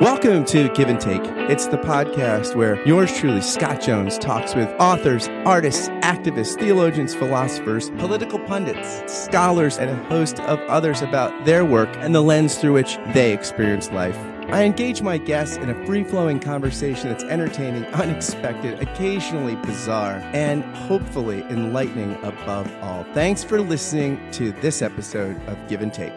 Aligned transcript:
Welcome 0.00 0.44
to 0.44 0.68
Give 0.74 0.88
and 0.88 1.00
Take. 1.00 1.22
It's 1.50 1.66
the 1.66 1.76
podcast 1.76 2.54
where 2.54 2.80
yours 2.86 3.12
truly, 3.18 3.40
Scott 3.40 3.80
Jones, 3.80 4.16
talks 4.16 4.54
with 4.54 4.68
authors, 4.78 5.26
artists, 5.44 5.88
activists, 5.88 6.56
theologians, 6.56 7.16
philosophers, 7.16 7.90
political 7.98 8.38
pundits, 8.38 9.12
scholars, 9.12 9.76
and 9.76 9.90
a 9.90 9.96
host 10.04 10.38
of 10.38 10.60
others 10.68 11.02
about 11.02 11.44
their 11.44 11.64
work 11.64 11.88
and 11.96 12.14
the 12.14 12.20
lens 12.20 12.58
through 12.58 12.74
which 12.74 12.96
they 13.12 13.32
experience 13.32 13.90
life. 13.90 14.16
I 14.50 14.62
engage 14.62 15.02
my 15.02 15.18
guests 15.18 15.56
in 15.56 15.68
a 15.68 15.84
free 15.84 16.04
flowing 16.04 16.38
conversation 16.38 17.08
that's 17.08 17.24
entertaining, 17.24 17.84
unexpected, 17.86 18.80
occasionally 18.80 19.56
bizarre, 19.56 20.20
and 20.32 20.62
hopefully 20.76 21.40
enlightening 21.50 22.14
above 22.22 22.72
all. 22.82 23.04
Thanks 23.14 23.42
for 23.42 23.60
listening 23.60 24.30
to 24.30 24.52
this 24.52 24.80
episode 24.80 25.44
of 25.48 25.58
Give 25.66 25.82
and 25.82 25.92
Take. 25.92 26.14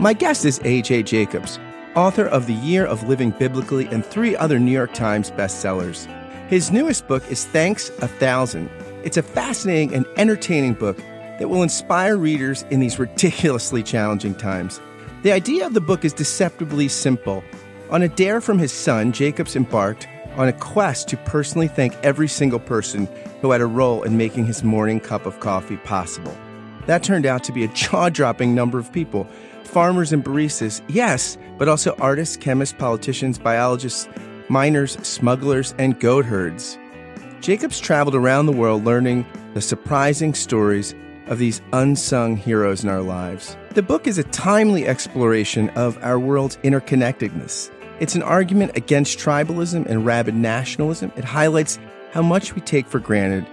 My 0.00 0.14
guest 0.14 0.46
is 0.46 0.58
AJ 0.60 1.04
Jacobs 1.04 1.58
author 1.94 2.26
of 2.26 2.46
The 2.46 2.54
Year 2.54 2.84
of 2.84 3.08
Living 3.08 3.30
Biblically 3.30 3.86
and 3.86 4.04
three 4.04 4.36
other 4.36 4.58
New 4.58 4.72
York 4.72 4.92
Times 4.94 5.30
bestsellers. 5.30 6.06
His 6.48 6.70
newest 6.70 7.06
book 7.06 7.22
is 7.30 7.46
Thanks 7.46 7.90
a 8.00 8.08
Thousand. 8.08 8.68
It's 9.04 9.16
a 9.16 9.22
fascinating 9.22 9.94
and 9.94 10.06
entertaining 10.16 10.74
book 10.74 10.96
that 11.38 11.48
will 11.48 11.62
inspire 11.62 12.16
readers 12.16 12.64
in 12.70 12.80
these 12.80 12.98
ridiculously 12.98 13.82
challenging 13.82 14.34
times. 14.34 14.80
The 15.22 15.32
idea 15.32 15.66
of 15.66 15.74
the 15.74 15.80
book 15.80 16.04
is 16.04 16.12
deceptively 16.12 16.88
simple. 16.88 17.42
On 17.90 18.02
a 18.02 18.08
dare 18.08 18.40
from 18.40 18.58
his 18.58 18.72
son, 18.72 19.12
Jacobs 19.12 19.56
embarked 19.56 20.08
on 20.36 20.48
a 20.48 20.52
quest 20.52 21.08
to 21.08 21.16
personally 21.18 21.68
thank 21.68 21.94
every 22.02 22.28
single 22.28 22.58
person 22.58 23.08
who 23.40 23.52
had 23.52 23.60
a 23.60 23.66
role 23.66 24.02
in 24.02 24.16
making 24.16 24.46
his 24.46 24.64
morning 24.64 25.00
cup 25.00 25.26
of 25.26 25.38
coffee 25.40 25.76
possible. 25.78 26.36
That 26.86 27.02
turned 27.02 27.24
out 27.24 27.44
to 27.44 27.52
be 27.52 27.64
a 27.64 27.68
jaw 27.68 28.08
dropping 28.08 28.54
number 28.54 28.78
of 28.78 28.92
people 28.92 29.28
farmers 29.66 30.12
and 30.12 30.24
baristas, 30.24 30.82
yes, 30.88 31.36
but 31.58 31.68
also 31.68 31.94
artists, 31.96 32.36
chemists, 32.36 32.74
politicians, 32.78 33.38
biologists, 33.38 34.08
miners, 34.48 34.92
smugglers, 35.06 35.74
and 35.78 35.98
goat 36.00 36.24
herds. 36.24 36.78
Jacobs 37.40 37.80
traveled 37.80 38.14
around 38.14 38.46
the 38.46 38.52
world 38.52 38.84
learning 38.84 39.26
the 39.54 39.60
surprising 39.60 40.34
stories 40.34 40.94
of 41.26 41.38
these 41.38 41.60
unsung 41.72 42.36
heroes 42.36 42.82
in 42.82 42.90
our 42.90 43.02
lives. 43.02 43.56
The 43.70 43.82
book 43.82 44.06
is 44.06 44.18
a 44.18 44.24
timely 44.24 44.86
exploration 44.86 45.70
of 45.70 46.02
our 46.02 46.18
world's 46.18 46.56
interconnectedness. 46.58 47.70
It's 48.00 48.14
an 48.14 48.22
argument 48.22 48.76
against 48.76 49.18
tribalism 49.18 49.86
and 49.86 50.04
rabid 50.04 50.34
nationalism. 50.34 51.12
It 51.16 51.24
highlights 51.24 51.78
how 52.12 52.22
much 52.22 52.54
we 52.54 52.60
take 52.60 52.86
for 52.86 52.98
granted 52.98 53.46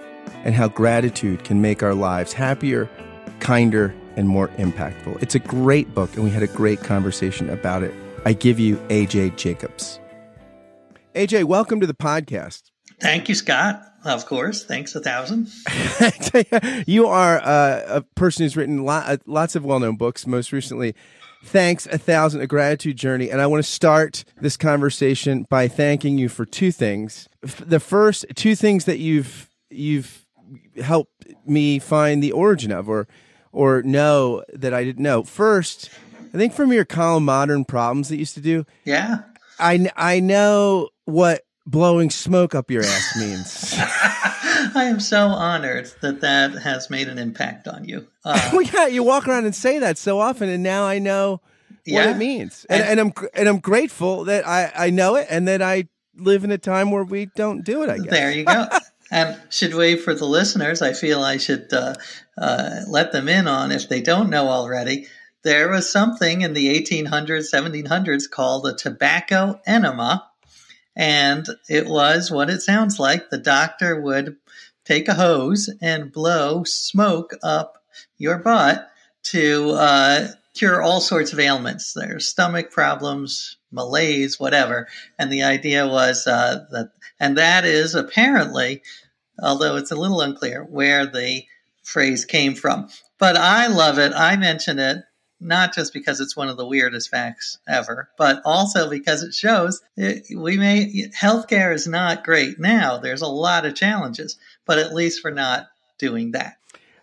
and 0.44 0.56
how 0.56 0.68
gratitude 0.68 1.44
can 1.44 1.62
make 1.62 1.84
our 1.84 1.94
lives 1.94 2.34
happier, 2.34 2.90
kinder, 3.40 3.94
and 4.16 4.28
more 4.28 4.50
impactful. 4.50 5.22
It's 5.22 5.36
a 5.36 5.40
great 5.40 5.94
book, 5.94 6.14
and 6.16 6.24
we 6.24 6.30
had 6.30 6.44
a 6.44 6.48
great 6.48 6.82
conversation 6.82 7.50
about 7.50 7.84
it. 7.84 7.94
I 8.26 8.34
give 8.34 8.60
you 8.60 8.78
AJ 8.90 9.38
Jacobs. 9.38 10.00
AJ, 11.16 11.46
welcome 11.46 11.80
to 11.80 11.88
the 11.88 11.94
podcast. 11.94 12.72
Thank 13.00 13.30
you, 13.30 13.36
Scott. 13.36 13.84
Of 14.04 14.26
course. 14.26 14.64
Thanks 14.64 14.96
a 14.96 15.02
thousand. 15.02 15.50
you 16.88 17.08
are 17.08 17.40
uh, 17.44 17.84
a 17.88 18.02
person 18.16 18.44
who's 18.44 18.56
written 18.56 18.88
uh, 18.88 19.18
lots 19.26 19.56
of 19.56 19.66
well 19.66 19.80
known 19.80 19.96
books, 19.96 20.26
most 20.26 20.52
recently. 20.52 20.96
Thanks 21.44 21.88
a 21.88 21.98
thousand, 21.98 22.42
a 22.42 22.48
gratitude 22.48 22.98
journey. 22.98 23.30
And 23.30 23.42
I 23.42 23.48
want 23.48 23.64
to 23.64 23.70
start 23.70 24.24
this 24.40 24.58
conversation 24.58 25.48
by 25.50 25.68
thanking 25.68 26.18
you 26.18 26.30
for 26.30 26.46
two 26.46 26.72
things. 26.72 27.28
The 27.42 27.80
first, 27.80 28.26
two 28.36 28.56
things 28.56 28.86
that 28.86 29.00
you've, 29.00 29.50
you've 29.70 30.26
helped 30.78 31.26
me 31.46 31.80
find 31.80 32.22
the 32.22 32.32
origin 32.32 32.72
of, 32.72 32.88
or 32.88 33.08
or 33.52 33.82
know 33.84 34.44
that 34.54 34.74
I 34.74 34.84
didn't 34.84 35.04
know. 35.04 35.24
First, 35.24 35.90
I 36.34 36.38
think 36.38 36.54
from 36.54 36.72
your 36.72 36.86
column 36.86 37.26
Modern 37.26 37.66
Problems 37.66 38.10
that 38.10 38.18
used 38.18 38.36
to 38.36 38.42
do. 38.42 38.66
Yeah. 38.86 39.20
I, 39.60 39.90
I 39.96 40.20
know 40.20 40.90
what 41.06 41.44
blowing 41.66 42.10
smoke 42.10 42.56
up 42.56 42.72
your 42.72 42.84
ass 42.84 43.16
means. 43.18 43.76
I 44.74 44.86
am 44.86 45.00
so 45.00 45.28
honored 45.28 45.92
that 46.02 46.22
that 46.22 46.54
has 46.54 46.90
made 46.90 47.08
an 47.08 47.18
impact 47.18 47.68
on 47.68 47.86
you. 47.86 48.08
Uh, 48.24 48.50
well, 48.54 48.62
yeah, 48.62 48.88
you 48.88 49.04
walk 49.04 49.28
around 49.28 49.46
and 49.46 49.56
say 49.56 49.80
that 49.80 49.98
so 49.98 50.20
often, 50.20 50.50
and 50.50 50.64
now 50.64 50.86
I 50.86 51.00
know 51.00 51.42
what 51.70 51.86
yeah. 51.86 52.12
it 52.12 52.18
means, 52.18 52.66
and, 52.70 52.82
and, 52.82 53.00
and, 53.00 53.00
I'm 53.00 53.28
and 53.34 53.50
I'm 53.50 53.60
grateful 53.60 54.26
that 54.26 54.48
I 54.48 54.72
I 54.76 54.90
know 54.90 55.16
it, 55.16 55.28
and 55.30 55.48
that 55.48 55.62
I 55.62 55.88
live 56.16 56.44
in 56.44 56.52
a 56.52 56.58
time 56.58 56.92
where 56.92 57.04
we 57.04 57.28
don't 57.36 57.64
do 57.64 57.84
it. 57.84 57.90
I 57.90 57.98
guess 57.98 58.10
there 58.12 58.32
you 58.32 58.46
go. 58.46 58.68
And 59.12 59.40
should 59.50 59.74
we, 59.74 59.98
for 59.98 60.16
the 60.16 60.26
listeners, 60.26 60.82
I 60.82 60.94
feel 60.94 61.22
I 61.22 61.38
should 61.38 61.72
uh, 61.74 61.96
uh, 62.38 62.82
let 62.88 63.12
them 63.12 63.28
in 63.28 63.48
on 63.48 63.72
if 63.74 63.90
they 63.90 64.02
don't 64.02 64.30
know 64.30 64.48
already. 64.48 65.08
There 65.44 65.70
was 65.70 65.92
something 65.92 66.42
in 66.42 66.54
the 66.54 66.82
1800s, 66.82 67.54
1700s 67.54 68.30
called 68.30 68.66
a 68.68 68.76
tobacco 68.76 69.60
enema. 69.68 70.28
And 70.96 71.46
it 71.70 71.88
was 71.88 72.32
what 72.32 72.50
it 72.50 72.62
sounds 72.62 73.00
like. 73.00 73.30
The 73.30 73.38
doctor 73.38 74.00
would 74.00 74.38
take 74.86 75.08
a 75.08 75.14
hose 75.14 75.70
and 75.82 76.12
blow 76.12 76.64
smoke 76.64 77.36
up 77.44 77.84
your 78.18 78.38
butt 78.38 78.90
to 79.24 79.72
uh, 79.72 80.28
cure 80.54 80.82
all 80.82 81.02
sorts 81.02 81.34
of 81.34 81.40
ailments. 81.40 81.94
There's 81.94 82.28
stomach 82.28 82.72
problems, 82.72 83.58
malaise, 83.72 84.40
whatever. 84.40 84.88
And 85.18 85.32
the 85.32 85.44
idea 85.44 85.88
was 85.88 86.28
uh, 86.28 86.66
that, 86.72 86.92
and 87.20 87.38
that 87.38 87.66
is 87.66 87.96
apparently 87.96 88.82
although 89.42 89.76
it's 89.76 89.92
a 89.92 89.96
little 89.96 90.22
unclear 90.22 90.64
where 90.64 91.06
the 91.06 91.44
phrase 91.84 92.26
came 92.26 92.56
from. 92.56 92.90
But 93.18 93.36
I 93.36 93.68
love 93.68 94.00
it. 94.00 94.14
I 94.14 94.36
mention 94.38 94.80
it 94.80 95.04
not 95.42 95.74
just 95.74 95.92
because 95.92 96.22
it's 96.22 96.38
one 96.38 96.48
of 96.48 96.56
the 96.56 96.68
weirdest 96.68 97.10
facts 97.10 97.58
ever, 97.68 98.10
but 98.18 98.42
also 98.46 98.90
because 98.90 99.24
it 99.24 99.34
shows 99.34 99.82
it, 99.98 100.26
we 100.36 100.58
may 100.58 101.10
healthcare 101.20 101.74
is 101.74 101.88
not 101.88 102.24
great 102.24 102.60
now. 102.60 103.00
There's 103.00 103.24
a 103.24 103.28
lot 103.28 103.66
of 103.66 103.76
challenges, 103.76 104.38
but 104.66 104.78
at 104.78 104.94
least 104.94 105.24
we're 105.24 105.32
not 105.32 105.68
doing 105.98 106.32
that. 106.32 106.58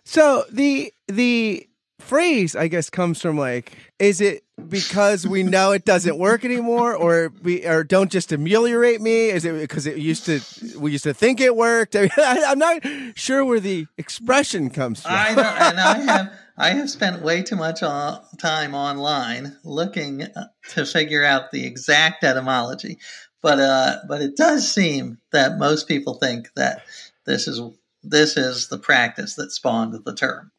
So 0.05 0.45
the 0.51 0.93
the 1.07 1.68
phrase 1.99 2.55
I 2.55 2.67
guess 2.67 2.89
comes 2.89 3.21
from 3.21 3.37
like 3.37 3.77
is 3.99 4.21
it 4.21 4.43
because 4.67 5.27
we 5.27 5.43
know 5.43 5.71
it 5.71 5.85
doesn't 5.85 6.17
work 6.17 6.43
anymore 6.43 6.95
or 6.95 7.31
we 7.41 7.65
or 7.65 7.83
don't 7.83 8.11
just 8.11 8.31
ameliorate 8.31 9.01
me? 9.01 9.29
Is 9.29 9.45
it 9.45 9.59
because 9.59 9.85
it 9.85 9.97
used 9.97 10.25
to 10.25 10.41
we 10.79 10.91
used 10.91 11.03
to 11.03 11.13
think 11.13 11.39
it 11.39 11.55
worked? 11.55 11.95
I 11.95 12.07
am 12.07 12.59
not 12.59 12.83
sure 13.15 13.45
where 13.45 13.59
the 13.59 13.87
expression 13.97 14.69
comes 14.69 15.01
from. 15.01 15.11
I 15.13 15.33
know, 15.33 15.43
and 15.43 15.79
I 15.79 15.97
have 16.13 16.33
I 16.57 16.69
have 16.71 16.89
spent 16.89 17.21
way 17.21 17.43
too 17.43 17.55
much 17.55 17.81
time 17.81 18.73
online 18.73 19.57
looking 19.63 20.23
uh, 20.23 20.47
to 20.69 20.85
figure 20.85 21.23
out 21.23 21.51
the 21.51 21.65
exact 21.65 22.23
etymology. 22.23 22.99
But 23.41 23.59
uh 23.59 23.97
but 24.07 24.21
it 24.21 24.35
does 24.35 24.69
seem 24.69 25.19
that 25.31 25.57
most 25.57 25.87
people 25.87 26.15
think 26.15 26.49
that 26.55 26.83
this 27.25 27.47
is 27.47 27.61
this 28.03 28.37
is 28.37 28.67
the 28.67 28.77
practice 28.77 29.35
that 29.35 29.51
spawned 29.51 29.93
the 30.05 30.15
term 30.15 30.51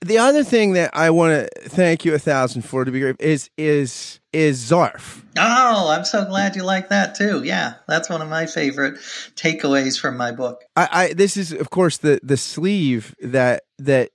the 0.00 0.18
other 0.18 0.44
thing 0.44 0.74
that 0.74 0.90
I 0.94 1.10
want 1.10 1.32
to 1.32 1.68
thank 1.68 2.04
you 2.04 2.14
a 2.14 2.18
thousand 2.18 2.62
for 2.62 2.84
to 2.84 2.90
be 2.90 3.00
great 3.00 3.16
is 3.20 3.50
is 3.56 4.20
is 4.32 4.70
Zarf. 4.70 5.22
Oh, 5.38 5.90
I'm 5.90 6.04
so 6.04 6.24
glad 6.24 6.56
you 6.56 6.62
like 6.62 6.90
that 6.90 7.14
too. 7.14 7.42
Yeah, 7.42 7.74
that's 7.88 8.08
one 8.08 8.22
of 8.22 8.28
my 8.28 8.46
favorite 8.46 8.96
takeaways 9.34 9.98
from 9.98 10.16
my 10.16 10.32
book. 10.32 10.64
I, 10.76 10.88
I 10.92 11.12
this 11.12 11.36
is 11.36 11.52
of 11.52 11.70
course 11.70 11.98
the 11.98 12.20
the 12.22 12.36
sleeve 12.36 13.14
that 13.20 13.64
that 13.78 14.10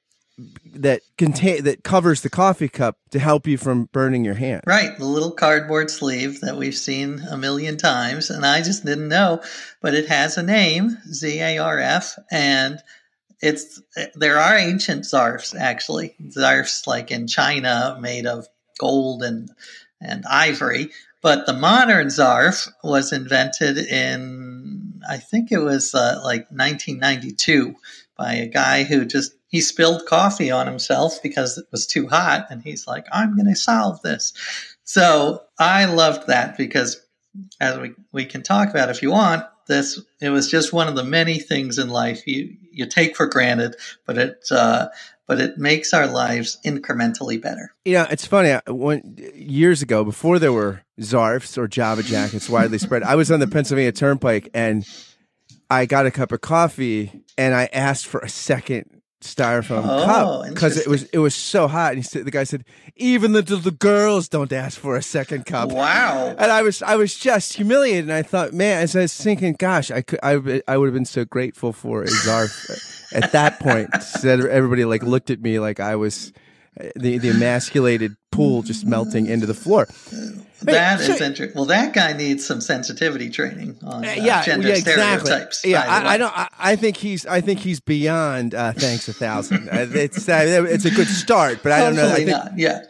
that 0.73 1.01
contain 1.17 1.63
that 1.63 1.83
covers 1.83 2.21
the 2.21 2.29
coffee 2.29 2.69
cup 2.69 2.97
to 3.11 3.19
help 3.19 3.45
you 3.47 3.57
from 3.57 3.85
burning 3.91 4.23
your 4.23 4.35
hand. 4.35 4.61
Right, 4.65 4.97
the 4.97 5.05
little 5.05 5.31
cardboard 5.31 5.91
sleeve 5.91 6.41
that 6.41 6.57
we've 6.57 6.77
seen 6.77 7.19
a 7.29 7.37
million 7.37 7.77
times, 7.77 8.29
and 8.29 8.45
I 8.45 8.61
just 8.61 8.85
didn't 8.85 9.09
know, 9.09 9.41
but 9.81 9.93
it 9.93 10.07
has 10.07 10.37
a 10.37 10.43
name, 10.43 10.97
Z 11.11 11.39
A 11.39 11.57
R 11.57 11.79
F, 11.79 12.17
and 12.31 12.81
it's 13.41 13.81
there 14.15 14.37
are 14.37 14.55
ancient 14.55 15.03
zarfs 15.03 15.57
actually 15.57 16.15
zarfs 16.29 16.85
like 16.85 17.11
in 17.11 17.27
China 17.27 17.97
made 17.99 18.25
of 18.25 18.47
gold 18.79 19.23
and 19.23 19.49
and 19.99 20.25
ivory, 20.25 20.89
but 21.21 21.45
the 21.45 21.53
modern 21.53 22.07
zarf 22.07 22.69
was 22.83 23.11
invented 23.13 23.77
in 23.77 25.01
I 25.07 25.17
think 25.17 25.51
it 25.51 25.59
was 25.59 25.93
uh, 25.93 26.21
like 26.23 26.47
1992 26.51 27.75
by 28.17 28.33
a 28.35 28.47
guy 28.47 28.83
who 28.83 29.05
just 29.05 29.33
he 29.47 29.61
spilled 29.61 30.05
coffee 30.05 30.51
on 30.51 30.67
himself 30.67 31.21
because 31.23 31.57
it 31.57 31.65
was 31.71 31.87
too 31.87 32.07
hot 32.07 32.47
and 32.49 32.61
he's 32.61 32.87
like 32.87 33.05
I'm 33.11 33.35
going 33.35 33.47
to 33.47 33.55
solve 33.55 34.01
this. 34.01 34.33
So 34.83 35.43
I 35.57 35.85
loved 35.85 36.27
that 36.27 36.57
because 36.57 37.01
as 37.59 37.77
we, 37.79 37.93
we 38.11 38.25
can 38.25 38.43
talk 38.43 38.69
about 38.69 38.89
if 38.89 39.01
you 39.01 39.11
want, 39.11 39.45
this 39.71 39.99
it 40.19 40.29
was 40.29 40.49
just 40.49 40.73
one 40.73 40.87
of 40.87 40.95
the 40.95 41.03
many 41.03 41.39
things 41.39 41.79
in 41.79 41.89
life 41.89 42.27
you 42.27 42.55
you 42.71 42.85
take 42.85 43.15
for 43.15 43.25
granted, 43.25 43.75
but 44.05 44.17
it 44.17 44.45
uh, 44.51 44.89
but 45.25 45.39
it 45.39 45.57
makes 45.57 45.93
our 45.93 46.07
lives 46.07 46.59
incrementally 46.65 47.41
better. 47.41 47.73
Yeah, 47.85 48.05
it's 48.11 48.27
funny. 48.27 48.59
When 48.67 49.17
years 49.33 49.81
ago, 49.81 50.03
before 50.03 50.39
there 50.39 50.53
were 50.53 50.83
Zarfs 50.99 51.57
or 51.57 51.67
Java 51.67 52.03
jackets 52.03 52.49
widely 52.49 52.77
spread, 52.77 53.01
I 53.01 53.15
was 53.15 53.31
on 53.31 53.39
the 53.39 53.47
Pennsylvania 53.47 53.93
Turnpike 53.93 54.49
and 54.53 54.85
I 55.69 55.85
got 55.85 56.05
a 56.05 56.11
cup 56.11 56.33
of 56.33 56.41
coffee 56.41 57.23
and 57.37 57.55
I 57.55 57.69
asked 57.71 58.05
for 58.05 58.19
a 58.19 58.29
second 58.29 59.00
styrofoam 59.21 59.83
Oh, 59.87 60.05
cup 60.05 60.49
because 60.53 60.77
it 60.77 60.87
was 60.87 61.03
it 61.05 61.19
was 61.19 61.33
so 61.35 61.67
hot. 61.67 61.91
And 61.93 61.99
he 61.99 62.03
said, 62.03 62.25
the 62.25 62.31
guy 62.31 62.43
said, 62.43 62.65
even 62.95 63.31
the 63.31 63.41
the 63.41 63.71
girls 63.71 64.27
don't 64.27 64.51
ask 64.51 64.79
for 64.79 64.95
a 64.95 65.01
second 65.01 65.45
cup. 65.45 65.71
Wow. 65.71 66.35
And 66.37 66.51
I 66.51 66.61
was 66.61 66.81
I 66.81 66.95
was 66.95 67.15
just 67.17 67.53
humiliated, 67.53 68.05
and 68.05 68.13
I 68.13 68.21
thought, 68.23 68.53
man, 68.53 68.81
as 68.83 68.95
I 68.95 69.01
was 69.01 69.15
thinking, 69.15 69.53
gosh, 69.57 69.89
I 69.91 70.01
could 70.01 70.19
I, 70.23 70.37
would- 70.37 70.63
I 70.67 70.77
would 70.77 70.87
have 70.87 70.93
been 70.93 71.05
so 71.05 71.23
grateful 71.25 71.71
for 71.73 72.03
a 72.03 72.07
zarf 72.07 73.11
at 73.13 73.31
that 73.31 73.59
point. 73.59 73.89
Said 74.03 74.39
everybody 74.45 74.85
like 74.85 75.03
looked 75.03 75.29
at 75.29 75.41
me 75.41 75.59
like 75.59 75.79
I 75.79 75.95
was 75.95 76.33
uh, 76.79 76.85
the 76.95 77.17
the 77.17 77.29
emasculated 77.29 78.15
pool 78.31 78.61
just 78.63 78.85
melting 78.85 79.25
into 79.27 79.45
the 79.45 79.53
floor. 79.53 79.87
That 80.61 80.99
so- 80.99 81.13
is 81.13 81.21
interesting. 81.21 81.55
Well, 81.55 81.65
that 81.65 81.93
guy 81.93 82.13
needs 82.13 82.45
some 82.45 82.61
sensitivity 82.61 83.29
training 83.29 83.77
on 83.83 84.05
uh, 84.05 84.13
yeah, 84.17 84.43
gender 84.43 84.67
yeah, 84.67 84.75
exactly. 84.75 85.03
stereotypes. 85.03 85.65
Yeah, 85.65 85.83
I, 85.87 86.13
I 86.13 86.17
don't. 86.17 86.37
I, 86.37 86.49
I 86.59 86.75
think 86.75 86.97
he's. 86.97 87.25
I 87.25 87.41
think 87.41 87.59
he's 87.59 87.79
beyond. 87.79 88.53
Uh, 88.55 88.73
thanks 88.73 89.07
a 89.07 89.13
thousand. 89.13 89.69
Uh, 89.69 89.87
it's 89.93 90.27
uh, 90.29 90.65
it's 90.69 90.85
a 90.85 90.91
good 90.91 91.07
start, 91.07 91.59
but 91.63 91.71
I 91.71 91.79
don't 91.79 91.95
know. 91.95 92.09
I 92.09 92.15
think, 92.15 92.29
not. 92.29 92.57
Yeah. 92.57 92.83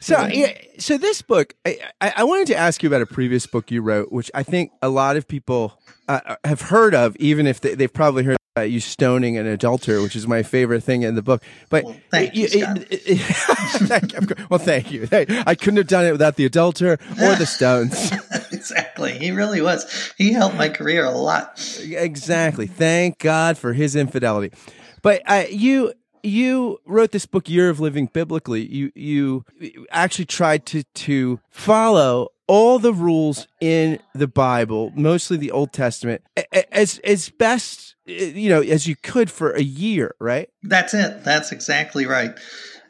So, 0.00 0.26
yeah, 0.26 0.52
so 0.78 0.98
this 0.98 1.22
book, 1.22 1.54
I, 1.64 1.78
I, 2.00 2.24
wanted 2.24 2.46
to 2.48 2.56
ask 2.56 2.82
you 2.82 2.88
about 2.88 3.02
a 3.02 3.06
previous 3.06 3.46
book 3.46 3.70
you 3.70 3.82
wrote, 3.82 4.12
which 4.12 4.30
I 4.34 4.42
think 4.42 4.70
a 4.80 4.88
lot 4.88 5.16
of 5.16 5.26
people 5.26 5.80
uh, 6.08 6.36
have 6.44 6.60
heard 6.62 6.94
of, 6.94 7.16
even 7.16 7.46
if 7.46 7.60
they, 7.60 7.74
they've 7.74 7.92
probably 7.92 8.24
heard 8.24 8.36
about 8.54 8.70
you 8.70 8.80
stoning 8.80 9.38
an 9.38 9.46
adulterer, 9.46 10.02
which 10.02 10.14
is 10.14 10.26
my 10.26 10.42
favorite 10.42 10.82
thing 10.82 11.04
in 11.04 11.14
the 11.14 11.22
book. 11.22 11.42
But 11.70 11.84
Well, 11.84 11.96
thank 12.10 12.36
you, 12.36 12.48
Scott. 12.48 12.84
thank 12.90 14.12
you. 14.12 14.20
Well, 14.50 14.58
thank 14.58 14.92
you. 14.92 15.08
Hey, 15.10 15.24
I 15.46 15.54
couldn't 15.54 15.78
have 15.78 15.86
done 15.86 16.04
it 16.04 16.12
without 16.12 16.36
the 16.36 16.44
adulterer 16.44 16.98
or 17.22 17.34
the 17.36 17.46
stones. 17.46 18.12
exactly. 18.52 19.18
He 19.18 19.30
really 19.30 19.62
was. 19.62 20.12
He 20.18 20.34
helped 20.34 20.56
my 20.56 20.68
career 20.68 21.06
a 21.06 21.12
lot. 21.12 21.80
exactly. 21.80 22.66
Thank 22.66 23.20
God 23.20 23.56
for 23.56 23.72
his 23.72 23.96
infidelity. 23.96 24.54
But 25.00 25.22
uh, 25.24 25.44
you 25.48 25.94
you 26.22 26.78
wrote 26.84 27.12
this 27.12 27.24
book, 27.24 27.48
Year 27.48 27.70
of 27.70 27.80
Living 27.80 28.10
Biblically. 28.12 28.66
You 28.66 28.92
you 28.94 29.46
actually 29.90 30.26
tried 30.26 30.66
to 30.66 30.82
to 30.82 31.40
follow 31.48 32.28
all 32.46 32.78
the 32.78 32.92
rules 32.92 33.48
in 33.62 33.98
the 34.14 34.28
Bible, 34.28 34.92
mostly 34.94 35.38
the 35.38 35.50
Old 35.50 35.72
Testament, 35.72 36.22
as 36.70 36.98
as 36.98 37.30
best 37.30 37.91
you 38.06 38.48
know 38.48 38.62
as 38.62 38.86
you 38.86 38.96
could 38.96 39.30
for 39.30 39.52
a 39.52 39.62
year, 39.62 40.14
right? 40.18 40.48
That's 40.62 40.94
it. 40.94 41.24
That's 41.24 41.52
exactly 41.52 42.06
right. 42.06 42.38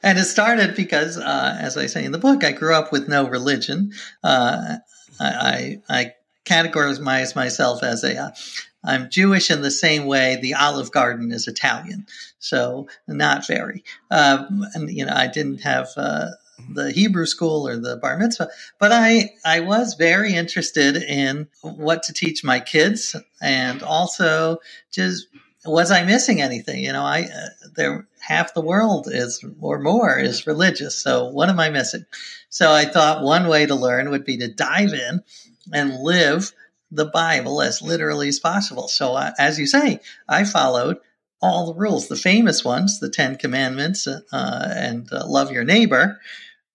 And 0.02 0.18
it 0.18 0.24
started 0.24 0.74
because, 0.74 1.16
uh, 1.16 1.56
as 1.60 1.76
I 1.76 1.86
say 1.86 2.04
in 2.04 2.12
the 2.12 2.18
book, 2.18 2.42
I 2.42 2.52
grew 2.52 2.74
up 2.74 2.90
with 2.90 3.08
no 3.08 3.28
religion. 3.28 3.92
Uh, 4.24 4.78
I, 5.20 5.78
I, 5.88 5.96
I 6.00 6.14
categorize 6.44 7.00
myself 7.36 7.84
as 7.84 8.02
a, 8.02 8.18
uh, 8.18 8.30
I'm 8.84 9.10
Jewish 9.10 9.48
in 9.48 9.62
the 9.62 9.70
same 9.70 10.06
way 10.06 10.38
the 10.42 10.54
Olive 10.54 10.90
Garden 10.90 11.30
is 11.30 11.46
Italian. 11.46 12.06
So 12.40 12.88
not 13.06 13.46
very. 13.46 13.84
Um, 14.10 14.66
and, 14.74 14.90
you 14.90 15.06
know, 15.06 15.14
I 15.14 15.28
didn't 15.28 15.60
have, 15.62 15.90
uh, 15.96 16.30
the 16.70 16.92
Hebrew 16.92 17.26
school 17.26 17.66
or 17.66 17.76
the 17.76 17.96
bar 17.96 18.18
mitzvah, 18.18 18.48
but 18.78 18.92
I, 18.92 19.30
I 19.44 19.60
was 19.60 19.94
very 19.94 20.34
interested 20.34 20.96
in 20.96 21.48
what 21.62 22.02
to 22.04 22.12
teach 22.12 22.44
my 22.44 22.60
kids 22.60 23.16
and 23.40 23.82
also 23.82 24.58
just 24.90 25.26
was 25.64 25.92
I 25.92 26.04
missing 26.04 26.42
anything? 26.42 26.82
You 26.82 26.92
know, 26.92 27.04
I 27.04 27.22
uh, 27.22 27.68
there 27.76 28.06
half 28.20 28.54
the 28.54 28.60
world 28.60 29.08
is 29.10 29.44
or 29.60 29.78
more 29.78 30.18
is 30.18 30.46
religious. 30.46 30.96
So 30.96 31.26
what 31.28 31.48
am 31.48 31.60
I 31.60 31.70
missing? 31.70 32.04
So 32.48 32.72
I 32.72 32.84
thought 32.84 33.22
one 33.22 33.48
way 33.48 33.66
to 33.66 33.74
learn 33.74 34.10
would 34.10 34.24
be 34.24 34.38
to 34.38 34.48
dive 34.48 34.92
in 34.92 35.22
and 35.72 36.00
live 36.00 36.52
the 36.90 37.06
Bible 37.06 37.62
as 37.62 37.80
literally 37.80 38.28
as 38.28 38.40
possible. 38.40 38.88
So 38.88 39.14
uh, 39.14 39.32
as 39.38 39.58
you 39.58 39.66
say, 39.66 40.00
I 40.28 40.44
followed 40.44 40.98
all 41.40 41.66
the 41.66 41.78
rules, 41.78 42.08
the 42.08 42.16
famous 42.16 42.64
ones, 42.64 43.00
the 43.00 43.10
Ten 43.10 43.36
Commandments, 43.36 44.06
uh, 44.06 44.20
and 44.32 45.12
uh, 45.12 45.26
love 45.26 45.50
your 45.50 45.64
neighbor, 45.64 46.20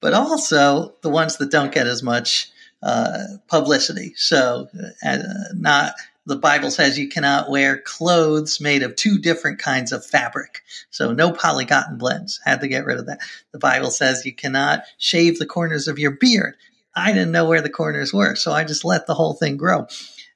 but 0.01 0.13
also 0.13 0.95
the 1.01 1.09
ones 1.09 1.37
that 1.37 1.51
don't 1.51 1.73
get 1.73 1.87
as 1.87 2.03
much 2.03 2.49
uh, 2.83 3.23
publicity. 3.47 4.13
So 4.15 4.67
uh, 5.03 5.17
not 5.53 5.93
the 6.27 6.35
Bible 6.35 6.69
says 6.71 6.99
you 6.99 7.07
cannot 7.07 7.49
wear 7.49 7.77
clothes 7.77 8.59
made 8.59 8.83
of 8.83 8.95
two 8.95 9.17
different 9.17 9.59
kinds 9.59 9.93
of 9.93 10.05
fabric. 10.05 10.61
So 10.91 11.13
no 11.13 11.31
polycotton 11.31 11.97
blends. 11.97 12.41
Had 12.43 12.61
to 12.61 12.67
get 12.67 12.85
rid 12.85 12.99
of 12.99 13.05
that. 13.05 13.19
The 13.53 13.59
Bible 13.59 13.91
says 13.91 14.25
you 14.25 14.33
cannot 14.33 14.83
shave 14.97 15.39
the 15.39 15.45
corners 15.45 15.87
of 15.87 15.97
your 15.97 16.11
beard. 16.11 16.55
I 16.93 17.13
didn't 17.13 17.31
know 17.31 17.47
where 17.47 17.61
the 17.61 17.69
corners 17.69 18.13
were, 18.13 18.35
so 18.35 18.51
I 18.51 18.65
just 18.65 18.83
let 18.83 19.07
the 19.07 19.13
whole 19.13 19.35
thing 19.35 19.55
grow. 19.55 19.87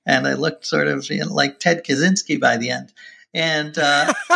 And 0.05 0.25
I 0.27 0.33
looked 0.33 0.65
sort 0.65 0.87
of 0.87 1.09
you 1.09 1.25
know, 1.25 1.33
like 1.33 1.59
Ted 1.59 1.83
Kaczynski 1.83 2.39
by 2.39 2.57
the 2.57 2.69
end. 2.69 2.93
And, 3.33 3.77
uh, 3.77 4.13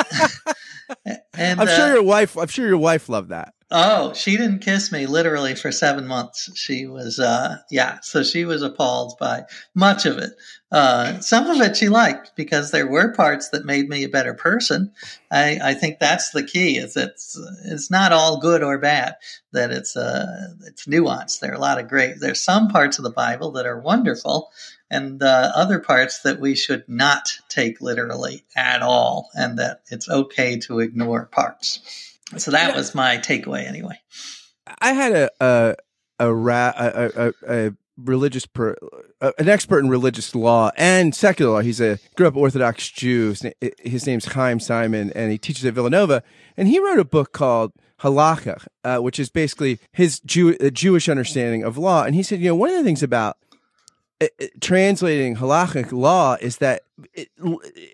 and 1.06 1.62
I'm 1.62 1.68
uh, 1.68 1.76
sure 1.76 1.94
your 1.94 2.04
wife. 2.04 2.38
I'm 2.38 2.48
sure 2.48 2.68
your 2.68 2.78
wife 2.78 3.08
loved 3.08 3.30
that. 3.30 3.54
Oh, 3.78 4.14
she 4.14 4.38
didn't 4.38 4.60
kiss 4.60 4.90
me 4.94 5.06
literally 5.06 5.54
for 5.54 5.70
seven 5.70 6.08
months. 6.08 6.50
She 6.58 6.88
was, 6.88 7.20
uh, 7.20 7.58
yeah, 7.70 8.00
so 8.00 8.24
she 8.24 8.46
was 8.46 8.62
appalled 8.62 9.18
by 9.20 9.48
much 9.74 10.06
of 10.06 10.18
it. 10.18 10.32
Uh, 10.72 11.20
some 11.20 11.48
of 11.48 11.60
it 11.60 11.76
she 11.76 11.90
liked 11.90 12.38
because 12.38 12.72
there 12.72 12.88
were 12.88 13.12
parts 13.12 13.50
that 13.50 13.66
made 13.66 13.90
me 13.90 14.06
a 14.06 14.10
better 14.10 14.34
person. 14.34 14.94
I, 15.30 15.60
I 15.62 15.74
think 15.74 16.00
that's 16.00 16.30
the 16.30 16.44
key 16.44 16.78
is 16.78 16.96
it's, 16.96 17.38
it's 17.66 17.92
not 17.92 18.14
all 18.14 18.40
good 18.40 18.64
or 18.64 18.78
bad, 18.78 19.16
that 19.52 19.72
it's, 19.72 19.98
uh, 19.98 20.54
it's 20.66 20.86
nuanced. 20.86 21.42
There 21.42 21.52
are 21.52 21.56
a 21.56 21.60
lot 21.60 21.78
of 21.78 21.90
great, 21.90 22.22
there's 22.22 22.40
some 22.40 22.70
parts 22.70 22.98
of 22.98 23.04
the 23.04 23.12
Bible 23.12 23.52
that 23.52 23.66
are 23.66 23.78
wonderful 23.78 24.54
and, 24.90 25.22
uh, 25.22 25.52
other 25.54 25.80
parts 25.80 26.22
that 26.22 26.40
we 26.40 26.56
should 26.56 26.88
not 26.88 27.28
take 27.50 27.82
literally 27.82 28.46
at 28.56 28.82
all 28.82 29.32
and 29.34 29.60
that 29.60 29.82
it's 29.92 30.08
okay 30.08 30.60
to 30.60 30.80
ignore 30.80 31.26
parts. 31.26 32.14
So 32.38 32.52
that 32.52 32.70
Yeah. 32.70 32.76
was 32.76 32.96
my 32.96 33.18
takeaway 33.18 33.68
anyway. 33.68 34.00
I 34.82 34.94
had 34.94 35.12
a 35.14 35.30
a 35.40 35.76
a, 36.20 36.34
ra- 36.34 36.74
a, 36.76 37.12
a, 37.16 37.34
a 37.68 37.72
religious 37.98 38.46
per, 38.46 38.76
an 39.22 39.48
expert 39.50 39.80
in 39.80 39.90
religious 39.90 40.34
law 40.36 40.72
and 40.78 41.14
secular 41.14 41.52
law. 41.54 41.60
He's 41.60 41.80
a 41.82 42.00
grew 42.16 42.28
up 42.28 42.36
Orthodox 42.36 42.90
Jew. 42.90 43.30
His, 43.30 43.46
his 43.80 44.08
name's 44.08 44.26
Chaim 44.26 44.60
Saiman, 44.60 45.12
and 45.16 45.32
he 45.32 45.38
teaches 45.38 45.66
at 45.66 45.74
Villanova. 45.74 46.24
And 46.58 46.68
he 46.68 46.80
wrote 46.80 47.00
a 47.00 47.06
book 47.06 47.32
called 47.32 47.74
Halacha, 48.02 48.66
uh, 48.84 48.98
which 49.00 49.20
is 49.20 49.30
basically 49.30 49.80
his 49.94 50.20
Jew, 50.22 50.56
uh, 50.62 50.70
Jewish 50.70 51.08
understanding 51.10 51.64
of 51.64 51.78
law. 51.78 52.04
And 52.04 52.16
he 52.16 52.24
said, 52.24 52.40
you 52.40 52.48
know, 52.50 52.56
one 52.56 52.70
of 52.70 52.76
the 52.78 52.84
things 52.84 53.04
about 53.04 53.38
uh, 54.22 54.28
uh, 54.42 54.46
translating 54.62 55.36
halachic 55.36 55.92
law 55.92 56.38
is 56.40 56.58
that 56.58 56.84
it, 57.14 57.30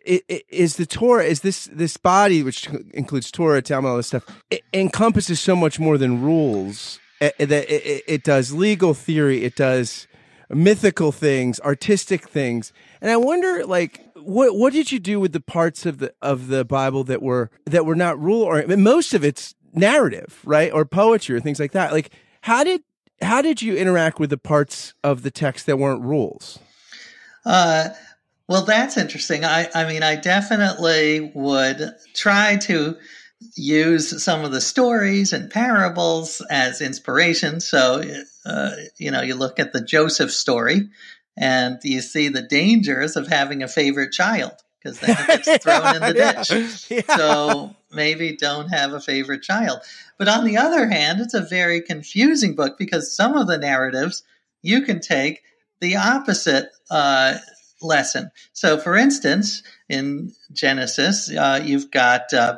it, 0.05 0.45
is 0.49 0.75
the 0.75 0.85
Torah 0.85 1.23
is 1.23 1.41
this 1.41 1.65
this 1.71 1.97
body 1.97 2.43
which 2.43 2.67
includes 2.93 3.31
Torah, 3.31 3.61
Talmud, 3.61 3.89
all 3.89 3.97
this 3.97 4.07
stuff. 4.07 4.25
Encompasses 4.73 5.39
so 5.39 5.55
much 5.55 5.79
more 5.79 5.97
than 5.97 6.21
rules. 6.21 6.99
That 7.19 7.35
it 7.39 8.23
does 8.23 8.51
legal 8.51 8.93
theory. 8.93 9.43
It 9.43 9.55
does 9.55 10.07
mythical 10.49 11.11
things, 11.11 11.59
artistic 11.61 12.27
things, 12.27 12.73
and 12.99 13.09
I 13.11 13.17
wonder, 13.17 13.65
like, 13.65 14.03
what 14.15 14.55
what 14.55 14.73
did 14.73 14.91
you 14.91 14.99
do 14.99 15.19
with 15.19 15.33
the 15.33 15.39
parts 15.39 15.85
of 15.85 15.99
the 15.99 16.13
of 16.21 16.47
the 16.47 16.65
Bible 16.65 17.03
that 17.05 17.21
were 17.21 17.49
that 17.65 17.85
were 17.85 17.95
not 17.95 18.19
rule 18.19 18.43
or 18.43 18.65
most 18.77 19.13
of 19.13 19.23
it's 19.23 19.55
narrative, 19.73 20.39
right, 20.43 20.71
or 20.71 20.85
poetry 20.85 21.35
or 21.35 21.39
things 21.39 21.59
like 21.59 21.71
that. 21.71 21.91
Like, 21.91 22.11
how 22.41 22.63
did 22.63 22.81
how 23.21 23.41
did 23.41 23.61
you 23.61 23.75
interact 23.75 24.19
with 24.19 24.29
the 24.29 24.37
parts 24.37 24.93
of 25.03 25.23
the 25.23 25.31
text 25.31 25.65
that 25.65 25.77
weren't 25.77 26.01
rules? 26.01 26.59
Uh, 27.45 27.89
well, 28.47 28.65
that's 28.65 28.97
interesting. 28.97 29.45
I, 29.45 29.69
I 29.73 29.85
mean, 29.87 30.03
I 30.03 30.15
definitely 30.15 31.31
would 31.33 31.93
try 32.13 32.57
to 32.57 32.97
use 33.55 34.23
some 34.23 34.43
of 34.43 34.51
the 34.51 34.61
stories 34.61 35.33
and 35.33 35.49
parables 35.49 36.41
as 36.49 36.81
inspiration. 36.81 37.59
So, 37.59 38.03
uh, 38.45 38.71
you 38.97 39.11
know, 39.11 39.21
you 39.21 39.35
look 39.35 39.59
at 39.59 39.73
the 39.73 39.81
Joseph 39.83 40.31
story 40.31 40.89
and 41.37 41.79
you 41.83 42.01
see 42.01 42.27
the 42.27 42.41
dangers 42.41 43.15
of 43.15 43.27
having 43.27 43.63
a 43.63 43.67
favorite 43.67 44.11
child 44.11 44.51
because 44.83 44.99
then 44.99 45.15
it 45.17 45.43
gets 45.43 45.63
thrown 45.63 45.95
in 45.95 46.01
the 46.01 46.15
Yeah. 46.15 46.43
ditch. 46.43 46.91
Yeah. 46.91 47.15
So 47.17 47.75
maybe 47.93 48.35
don't 48.35 48.67
have 48.69 48.93
a 48.93 48.99
favorite 48.99 49.43
child. 49.43 49.79
But 50.17 50.27
on 50.27 50.45
the 50.45 50.57
other 50.57 50.87
hand, 50.87 51.19
it's 51.19 51.33
a 51.33 51.41
very 51.41 51.81
confusing 51.81 52.55
book 52.55 52.77
because 52.77 53.15
some 53.15 53.35
of 53.35 53.47
the 53.47 53.57
narratives 53.57 54.23
you 54.61 54.81
can 54.81 54.99
take 54.99 55.41
the 55.79 55.95
opposite 55.95 56.69
uh, 56.89 57.37
lesson. 57.81 58.31
So, 58.53 58.77
for 58.77 58.95
instance, 58.95 59.63
in 59.89 60.33
Genesis, 60.53 61.29
uh, 61.31 61.61
you've 61.63 61.91
got 61.91 62.33
uh, 62.33 62.57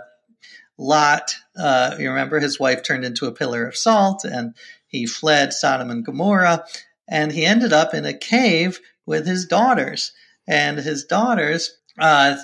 Lot. 0.78 1.36
Uh, 1.58 1.96
you 2.00 2.10
remember 2.10 2.40
his 2.40 2.60
wife 2.60 2.84
turned 2.84 3.06
into 3.06 3.28
a 3.28 3.32
pillar 3.32 3.66
of 3.66 3.78
salt 3.78 4.26
and 4.26 4.54
he 4.88 5.06
fled 5.06 5.54
Sodom 5.54 5.90
and 5.90 6.06
Gomorrah. 6.06 6.66
And 7.08 7.32
he 7.32 7.46
ended 7.46 7.74
up 7.74 7.94
in 7.94 8.06
a 8.06 8.18
cave 8.18 8.80
with 9.06 9.26
his 9.26 9.46
daughters. 9.46 10.12
And 10.48 10.78
his 10.78 11.06
daughters 11.06 11.78
uh, 12.00 12.36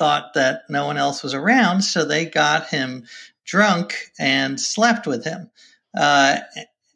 thought 0.00 0.32
that 0.32 0.62
no 0.70 0.86
one 0.86 0.96
else 0.96 1.22
was 1.22 1.34
around, 1.34 1.82
so 1.82 2.06
they 2.06 2.24
got 2.24 2.70
him 2.70 3.04
drunk 3.44 4.10
and 4.18 4.58
slept 4.58 5.06
with 5.06 5.24
him. 5.24 5.50
Uh, 5.94 6.38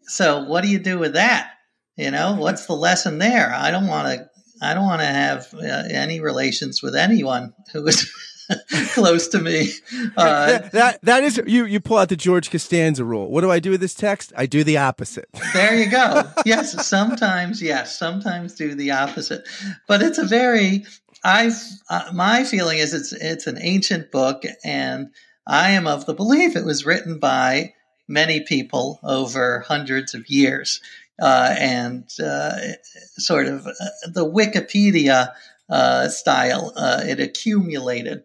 so, 0.04 0.44
what 0.44 0.62
do 0.64 0.70
you 0.70 0.78
do 0.78 0.98
with 0.98 1.12
that? 1.12 1.50
You 1.96 2.10
know, 2.10 2.34
what's 2.38 2.64
the 2.64 2.72
lesson 2.72 3.18
there? 3.18 3.52
I 3.54 3.70
don't 3.70 3.86
want 3.86 4.08
to. 4.08 4.30
I 4.62 4.72
don't 4.72 4.86
want 4.86 5.02
to 5.02 5.06
have 5.06 5.52
uh, 5.52 5.82
any 5.90 6.20
relations 6.20 6.82
with 6.82 6.96
anyone 6.96 7.52
who 7.74 7.86
is 7.86 8.10
close 8.94 9.28
to 9.28 9.38
me. 9.40 9.68
Uh, 10.16 10.46
that, 10.46 10.72
that, 10.72 11.00
that 11.02 11.24
is 11.24 11.40
you. 11.46 11.64
You 11.64 11.80
pull 11.80 11.98
out 11.98 12.08
the 12.08 12.16
George 12.16 12.50
Costanza 12.50 13.04
rule. 13.04 13.30
What 13.30 13.40
do 13.40 13.50
I 13.50 13.58
do 13.58 13.70
with 13.70 13.80
this 13.80 13.94
text? 13.94 14.32
I 14.36 14.46
do 14.46 14.62
the 14.62 14.78
opposite. 14.78 15.28
there 15.54 15.74
you 15.74 15.90
go. 15.90 16.22
Yes, 16.44 16.86
sometimes 16.86 17.60
yes, 17.60 17.98
sometimes 17.98 18.54
do 18.54 18.74
the 18.74 18.92
opposite. 18.92 19.46
But 19.88 20.02
it's 20.02 20.18
a 20.18 20.24
very. 20.24 20.84
I've 21.24 21.60
uh, 21.88 22.10
my 22.12 22.44
feeling 22.44 22.78
is 22.78 22.94
it's 22.94 23.12
it's 23.12 23.46
an 23.46 23.58
ancient 23.60 24.12
book, 24.12 24.44
and 24.62 25.10
I 25.46 25.70
am 25.70 25.86
of 25.86 26.06
the 26.06 26.14
belief 26.14 26.56
it 26.56 26.64
was 26.66 26.86
written 26.86 27.18
by 27.18 27.74
many 28.06 28.40
people 28.40 29.00
over 29.02 29.60
hundreds 29.60 30.14
of 30.14 30.28
years. 30.28 30.80
Uh, 31.20 31.54
and 31.60 32.10
uh, 32.22 32.58
sort 33.18 33.46
of 33.46 33.66
uh, 33.66 33.72
the 34.12 34.26
Wikipedia 34.26 35.32
uh, 35.70 36.08
style. 36.08 36.72
Uh, 36.76 37.02
it 37.06 37.20
accumulated. 37.20 38.24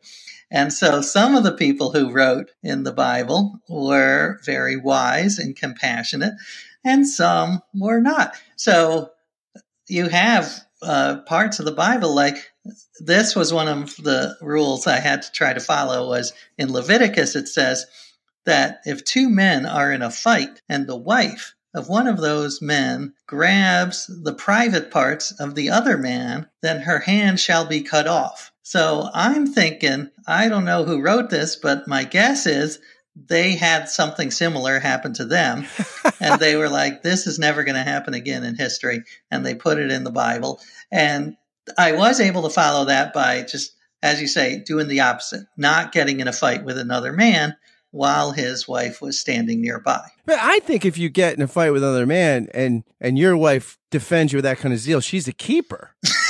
And 0.51 0.73
so 0.73 1.01
some 1.01 1.35
of 1.35 1.43
the 1.43 1.51
people 1.51 1.91
who 1.91 2.11
wrote 2.11 2.51
in 2.63 2.83
the 2.83 2.91
Bible 2.91 3.59
were 3.69 4.39
very 4.43 4.75
wise 4.75 5.37
and 5.37 5.55
compassionate, 5.55 6.33
and 6.83 7.07
some 7.07 7.61
were 7.75 8.01
not. 8.01 8.35
So 8.55 9.11
you 9.87 10.09
have 10.09 10.65
uh, 10.81 11.17
parts 11.21 11.59
of 11.59 11.65
the 11.65 11.71
Bible 11.71 12.13
like 12.13 12.37
this 12.99 13.35
was 13.35 13.53
one 13.53 13.67
of 13.67 13.95
the 13.97 14.35
rules 14.41 14.87
I 14.87 14.99
had 14.99 15.21
to 15.23 15.31
try 15.31 15.53
to 15.53 15.59
follow 15.59 16.09
was 16.09 16.33
in 16.57 16.71
Leviticus 16.71 17.35
it 17.35 17.47
says 17.47 17.85
that 18.45 18.79
if 18.85 19.03
two 19.03 19.29
men 19.29 19.65
are 19.65 19.91
in 19.91 20.01
a 20.01 20.11
fight 20.11 20.61
and 20.69 20.87
the 20.87 20.95
wife 20.95 21.53
of 21.73 21.89
one 21.89 22.07
of 22.07 22.17
those 22.17 22.61
men 22.61 23.13
grabs 23.27 24.07
the 24.23 24.33
private 24.33 24.89
parts 24.89 25.31
of 25.39 25.53
the 25.55 25.69
other 25.69 25.97
man, 25.97 26.47
then 26.61 26.81
her 26.81 26.99
hand 26.99 27.39
shall 27.39 27.65
be 27.65 27.81
cut 27.81 28.07
off. 28.07 28.51
So 28.63 29.09
I'm 29.13 29.47
thinking, 29.47 30.09
I 30.27 30.49
don't 30.49 30.65
know 30.65 30.83
who 30.83 31.01
wrote 31.01 31.29
this, 31.29 31.55
but 31.55 31.87
my 31.87 32.03
guess 32.03 32.45
is 32.45 32.79
they 33.15 33.55
had 33.55 33.89
something 33.89 34.31
similar 34.31 34.79
happen 34.79 35.13
to 35.13 35.25
them. 35.25 35.65
and 36.19 36.39
they 36.39 36.55
were 36.55 36.69
like, 36.69 37.01
this 37.01 37.27
is 37.27 37.39
never 37.39 37.63
going 37.63 37.75
to 37.75 37.83
happen 37.83 38.13
again 38.13 38.43
in 38.43 38.55
history. 38.55 39.03
And 39.31 39.45
they 39.45 39.55
put 39.55 39.79
it 39.79 39.91
in 39.91 40.03
the 40.03 40.11
Bible. 40.11 40.61
And 40.91 41.35
I 41.77 41.93
was 41.93 42.19
able 42.19 42.43
to 42.43 42.49
follow 42.49 42.85
that 42.85 43.13
by 43.13 43.43
just, 43.43 43.75
as 44.01 44.21
you 44.21 44.27
say, 44.27 44.59
doing 44.59 44.87
the 44.87 45.01
opposite, 45.01 45.45
not 45.57 45.91
getting 45.91 46.19
in 46.19 46.27
a 46.27 46.33
fight 46.33 46.63
with 46.63 46.77
another 46.77 47.13
man 47.13 47.55
while 47.91 48.31
his 48.31 48.67
wife 48.67 49.01
was 49.01 49.19
standing 49.19 49.61
nearby. 49.61 50.07
But 50.25 50.37
I 50.39 50.59
think 50.59 50.85
if 50.85 50.97
you 50.97 51.09
get 51.09 51.33
in 51.33 51.41
a 51.41 51.47
fight 51.47 51.71
with 51.71 51.83
another 51.83 52.05
man 52.05 52.47
and 52.53 52.83
and 53.01 53.17
your 53.17 53.35
wife 53.35 53.79
defends 53.89 54.31
you 54.31 54.37
with 54.37 54.43
that 54.43 54.59
kind 54.59 54.73
of 54.73 54.79
zeal, 54.79 55.01
she's 55.01 55.27
a 55.27 55.33
keeper. 55.33 55.95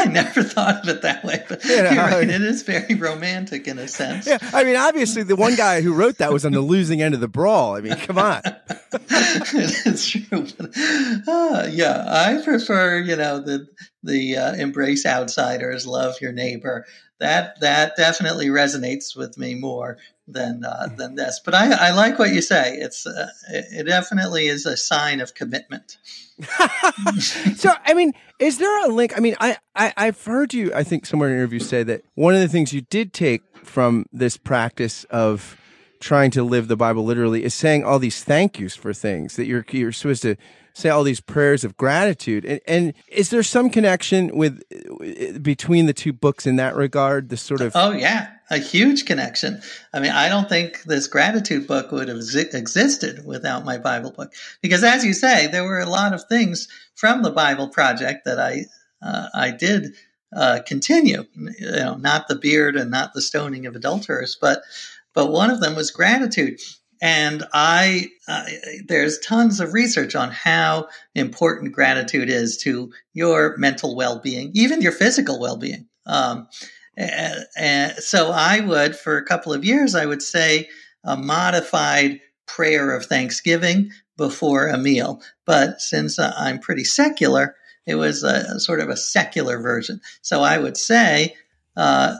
I 0.00 0.04
never 0.06 0.42
thought 0.42 0.82
of 0.82 0.88
it 0.88 1.02
that 1.02 1.24
way, 1.24 1.44
but 1.48 1.64
you 1.64 1.82
know, 1.82 1.90
right, 1.90 2.28
it 2.28 2.42
is 2.42 2.62
very 2.62 2.94
romantic 2.94 3.68
in 3.68 3.78
a 3.78 3.86
sense. 3.86 4.26
Yeah, 4.26 4.38
I 4.52 4.64
mean, 4.64 4.76
obviously, 4.76 5.22
the 5.22 5.36
one 5.36 5.54
guy 5.54 5.80
who 5.80 5.92
wrote 5.92 6.18
that 6.18 6.32
was 6.32 6.44
on 6.44 6.52
the 6.52 6.60
losing 6.60 7.02
end 7.02 7.14
of 7.14 7.20
the 7.20 7.28
brawl. 7.28 7.76
I 7.76 7.80
mean, 7.80 7.96
come 7.96 8.18
on. 8.18 8.40
it 8.92 9.86
is 9.86 10.08
true. 10.08 10.46
But, 10.58 10.70
uh, 11.28 11.68
yeah, 11.70 12.04
I 12.06 12.40
prefer, 12.42 12.98
you 12.98 13.16
know, 13.16 13.40
the 13.40 13.68
the 14.02 14.36
uh, 14.36 14.54
embrace 14.54 15.04
outsiders, 15.04 15.86
love 15.86 16.20
your 16.20 16.32
neighbor. 16.32 16.86
That 17.18 17.60
that 17.60 17.96
definitely 17.96 18.46
resonates 18.46 19.14
with 19.14 19.36
me 19.36 19.54
more 19.54 19.98
than 20.32 20.64
uh, 20.64 20.88
mm. 20.88 20.96
than 20.96 21.14
this. 21.14 21.40
But 21.44 21.54
I, 21.54 21.88
I 21.88 21.90
like 21.92 22.18
what 22.18 22.30
you 22.30 22.42
say. 22.42 22.76
It's 22.76 23.06
uh, 23.06 23.28
it 23.48 23.86
definitely 23.86 24.46
is 24.46 24.66
a 24.66 24.76
sign 24.76 25.20
of 25.20 25.34
commitment. 25.34 25.98
so 27.56 27.72
I 27.84 27.94
mean, 27.94 28.12
is 28.38 28.58
there 28.58 28.86
a 28.86 28.88
link? 28.88 29.16
I 29.16 29.20
mean, 29.20 29.36
I, 29.40 29.56
I 29.74 29.92
I've 29.96 30.22
heard 30.24 30.54
you. 30.54 30.72
I 30.74 30.84
think 30.84 31.06
somewhere 31.06 31.28
in 31.28 31.34
an 31.34 31.40
interview 31.40 31.60
say 31.60 31.82
that 31.82 32.02
one 32.14 32.34
of 32.34 32.40
the 32.40 32.48
things 32.48 32.72
you 32.72 32.82
did 32.82 33.12
take 33.12 33.42
from 33.64 34.06
this 34.12 34.36
practice 34.36 35.04
of 35.04 35.56
trying 36.00 36.30
to 36.30 36.42
live 36.42 36.68
the 36.68 36.76
Bible 36.76 37.04
literally 37.04 37.44
is 37.44 37.54
saying 37.54 37.84
all 37.84 37.98
these 37.98 38.24
thank 38.24 38.58
yous 38.58 38.74
for 38.74 38.92
things 38.92 39.36
that 39.36 39.46
you're 39.46 39.64
you're 39.70 39.92
supposed 39.92 40.22
to 40.22 40.36
say 40.74 40.88
all 40.88 41.04
these 41.04 41.20
prayers 41.20 41.64
of 41.64 41.76
gratitude. 41.76 42.44
And, 42.44 42.60
and 42.66 42.94
is 43.08 43.30
there 43.30 43.42
some 43.42 43.70
connection 43.70 44.36
with 44.36 44.62
between 45.42 45.86
the 45.86 45.92
two 45.92 46.12
books 46.12 46.46
in 46.46 46.56
that 46.56 46.74
regard? 46.74 47.28
The 47.28 47.36
sort 47.36 47.60
of 47.60 47.72
oh 47.74 47.92
yeah, 47.92 48.30
a 48.50 48.58
huge 48.58 49.04
connection. 49.04 49.62
I 49.92 50.00
mean, 50.00 50.10
I 50.10 50.28
don't 50.28 50.48
think 50.48 50.82
this 50.82 51.06
gratitude 51.06 51.66
book 51.66 51.92
would 51.92 52.08
have 52.08 52.18
existed 52.18 53.24
without 53.24 53.64
my 53.64 53.78
Bible 53.78 54.10
book 54.10 54.32
because, 54.60 54.84
as 54.84 55.04
you 55.04 55.12
say, 55.14 55.46
there 55.46 55.64
were 55.64 55.80
a 55.80 55.88
lot 55.88 56.12
of 56.12 56.24
things 56.24 56.68
from 56.96 57.22
the 57.22 57.30
Bible 57.30 57.68
project 57.68 58.24
that 58.24 58.38
I 58.38 58.64
uh, 59.02 59.28
I 59.34 59.50
did. 59.52 59.94
Uh, 60.32 60.60
continue, 60.64 61.24
you 61.34 61.70
know, 61.72 61.96
not 61.96 62.28
the 62.28 62.36
beard 62.36 62.76
and 62.76 62.88
not 62.88 63.12
the 63.14 63.20
stoning 63.20 63.66
of 63.66 63.74
adulterers, 63.74 64.38
but 64.40 64.62
but 65.12 65.32
one 65.32 65.50
of 65.50 65.60
them 65.60 65.74
was 65.74 65.90
gratitude. 65.90 66.60
And 67.02 67.44
I, 67.52 68.10
uh, 68.28 68.44
there's 68.86 69.18
tons 69.20 69.58
of 69.60 69.72
research 69.72 70.14
on 70.14 70.30
how 70.30 70.88
important 71.14 71.72
gratitude 71.72 72.28
is 72.28 72.58
to 72.58 72.92
your 73.14 73.56
mental 73.56 73.96
well-being, 73.96 74.50
even 74.54 74.82
your 74.82 74.92
physical 74.92 75.40
well-being. 75.40 75.88
Um, 76.06 76.48
and, 76.96 77.92
so 77.98 78.30
I 78.30 78.60
would, 78.60 78.96
for 78.96 79.16
a 79.16 79.24
couple 79.24 79.52
of 79.52 79.64
years, 79.64 79.94
I 79.94 80.06
would 80.06 80.22
say 80.22 80.68
a 81.04 81.16
modified 81.16 82.20
prayer 82.46 82.94
of 82.94 83.06
thanksgiving 83.06 83.90
before 84.16 84.68
a 84.68 84.78
meal. 84.78 85.22
But 85.46 85.80
since 85.80 86.18
uh, 86.18 86.34
I'm 86.36 86.58
pretty 86.58 86.84
secular, 86.84 87.56
it 87.86 87.94
was 87.94 88.22
a, 88.22 88.60
sort 88.60 88.80
of 88.80 88.88
a 88.88 88.96
secular 88.96 89.60
version. 89.60 90.00
So 90.20 90.42
I 90.42 90.58
would 90.58 90.76
say, 90.76 91.36
uh, 91.76 92.16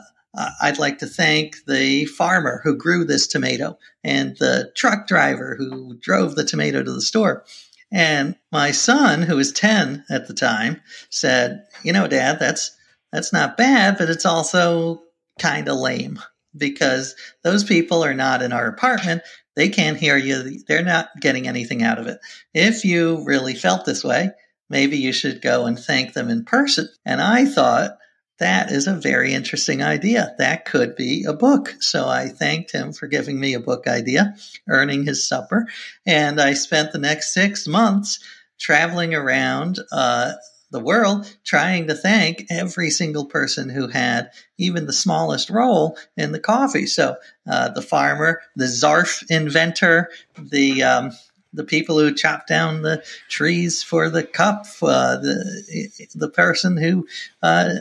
I'd 0.61 0.79
like 0.79 0.99
to 0.99 1.07
thank 1.07 1.57
the 1.65 2.05
farmer 2.05 2.61
who 2.63 2.77
grew 2.77 3.03
this 3.03 3.27
tomato 3.27 3.77
and 4.03 4.37
the 4.37 4.71
truck 4.75 5.07
driver 5.07 5.55
who 5.55 5.97
drove 5.99 6.35
the 6.35 6.45
tomato 6.45 6.81
to 6.81 6.91
the 6.91 7.01
store. 7.01 7.43
And 7.91 8.35
my 8.51 8.71
son, 8.71 9.21
who 9.23 9.35
was 9.35 9.51
10 9.51 10.05
at 10.09 10.27
the 10.27 10.33
time, 10.33 10.81
said, 11.09 11.65
You 11.83 11.91
know, 11.91 12.07
Dad, 12.07 12.39
that's, 12.39 12.75
that's 13.11 13.33
not 13.33 13.57
bad, 13.57 13.97
but 13.97 14.09
it's 14.09 14.25
also 14.25 15.01
kind 15.39 15.67
of 15.67 15.77
lame 15.77 16.19
because 16.55 17.15
those 17.43 17.63
people 17.63 18.03
are 18.03 18.13
not 18.13 18.41
in 18.41 18.51
our 18.51 18.67
apartment. 18.67 19.21
They 19.55 19.69
can't 19.69 19.97
hear 19.97 20.17
you. 20.17 20.59
They're 20.67 20.83
not 20.83 21.09
getting 21.19 21.47
anything 21.47 21.83
out 21.83 21.99
of 21.99 22.07
it. 22.07 22.19
If 22.53 22.85
you 22.85 23.23
really 23.25 23.53
felt 23.53 23.85
this 23.85 24.03
way, 24.03 24.31
maybe 24.69 24.97
you 24.97 25.11
should 25.13 25.41
go 25.41 25.65
and 25.65 25.77
thank 25.77 26.13
them 26.13 26.29
in 26.29 26.45
person. 26.45 26.87
And 27.05 27.21
I 27.21 27.45
thought, 27.45 27.97
that 28.41 28.71
is 28.71 28.87
a 28.87 28.95
very 28.95 29.35
interesting 29.35 29.83
idea. 29.83 30.33
That 30.39 30.65
could 30.65 30.95
be 30.95 31.25
a 31.25 31.33
book. 31.33 31.75
So 31.79 32.07
I 32.07 32.27
thanked 32.27 32.71
him 32.71 32.91
for 32.91 33.05
giving 33.05 33.39
me 33.39 33.53
a 33.53 33.59
book 33.59 33.85
idea, 33.87 34.33
earning 34.67 35.05
his 35.05 35.27
supper. 35.27 35.67
And 36.07 36.41
I 36.41 36.53
spent 36.55 36.91
the 36.91 36.97
next 36.97 37.35
six 37.35 37.67
months 37.67 38.19
traveling 38.59 39.13
around 39.13 39.77
uh, 39.91 40.33
the 40.71 40.79
world 40.79 41.31
trying 41.43 41.87
to 41.87 41.93
thank 41.93 42.45
every 42.49 42.89
single 42.89 43.25
person 43.25 43.69
who 43.69 43.87
had 43.87 44.31
even 44.57 44.85
the 44.85 44.93
smallest 44.93 45.49
role 45.49 45.97
in 46.17 46.31
the 46.31 46.39
coffee. 46.39 46.85
So 46.85 47.17
uh, 47.49 47.69
the 47.69 47.81
farmer, 47.81 48.41
the 48.55 48.65
Zarf 48.65 49.23
inventor, 49.29 50.09
the 50.37 50.83
um, 50.83 51.11
the 51.53 51.63
people 51.63 51.99
who 51.99 52.13
chopped 52.13 52.47
down 52.47 52.81
the 52.81 53.03
trees 53.27 53.83
for 53.83 54.09
the 54.09 54.23
cup, 54.23 54.65
uh, 54.81 55.17
the 55.17 56.09
the 56.15 56.29
person 56.29 56.77
who 56.77 57.07
uh, 57.43 57.75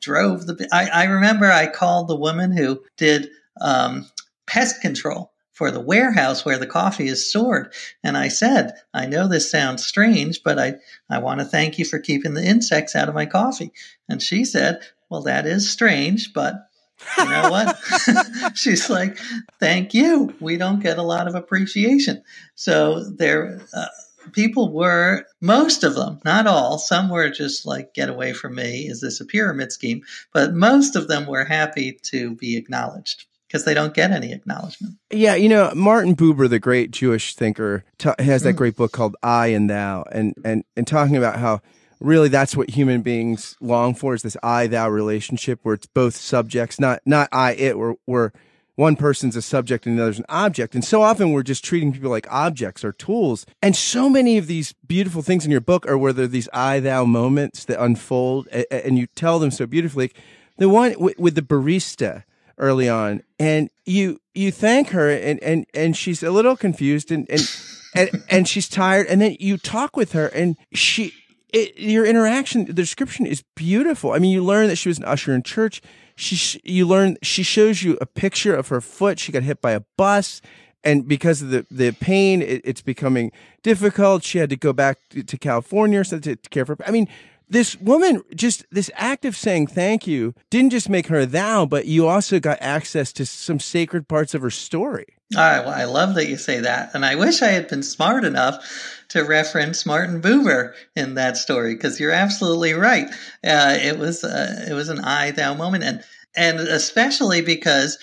drove 0.00 0.46
the. 0.46 0.68
I, 0.72 0.88
I, 0.88 1.04
remember 1.04 1.50
I 1.50 1.66
called 1.66 2.08
the 2.08 2.16
woman 2.16 2.56
who 2.56 2.82
did 2.96 3.30
um, 3.60 4.08
pest 4.46 4.80
control 4.80 5.29
for 5.60 5.70
the 5.70 5.78
warehouse 5.78 6.42
where 6.42 6.56
the 6.56 6.66
coffee 6.66 7.06
is 7.06 7.28
stored, 7.28 7.70
and 8.02 8.16
I 8.16 8.28
said, 8.28 8.72
"I 8.94 9.04
know 9.04 9.28
this 9.28 9.50
sounds 9.50 9.84
strange, 9.84 10.42
but 10.42 10.58
I 10.58 10.76
I 11.10 11.18
want 11.18 11.40
to 11.40 11.44
thank 11.44 11.78
you 11.78 11.84
for 11.84 11.98
keeping 11.98 12.32
the 12.32 12.42
insects 12.42 12.96
out 12.96 13.10
of 13.10 13.14
my 13.14 13.26
coffee." 13.26 13.70
And 14.08 14.22
she 14.22 14.46
said, 14.46 14.80
"Well, 15.10 15.20
that 15.24 15.44
is 15.46 15.68
strange, 15.68 16.32
but." 16.32 16.66
you 17.18 17.24
know 17.24 17.50
what? 17.50 17.78
She's 18.54 18.90
like, 18.90 19.16
thank 19.58 19.94
you. 19.94 20.34
We 20.38 20.58
don't 20.58 20.82
get 20.82 20.98
a 20.98 21.02
lot 21.02 21.28
of 21.28 21.34
appreciation. 21.34 22.22
So 22.56 23.04
there, 23.04 23.62
uh, 23.72 23.86
people 24.32 24.70
were, 24.70 25.24
most 25.40 25.82
of 25.82 25.94
them, 25.94 26.20
not 26.26 26.46
all, 26.46 26.76
some 26.76 27.08
were 27.08 27.30
just 27.30 27.64
like, 27.64 27.94
get 27.94 28.10
away 28.10 28.34
from 28.34 28.54
me. 28.54 28.86
Is 28.86 29.00
this 29.00 29.18
a 29.18 29.24
pyramid 29.24 29.72
scheme? 29.72 30.02
But 30.34 30.52
most 30.52 30.94
of 30.94 31.08
them 31.08 31.26
were 31.26 31.46
happy 31.46 31.98
to 32.10 32.34
be 32.34 32.58
acknowledged 32.58 33.24
because 33.50 33.64
they 33.64 33.74
don't 33.74 33.94
get 33.94 34.12
any 34.12 34.32
acknowledgement. 34.32 34.96
Yeah, 35.10 35.34
you 35.34 35.48
know, 35.48 35.72
Martin 35.74 36.14
Buber, 36.14 36.48
the 36.48 36.60
great 36.60 36.92
Jewish 36.92 37.34
thinker, 37.34 37.84
has 38.18 38.44
that 38.44 38.54
mm. 38.54 38.56
great 38.56 38.76
book 38.76 38.92
called 38.92 39.16
I 39.22 39.48
and 39.48 39.68
Thou, 39.68 40.04
and 40.12 40.34
and 40.44 40.64
and 40.76 40.86
talking 40.86 41.16
about 41.16 41.38
how 41.38 41.60
really 41.98 42.28
that's 42.28 42.56
what 42.56 42.70
human 42.70 43.02
beings 43.02 43.56
long 43.60 43.94
for 43.94 44.14
is 44.14 44.22
this 44.22 44.36
I 44.42 44.68
thou 44.68 44.88
relationship 44.88 45.60
where 45.62 45.74
it's 45.74 45.86
both 45.86 46.14
subjects, 46.14 46.78
not 46.78 47.00
not 47.04 47.28
I 47.32 47.52
it, 47.54 47.76
where 47.76 47.94
where 48.04 48.32
one 48.76 48.96
person's 48.96 49.36
a 49.36 49.42
subject 49.42 49.84
and 49.84 49.98
the 49.98 50.02
other's 50.02 50.20
an 50.20 50.24
object. 50.28 50.74
And 50.74 50.82
so 50.82 51.02
often 51.02 51.32
we're 51.32 51.42
just 51.42 51.62
treating 51.62 51.92
people 51.92 52.08
like 52.08 52.26
objects 52.30 52.82
or 52.82 52.92
tools. 52.92 53.44
And 53.60 53.76
so 53.76 54.08
many 54.08 54.38
of 54.38 54.46
these 54.46 54.72
beautiful 54.72 55.20
things 55.20 55.44
in 55.44 55.50
your 55.50 55.60
book 55.60 55.86
are 55.86 55.98
where 55.98 56.14
there 56.14 56.24
are 56.24 56.28
these 56.28 56.48
I 56.54 56.80
thou 56.80 57.04
moments 57.04 57.66
that 57.66 57.82
unfold 57.82 58.48
and 58.48 58.96
you 58.96 59.06
tell 59.08 59.38
them 59.38 59.50
so 59.50 59.66
beautifully. 59.66 60.12
the 60.56 60.70
one 60.70 60.94
with 60.98 61.34
the 61.34 61.42
barista 61.42 62.22
early 62.60 62.88
on, 62.88 63.22
and 63.38 63.70
you 63.84 64.20
you 64.34 64.52
thank 64.52 64.90
her, 64.90 65.10
and 65.10 65.42
and 65.42 65.66
and 65.74 65.96
she's 65.96 66.22
a 66.22 66.30
little 66.30 66.56
confused, 66.56 67.10
and 67.10 67.28
and 67.28 67.40
and, 67.94 68.24
and 68.28 68.48
she's 68.48 68.68
tired, 68.68 69.06
and 69.08 69.20
then 69.20 69.36
you 69.40 69.58
talk 69.58 69.96
with 69.96 70.12
her, 70.12 70.28
and 70.28 70.56
she. 70.72 71.12
It, 71.52 71.80
your 71.80 72.06
interaction, 72.06 72.66
the 72.66 72.72
description 72.72 73.26
is 73.26 73.42
beautiful. 73.56 74.12
I 74.12 74.20
mean, 74.20 74.30
you 74.30 74.44
learn 74.44 74.68
that 74.68 74.76
she 74.76 74.88
was 74.88 74.98
an 74.98 75.04
usher 75.04 75.34
in 75.34 75.42
church. 75.42 75.82
She, 76.14 76.60
you 76.62 76.86
learn, 76.86 77.16
she 77.24 77.42
shows 77.42 77.82
you 77.82 77.98
a 78.00 78.06
picture 78.06 78.54
of 78.54 78.68
her 78.68 78.80
foot. 78.80 79.18
She 79.18 79.32
got 79.32 79.42
hit 79.42 79.60
by 79.60 79.72
a 79.72 79.80
bus 79.96 80.40
and 80.82 81.06
because 81.06 81.42
of 81.42 81.50
the 81.50 81.66
the 81.70 81.92
pain, 81.92 82.42
it, 82.42 82.62
it's 82.64 82.82
becoming 82.82 83.32
difficult. 83.62 84.24
She 84.24 84.38
had 84.38 84.50
to 84.50 84.56
go 84.56 84.72
back 84.72 84.98
to, 85.10 85.22
to 85.22 85.38
California 85.38 86.04
so 86.04 86.18
to, 86.18 86.36
to 86.36 86.48
care 86.48 86.64
for. 86.64 86.76
I 86.86 86.90
mean, 86.90 87.08
this 87.50 87.76
woman 87.76 88.22
just 88.34 88.64
this 88.70 88.90
act 88.94 89.24
of 89.24 89.36
saying 89.36 89.66
thank 89.66 90.06
you 90.06 90.34
didn't 90.48 90.70
just 90.70 90.88
make 90.88 91.08
her 91.08 91.26
thou, 91.26 91.66
but 91.66 91.86
you 91.86 92.06
also 92.06 92.40
got 92.40 92.58
access 92.60 93.12
to 93.14 93.26
some 93.26 93.60
sacred 93.60 94.08
parts 94.08 94.34
of 94.34 94.40
her 94.40 94.50
story. 94.50 95.06
I, 95.36 95.58
I 95.58 95.84
love 95.84 96.14
that 96.14 96.28
you 96.28 96.36
say 96.36 96.60
that, 96.60 96.90
and 96.94 97.04
I 97.04 97.14
wish 97.14 97.40
I 97.42 97.48
had 97.48 97.68
been 97.68 97.84
smart 97.84 98.24
enough 98.24 99.04
to 99.10 99.22
reference 99.22 99.86
Martin 99.86 100.20
Buber 100.20 100.72
in 100.96 101.14
that 101.14 101.36
story 101.36 101.74
because 101.74 102.00
you're 102.00 102.10
absolutely 102.10 102.72
right. 102.72 103.08
Uh, 103.44 103.76
it 103.80 103.98
was 103.98 104.24
uh, 104.24 104.66
it 104.68 104.72
was 104.72 104.88
an 104.88 105.00
I 105.00 105.30
thou 105.30 105.54
moment, 105.54 105.84
and 105.84 106.04
and 106.34 106.60
especially 106.60 107.42
because 107.42 107.98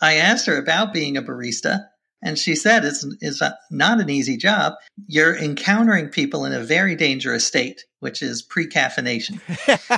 I 0.00 0.16
asked 0.16 0.46
her 0.46 0.56
about 0.56 0.92
being 0.92 1.16
a 1.16 1.22
barista, 1.22 1.86
and 2.24 2.38
she 2.38 2.54
said 2.54 2.86
it's, 2.86 3.06
it's 3.20 3.42
not 3.70 4.00
an 4.00 4.08
easy 4.08 4.38
job. 4.38 4.72
You're 5.06 5.36
encountering 5.36 6.08
people 6.08 6.46
in 6.46 6.54
a 6.54 6.60
very 6.60 6.96
dangerous 6.96 7.46
state, 7.46 7.84
which 8.00 8.22
is 8.22 8.40
pre 8.40 8.66
caffeination. 8.66 9.40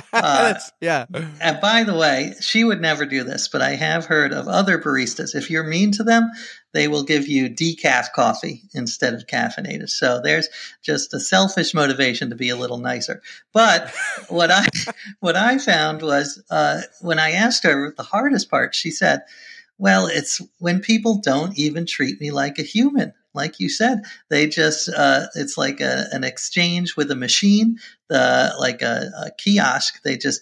uh, 0.13 0.55
yeah. 0.81 1.05
And 1.39 1.61
by 1.61 1.83
the 1.83 1.95
way, 1.95 2.33
she 2.41 2.65
would 2.65 2.81
never 2.81 3.05
do 3.05 3.23
this, 3.23 3.47
but 3.47 3.61
I 3.61 3.71
have 3.71 4.05
heard 4.05 4.33
of 4.33 4.49
other 4.49 4.77
baristas. 4.77 5.35
If 5.35 5.49
you're 5.49 5.63
mean 5.63 5.93
to 5.93 6.03
them, 6.03 6.29
they 6.73 6.89
will 6.89 7.03
give 7.03 7.29
you 7.29 7.49
decaf 7.49 8.11
coffee 8.13 8.63
instead 8.73 9.13
of 9.13 9.25
caffeinated. 9.25 9.89
So 9.89 10.19
there's 10.21 10.49
just 10.83 11.13
a 11.13 11.21
selfish 11.21 11.73
motivation 11.73 12.31
to 12.31 12.35
be 12.35 12.49
a 12.49 12.57
little 12.57 12.77
nicer. 12.77 13.21
But 13.53 13.89
what 14.27 14.51
I 14.51 14.67
what 15.21 15.37
I 15.37 15.59
found 15.59 16.01
was 16.01 16.43
uh, 16.51 16.81
when 16.99 17.19
I 17.19 17.31
asked 17.31 17.63
her 17.63 17.93
the 17.95 18.03
hardest 18.03 18.49
part, 18.49 18.75
she 18.75 18.91
said, 18.91 19.21
well, 19.77 20.07
it's 20.07 20.41
when 20.59 20.79
people 20.79 21.19
don't 21.21 21.57
even 21.57 21.85
treat 21.85 22.19
me 22.19 22.31
like 22.31 22.59
a 22.59 22.63
human. 22.63 23.13
Like 23.33 23.59
you 23.59 23.69
said, 23.69 24.01
they 24.29 24.47
just, 24.47 24.89
uh, 24.89 25.27
it's 25.35 25.57
like 25.57 25.79
a, 25.79 26.07
an 26.11 26.23
exchange 26.23 26.95
with 26.95 27.11
a 27.11 27.15
machine, 27.15 27.77
the, 28.09 28.55
like 28.59 28.81
a, 28.81 29.11
a 29.25 29.31
kiosk. 29.37 30.01
They 30.01 30.17
just 30.17 30.41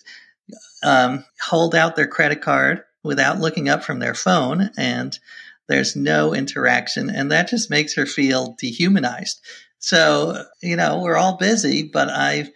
um, 0.82 1.26
hold 1.42 1.76
out 1.76 1.96
their 1.96 2.08
credit 2.08 2.42
card 2.42 2.84
without 3.04 3.40
looking 3.40 3.68
up 3.68 3.84
from 3.84 4.00
their 4.00 4.14
phone 4.14 4.70
and 4.78 5.20
there's 5.68 5.96
no 5.96 6.34
interaction. 6.34 7.10
And 7.10 7.32
that 7.32 7.50
just 7.50 7.70
makes 7.70 7.96
her 7.96 8.06
feel 8.06 8.56
dehumanized. 8.58 9.42
So, 9.80 10.46
you 10.62 10.76
know, 10.76 11.02
we're 11.02 11.18
all 11.18 11.38
busy, 11.38 11.84
but 11.84 12.10
I've, 12.10 12.50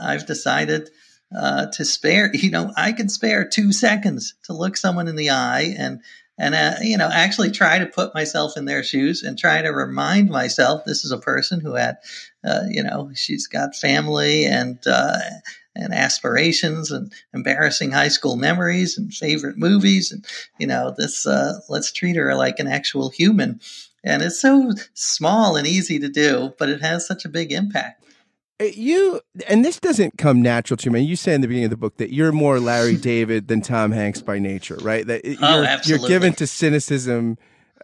I've 0.00 0.26
decided 0.26 0.90
uh, 1.36 1.66
to 1.66 1.84
spare, 1.84 2.30
you 2.34 2.50
know, 2.50 2.72
I 2.76 2.92
can 2.92 3.08
spare 3.08 3.46
two 3.46 3.72
seconds 3.72 4.34
to 4.44 4.52
look 4.52 4.76
someone 4.76 5.08
in 5.08 5.16
the 5.16 5.30
eye 5.30 5.74
and, 5.78 6.00
and, 6.38 6.54
uh, 6.54 6.74
you 6.82 6.98
know, 6.98 7.08
actually 7.10 7.50
try 7.50 7.78
to 7.78 7.86
put 7.86 8.14
myself 8.14 8.56
in 8.56 8.64
their 8.64 8.82
shoes 8.82 9.22
and 9.22 9.38
try 9.38 9.62
to 9.62 9.68
remind 9.68 10.30
myself 10.30 10.84
this 10.84 11.04
is 11.04 11.12
a 11.12 11.18
person 11.18 11.60
who 11.60 11.74
had, 11.74 11.96
uh, 12.44 12.62
you 12.68 12.82
know, 12.82 13.10
she's 13.14 13.46
got 13.46 13.74
family 13.74 14.46
and, 14.46 14.78
uh, 14.86 15.18
and 15.74 15.92
aspirations 15.92 16.90
and 16.90 17.12
embarrassing 17.34 17.90
high 17.90 18.08
school 18.08 18.36
memories 18.36 18.96
and 18.96 19.12
favorite 19.12 19.58
movies. 19.58 20.12
And, 20.12 20.24
you 20.58 20.66
know, 20.66 20.94
this, 20.96 21.26
uh, 21.26 21.60
let's 21.68 21.92
treat 21.92 22.16
her 22.16 22.34
like 22.34 22.58
an 22.58 22.66
actual 22.66 23.10
human. 23.10 23.60
And 24.02 24.22
it's 24.22 24.40
so 24.40 24.72
small 24.94 25.56
and 25.56 25.66
easy 25.66 25.98
to 25.98 26.08
do, 26.08 26.54
but 26.58 26.68
it 26.68 26.80
has 26.80 27.06
such 27.06 27.24
a 27.24 27.30
big 27.30 27.52
impact. 27.52 28.05
Uh, 28.58 28.64
you 28.64 29.20
and 29.48 29.64
this 29.64 29.78
doesn't 29.78 30.16
come 30.16 30.40
natural 30.40 30.76
to 30.78 30.90
me. 30.90 31.00
You 31.00 31.16
say 31.16 31.34
in 31.34 31.42
the 31.42 31.48
beginning 31.48 31.66
of 31.66 31.70
the 31.70 31.76
book 31.76 31.98
that 31.98 32.12
you're 32.12 32.32
more 32.32 32.58
Larry 32.58 32.96
David 33.12 33.48
than 33.48 33.60
Tom 33.60 33.92
Hanks 33.92 34.22
by 34.22 34.38
nature, 34.38 34.76
right? 34.80 35.06
That 35.06 35.24
you're, 35.24 35.36
oh, 35.42 35.62
absolutely. 35.62 36.08
you're 36.08 36.08
given 36.08 36.32
to 36.34 36.46
cynicism, 36.46 37.36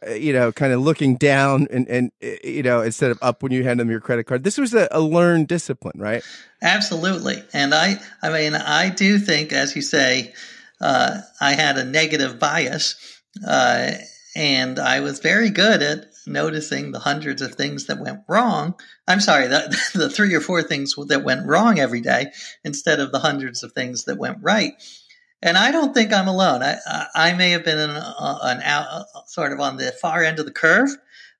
uh, 0.07 0.13
you 0.13 0.33
know, 0.33 0.51
kind 0.51 0.73
of 0.73 0.81
looking 0.81 1.17
down 1.17 1.69
and 1.71 1.87
and 1.89 2.11
uh, 2.25 2.29
you 2.43 2.63
know 2.63 2.81
instead 2.81 3.11
of 3.11 3.19
up 3.21 3.43
when 3.43 3.53
you 3.53 3.65
hand 3.65 3.81
them 3.81 3.91
your 3.91 4.01
credit 4.01 4.25
card. 4.25 4.45
This 4.45 4.57
was 4.57 4.73
a, 4.73 4.89
a 4.91 5.01
learned 5.01 5.49
discipline, 5.49 6.01
right? 6.01 6.23
Absolutely, 6.63 7.43
and 7.53 7.75
I 7.75 7.97
I 8.23 8.31
mean 8.31 8.55
I 8.55 8.89
do 8.89 9.19
think, 9.19 9.53
as 9.53 9.77
you 9.77 9.83
say, 9.83 10.33
uh, 10.81 11.21
I 11.39 11.53
had 11.53 11.77
a 11.77 11.85
negative 11.85 12.39
bias, 12.39 13.21
uh, 13.47 13.91
and 14.35 14.79
I 14.79 15.01
was 15.01 15.21
very 15.21 15.51
good 15.51 15.83
at 15.83 16.12
noticing 16.27 16.93
the 16.93 16.99
hundreds 16.99 17.43
of 17.43 17.55
things 17.55 17.87
that 17.87 18.01
went 18.01 18.21
wrong. 18.29 18.75
I'm 19.07 19.21
sorry, 19.21 19.49
the, 19.49 19.77
the 19.95 20.11
three 20.11 20.35
or 20.35 20.41
four 20.41 20.63
things 20.63 20.95
that 21.09 21.25
went 21.25 21.47
wrong 21.47 21.79
every 21.79 22.01
day 22.01 22.33
instead 22.65 23.01
of 23.01 23.13
the 23.13 23.19
hundreds 23.19 23.63
of 23.63 23.73
things 23.73 24.05
that 24.05 24.19
went 24.19 24.39
right. 24.41 24.75
And 25.43 25.59
I 25.59 25.73
don't 25.73 25.93
think 25.93 26.13
I'm 26.13 26.29
alone. 26.29 26.63
I, 26.63 27.07
I 27.15 27.33
may 27.33 27.51
have 27.51 27.65
been 27.65 27.79
an, 27.79 27.91
an 27.91 28.63
out, 28.63 29.07
sort 29.27 29.53
of 29.53 29.61
on 29.61 29.77
the 29.77 29.91
far 29.91 30.23
end 30.23 30.39
of 30.39 30.47
the 30.47 30.53
curve, 30.53 30.91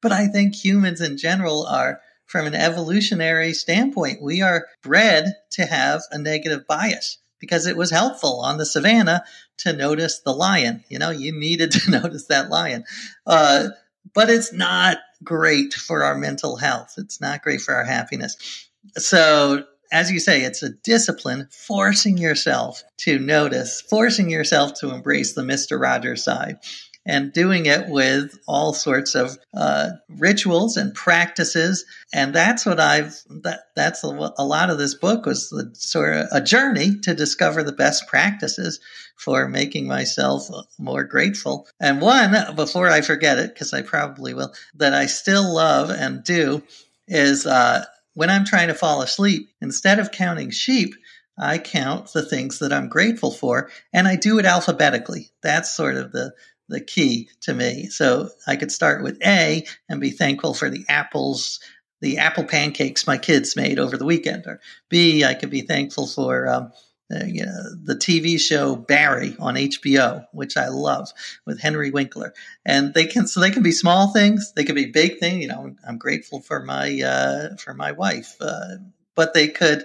but 0.01 0.11
I 0.11 0.27
think 0.27 0.55
humans 0.55 1.01
in 1.01 1.17
general 1.17 1.67
are, 1.67 2.01
from 2.27 2.47
an 2.47 2.55
evolutionary 2.55 3.53
standpoint, 3.53 4.23
we 4.23 4.43
are 4.43 4.67
bred 4.83 5.27
to 5.53 5.67
have 5.67 6.01
a 6.11 6.19
negative 6.19 6.67
bias 6.67 7.19
because 7.39 7.67
it 7.67 7.77
was 7.77 7.91
helpful 7.91 8.41
on 8.41 8.57
the 8.57 8.65
savannah 8.65 9.25
to 9.59 9.73
notice 9.73 10.21
the 10.21 10.33
lion. 10.33 10.85
You 10.89 10.99
know, 10.99 11.11
you 11.11 11.33
needed 11.33 11.71
to 11.73 11.91
notice 11.91 12.27
that 12.27 12.51
lion. 12.51 12.85
Uh, 13.27 13.69
but 14.15 14.31
it's 14.31 14.53
not 14.53 14.99
great 15.23 15.75
for 15.75 16.03
our 16.03 16.17
mental 16.17 16.57
health. 16.57 16.95
It's 16.99 17.21
not 17.21 17.43
great 17.43 17.61
for 17.61 17.75
our 17.75 17.85
happiness. 17.85 18.69
So, 18.97 19.65
as 19.93 20.11
you 20.11 20.21
say, 20.21 20.43
it's 20.43 20.63
a 20.63 20.71
discipline, 20.71 21.49
forcing 21.51 22.17
yourself 22.17 22.83
to 22.99 23.19
notice, 23.19 23.83
forcing 23.83 24.31
yourself 24.31 24.75
to 24.81 24.91
embrace 24.91 25.35
the 25.35 25.43
Mr. 25.43 25.79
Rogers 25.79 26.25
side 26.25 26.57
and 27.05 27.33
doing 27.33 27.67
it 27.67 27.89
with 27.89 28.39
all 28.47 28.73
sorts 28.73 29.15
of 29.15 29.37
uh, 29.55 29.91
rituals 30.09 30.77
and 30.77 30.95
practices. 30.95 31.85
And 32.13 32.35
that's 32.35 32.65
what 32.65 32.79
I've, 32.79 33.21
that, 33.43 33.61
that's 33.75 34.05
a, 34.05 34.33
a 34.39 34.45
lot 34.45 34.71
of 34.71 34.79
this 34.79 34.95
book 34.95 35.27
was 35.27 35.51
the, 35.51 35.71
sort 35.75 36.17
of 36.17 36.27
a 36.31 36.41
journey 36.41 37.01
to 37.01 37.15
discover 37.15 37.63
the 37.63 37.73
best 37.73 38.07
practices 38.07 38.81
for 39.17 39.49
making 39.49 39.87
myself 39.87 40.49
more 40.79 41.05
grateful. 41.05 41.69
And 41.81 42.01
one, 42.01 42.55
before 42.57 42.89
I 42.89 43.01
forget 43.01 43.39
it, 43.39 43.55
because 43.55 43.73
I 43.73 43.83
probably 43.83 44.35
will, 44.35 44.53
that 44.77 44.95
I 44.95 45.07
still 45.07 45.55
love 45.55 45.91
and 45.91 46.25
do 46.25 46.63
is 47.09 47.47
uh, 47.47 47.85
when 48.15 48.31
I'm 48.31 48.45
trying 48.45 48.69
to 48.69 48.75
fall 48.75 49.03
asleep, 49.03 49.51
instead 49.61 49.99
of 49.99 50.13
counting 50.13 50.51
sheep, 50.51 50.95
I 51.39 51.59
count 51.59 52.13
the 52.13 52.25
things 52.25 52.59
that 52.59 52.73
I'm 52.73 52.89
grateful 52.89 53.31
for, 53.31 53.71
and 53.93 54.07
I 54.07 54.17
do 54.17 54.39
it 54.39 54.45
alphabetically. 54.45 55.31
That's 55.43 55.75
sort 55.75 55.97
of 55.97 56.13
the 56.13 56.35
the 56.73 56.81
key 56.81 57.29
to 57.43 57.55
me. 57.55 57.87
So 57.87 58.31
I 58.47 58.57
could 58.57 58.73
start 58.73 59.03
with 59.03 59.19
A 59.25 59.65
and 59.89 60.01
be 60.01 60.11
thankful 60.11 60.55
for 60.55 60.69
the 60.69 60.85
apples, 60.89 61.61
the 62.01 62.19
apple 62.19 62.45
pancakes 62.45 63.07
my 63.07 63.19
kids 63.19 63.55
made 63.55 63.79
over 63.79 63.97
the 63.97 64.05
weekend. 64.05 64.47
Or 64.47 64.61
B, 64.89 65.25
I 65.25 65.35
could 65.35 65.51
be 65.51 65.63
thankful 65.63 66.07
for 66.07 66.49
um, 66.49 66.73
uh, 67.13 67.25
you 67.27 67.45
know, 67.45 67.75
the 67.85 67.95
TV 67.95 68.41
show 68.41 68.75
Barry 68.75 69.37
on 69.39 69.55
HBO, 69.55 70.27
which 70.33 70.57
I 70.57 70.69
love 70.69 71.11
with 71.45 71.61
Henry 71.61 71.91
Winkler. 71.91 72.33
And 72.65 72.95
they 72.95 73.05
can 73.05 73.27
so 73.27 73.41
they 73.41 73.51
can 73.51 73.63
be 73.63 73.73
small 73.73 74.13
things, 74.13 74.53
they 74.55 74.65
can 74.65 74.75
be 74.75 74.87
big 74.87 75.19
things. 75.19 75.43
You 75.43 75.49
know, 75.49 75.77
I'm 75.87 75.99
grateful 75.99 76.41
for 76.41 76.65
my 76.65 77.01
uh, 77.03 77.57
for 77.57 77.75
my 77.75 77.93
wife, 77.93 78.37
uh, 78.41 78.77
but 79.15 79.35
they 79.35 79.49
could. 79.49 79.85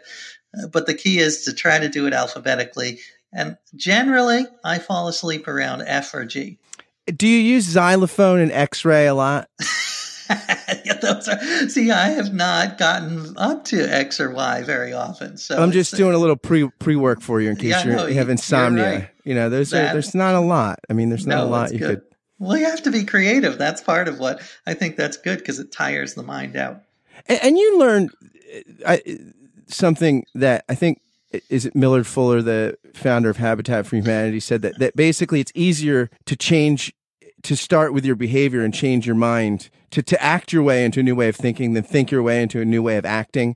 Uh, 0.58 0.68
but 0.68 0.86
the 0.86 0.94
key 0.94 1.20
is 1.20 1.44
to 1.44 1.54
try 1.54 1.78
to 1.78 1.90
do 1.90 2.08
it 2.08 2.14
alphabetically. 2.14 3.00
And 3.34 3.58
generally, 3.76 4.46
I 4.64 4.80
fall 4.80 5.10
asleep 5.10 5.48
around 5.48 5.82
F 5.82 6.14
or 6.14 6.24
G. 6.24 6.58
Do 7.16 7.28
you 7.28 7.40
use 7.40 7.66
xylophone 7.66 8.40
and 8.40 8.52
X-ray 8.52 9.08
a 9.08 9.14
lot? 9.14 9.50
yeah, 10.30 10.94
those 11.02 11.28
are, 11.28 11.70
see, 11.70 11.92
I 11.92 12.10
have 12.10 12.34
not 12.34 12.78
gotten 12.78 13.38
up 13.38 13.66
to 13.66 13.84
X 13.84 14.20
or 14.20 14.32
Y 14.32 14.64
very 14.64 14.94
often. 14.94 15.38
So 15.38 15.62
I'm 15.62 15.72
just 15.72 15.96
doing 15.96 16.14
a 16.14 16.18
little 16.18 16.36
pre 16.36 16.70
pre 16.80 16.96
work 16.96 17.22
for 17.22 17.40
you 17.40 17.50
in 17.50 17.56
case 17.56 17.72
yeah, 17.72 17.84
no, 17.84 18.08
you 18.08 18.16
have 18.16 18.30
insomnia. 18.30 18.84
Right. 18.84 19.10
You 19.24 19.36
know, 19.36 19.50
there's 19.50 19.72
that, 19.72 19.92
a, 19.92 19.94
there's 19.94 20.14
not 20.14 20.36
a 20.36 20.40
lot. 20.40 20.80
I 20.90 20.94
mean, 20.94 21.10
there's 21.10 21.28
not 21.28 21.38
no, 21.38 21.46
a 21.46 21.50
lot 21.50 21.74
you 21.74 21.80
good. 21.80 22.00
could. 22.00 22.02
Well, 22.40 22.58
you 22.58 22.66
have 22.66 22.84
to 22.84 22.92
be 22.92 23.04
creative. 23.04 23.58
That's 23.58 23.82
part 23.82 24.08
of 24.08 24.20
what 24.20 24.42
I 24.66 24.74
think 24.74 24.96
that's 24.96 25.18
good 25.18 25.40
because 25.40 25.60
it 25.60 25.72
tires 25.72 26.14
the 26.14 26.24
mind 26.24 26.56
out. 26.56 26.82
And, 27.28 27.40
and 27.42 27.58
you 27.58 27.80
learn 27.80 28.10
uh, 28.86 28.98
something 29.68 30.26
that 30.36 30.66
I 30.70 30.76
think 30.76 31.02
is 31.50 31.66
it 31.66 31.76
Millard 31.76 32.08
Fuller, 32.08 32.42
the 32.42 32.78
founder 32.94 33.30
of 33.30 33.38
Habitat 33.38 33.86
for 33.86 33.96
Humanity, 33.96 34.40
said 34.40 34.62
that 34.62 34.80
that 34.80 34.96
basically 34.96 35.40
it's 35.40 35.52
easier 35.56 36.10
to 36.26 36.36
change 36.36 36.94
to 37.44 37.56
start 37.56 37.94
with 37.94 38.06
your 38.06 38.16
behavior 38.16 38.64
and 38.64 38.74
change 38.74 39.06
your 39.06 39.16
mind 39.16 39.70
to, 39.92 40.02
to 40.02 40.22
act 40.22 40.52
your 40.52 40.64
way 40.64 40.84
into 40.84 41.00
a 41.00 41.04
new 41.04 41.16
way 41.16 41.30
of 41.30 41.36
thinking 41.36 41.74
then 41.74 41.84
think 41.84 42.12
your 42.12 42.24
way 42.24 42.42
into 42.42 42.60
a 42.60 42.66
new 42.66 42.82
way 42.82 42.98
of 42.98 43.06
acting 43.06 43.56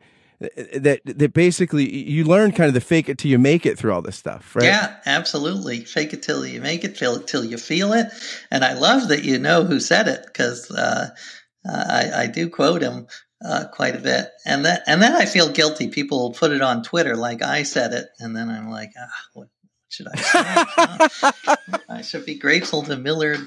that 0.73 1.01
that 1.05 1.33
basically 1.33 1.87
you 1.93 2.23
learn 2.23 2.51
kind 2.51 2.67
of 2.67 2.73
the 2.73 2.81
fake 2.81 3.09
it 3.09 3.17
till 3.17 3.29
you 3.29 3.37
make 3.37 3.65
it 3.65 3.77
through 3.77 3.93
all 3.93 4.01
this 4.01 4.15
stuff, 4.15 4.55
right? 4.55 4.65
Yeah, 4.65 4.95
absolutely. 5.05 5.81
Fake 5.81 6.13
it 6.13 6.23
till 6.23 6.45
you 6.45 6.61
make 6.61 6.83
it, 6.83 6.97
feel 6.97 7.15
it 7.15 7.27
till 7.27 7.45
you 7.45 7.57
feel 7.57 7.93
it. 7.93 8.07
And 8.49 8.65
I 8.65 8.73
love 8.73 9.09
that 9.09 9.23
you 9.23 9.37
know 9.37 9.63
who 9.63 9.79
said 9.79 10.07
it 10.07 10.25
because 10.25 10.71
uh, 10.71 11.09
I, 11.65 12.23
I 12.23 12.27
do 12.27 12.49
quote 12.49 12.81
him 12.81 13.07
uh, 13.45 13.65
quite 13.71 13.95
a 13.95 13.99
bit, 13.99 14.29
and 14.45 14.65
that 14.65 14.83
and 14.87 15.01
then 15.01 15.13
I 15.13 15.25
feel 15.25 15.51
guilty. 15.51 15.89
People 15.89 16.33
put 16.33 16.51
it 16.51 16.61
on 16.61 16.83
Twitter 16.83 17.15
like 17.15 17.43
I 17.43 17.63
said 17.63 17.93
it, 17.93 18.07
and 18.19 18.35
then 18.35 18.49
I'm 18.49 18.69
like, 18.69 18.91
ah, 18.99 19.09
what 19.33 19.47
should 19.91 20.07
I? 20.13 21.31
I 21.89 22.01
should 22.01 22.25
be 22.25 22.35
grateful 22.35 22.83
to 22.83 22.97
Millard 22.97 23.39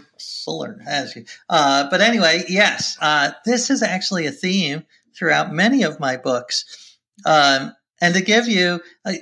Fuller 0.44 0.78
you. 1.16 1.24
Uh, 1.48 1.88
but 1.90 2.00
anyway, 2.00 2.44
yes, 2.48 2.98
uh, 3.00 3.32
this 3.44 3.70
is 3.70 3.82
actually 3.82 4.26
a 4.26 4.32
theme 4.32 4.84
throughout 5.16 5.52
many 5.52 5.84
of 5.84 6.00
my 6.00 6.16
books. 6.16 6.96
Um, 7.24 7.74
and 8.00 8.14
to 8.14 8.20
give 8.20 8.48
you 8.48 8.80
uh, 9.04 9.12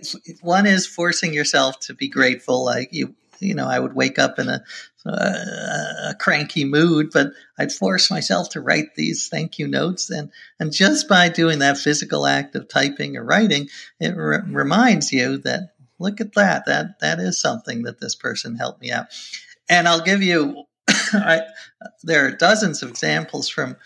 one 0.40 0.66
is 0.66 0.86
forcing 0.86 1.32
yourself 1.32 1.78
to 1.80 1.94
be 1.94 2.08
grateful, 2.08 2.64
like 2.64 2.88
you 2.92 3.14
you 3.42 3.54
know, 3.54 3.66
I 3.66 3.78
would 3.78 3.94
wake 3.94 4.18
up 4.18 4.38
in 4.38 4.48
a, 4.48 4.62
a, 5.04 5.10
a 5.10 6.14
cranky 6.18 6.64
mood, 6.64 7.10
but 7.12 7.32
I'd 7.58 7.72
force 7.72 8.10
myself 8.10 8.50
to 8.50 8.60
write 8.60 8.94
these 8.94 9.28
thank 9.28 9.58
you 9.58 9.66
notes. 9.66 10.10
And, 10.10 10.30
and 10.60 10.72
just 10.72 11.08
by 11.08 11.28
doing 11.28 11.58
that 11.58 11.78
physical 11.78 12.26
act 12.26 12.54
of 12.54 12.68
typing 12.68 13.16
or 13.16 13.24
writing, 13.24 13.68
it 13.98 14.16
re- 14.16 14.42
reminds 14.46 15.12
you 15.12 15.38
that, 15.38 15.74
look 16.02 16.20
at 16.20 16.34
that, 16.34 16.66
that, 16.66 16.98
that 17.00 17.18
is 17.18 17.40
something 17.40 17.82
that 17.82 18.00
this 18.00 18.14
person 18.14 18.56
helped 18.56 18.80
me 18.80 18.90
out. 18.90 19.06
And 19.68 19.88
I'll 19.88 20.02
give 20.02 20.22
you, 20.22 20.64
I, 20.88 21.42
there 22.02 22.26
are 22.26 22.32
dozens 22.32 22.82
of 22.82 22.90
examples 22.90 23.48
from 23.48 23.76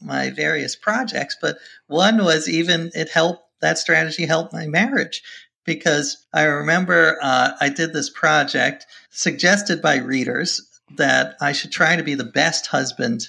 my 0.00 0.30
various 0.30 0.76
projects, 0.76 1.36
but 1.40 1.58
one 1.86 2.24
was 2.24 2.48
even 2.48 2.90
it 2.94 3.10
helped 3.10 3.42
that 3.60 3.78
strategy 3.78 4.26
helped 4.26 4.52
my 4.52 4.66
marriage 4.66 5.22
because 5.64 6.24
I 6.32 6.44
remember 6.44 7.18
uh, 7.22 7.52
I 7.60 7.70
did 7.70 7.92
this 7.92 8.10
project 8.10 8.86
suggested 9.10 9.80
by 9.80 9.96
readers 9.96 10.60
that 10.96 11.36
I 11.40 11.52
should 11.52 11.72
try 11.72 11.96
to 11.96 12.02
be 12.02 12.14
the 12.14 12.24
best 12.24 12.66
husband 12.66 13.28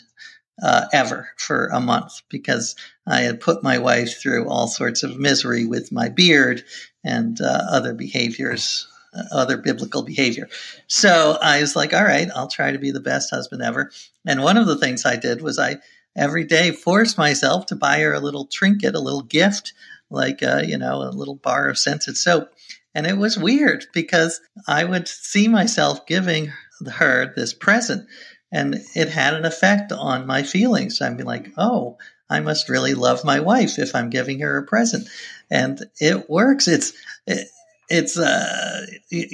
uh, 0.61 0.85
ever 0.93 1.29
for 1.37 1.67
a 1.67 1.79
month 1.79 2.21
because 2.29 2.75
I 3.05 3.21
had 3.21 3.39
put 3.39 3.63
my 3.63 3.77
wife 3.77 4.21
through 4.21 4.49
all 4.49 4.67
sorts 4.67 5.03
of 5.03 5.19
misery 5.19 5.65
with 5.65 5.91
my 5.91 6.09
beard 6.09 6.63
and 7.03 7.39
uh, 7.41 7.61
other 7.69 7.93
behaviors, 7.93 8.87
uh, 9.13 9.23
other 9.31 9.57
biblical 9.57 10.03
behavior. 10.03 10.49
So 10.87 11.37
I 11.41 11.61
was 11.61 11.75
like, 11.75 11.93
all 11.93 12.03
right, 12.03 12.29
I'll 12.35 12.47
try 12.47 12.71
to 12.71 12.79
be 12.79 12.91
the 12.91 12.99
best 12.99 13.29
husband 13.29 13.61
ever. 13.61 13.91
And 14.25 14.43
one 14.43 14.57
of 14.57 14.67
the 14.67 14.77
things 14.77 15.05
I 15.05 15.17
did 15.17 15.41
was 15.41 15.59
I 15.59 15.77
every 16.15 16.45
day 16.45 16.71
forced 16.71 17.17
myself 17.17 17.65
to 17.67 17.75
buy 17.75 17.99
her 17.99 18.13
a 18.13 18.19
little 18.19 18.45
trinket, 18.45 18.95
a 18.95 18.99
little 18.99 19.23
gift 19.23 19.73
like 20.09 20.43
uh, 20.43 20.61
you 20.65 20.77
know 20.77 21.01
a 21.01 21.11
little 21.11 21.35
bar 21.35 21.69
of 21.69 21.77
scented 21.77 22.17
soap 22.17 22.49
and 22.93 23.05
it 23.05 23.17
was 23.17 23.37
weird 23.37 23.85
because 23.93 24.41
i 24.67 24.83
would 24.83 25.07
see 25.07 25.47
myself 25.47 26.05
giving 26.05 26.51
her 26.87 27.33
this 27.35 27.53
present 27.53 28.07
and 28.55 28.75
it 28.95 29.09
had 29.09 29.33
an 29.33 29.45
effect 29.45 29.91
on 29.91 30.25
my 30.25 30.41
feelings 30.43 30.99
be 31.17 31.23
like 31.23 31.51
oh 31.57 31.97
i 32.29 32.39
must 32.39 32.69
really 32.69 32.93
love 32.93 33.23
my 33.23 33.39
wife 33.39 33.77
if 33.77 33.93
i'm 33.93 34.09
giving 34.09 34.39
her 34.39 34.57
a 34.57 34.65
present 34.65 35.07
and 35.51 35.83
it 35.99 36.29
works 36.29 36.67
it's 36.67 36.93
it, 37.27 37.47
it's 37.89 38.17
uh, 38.17 38.85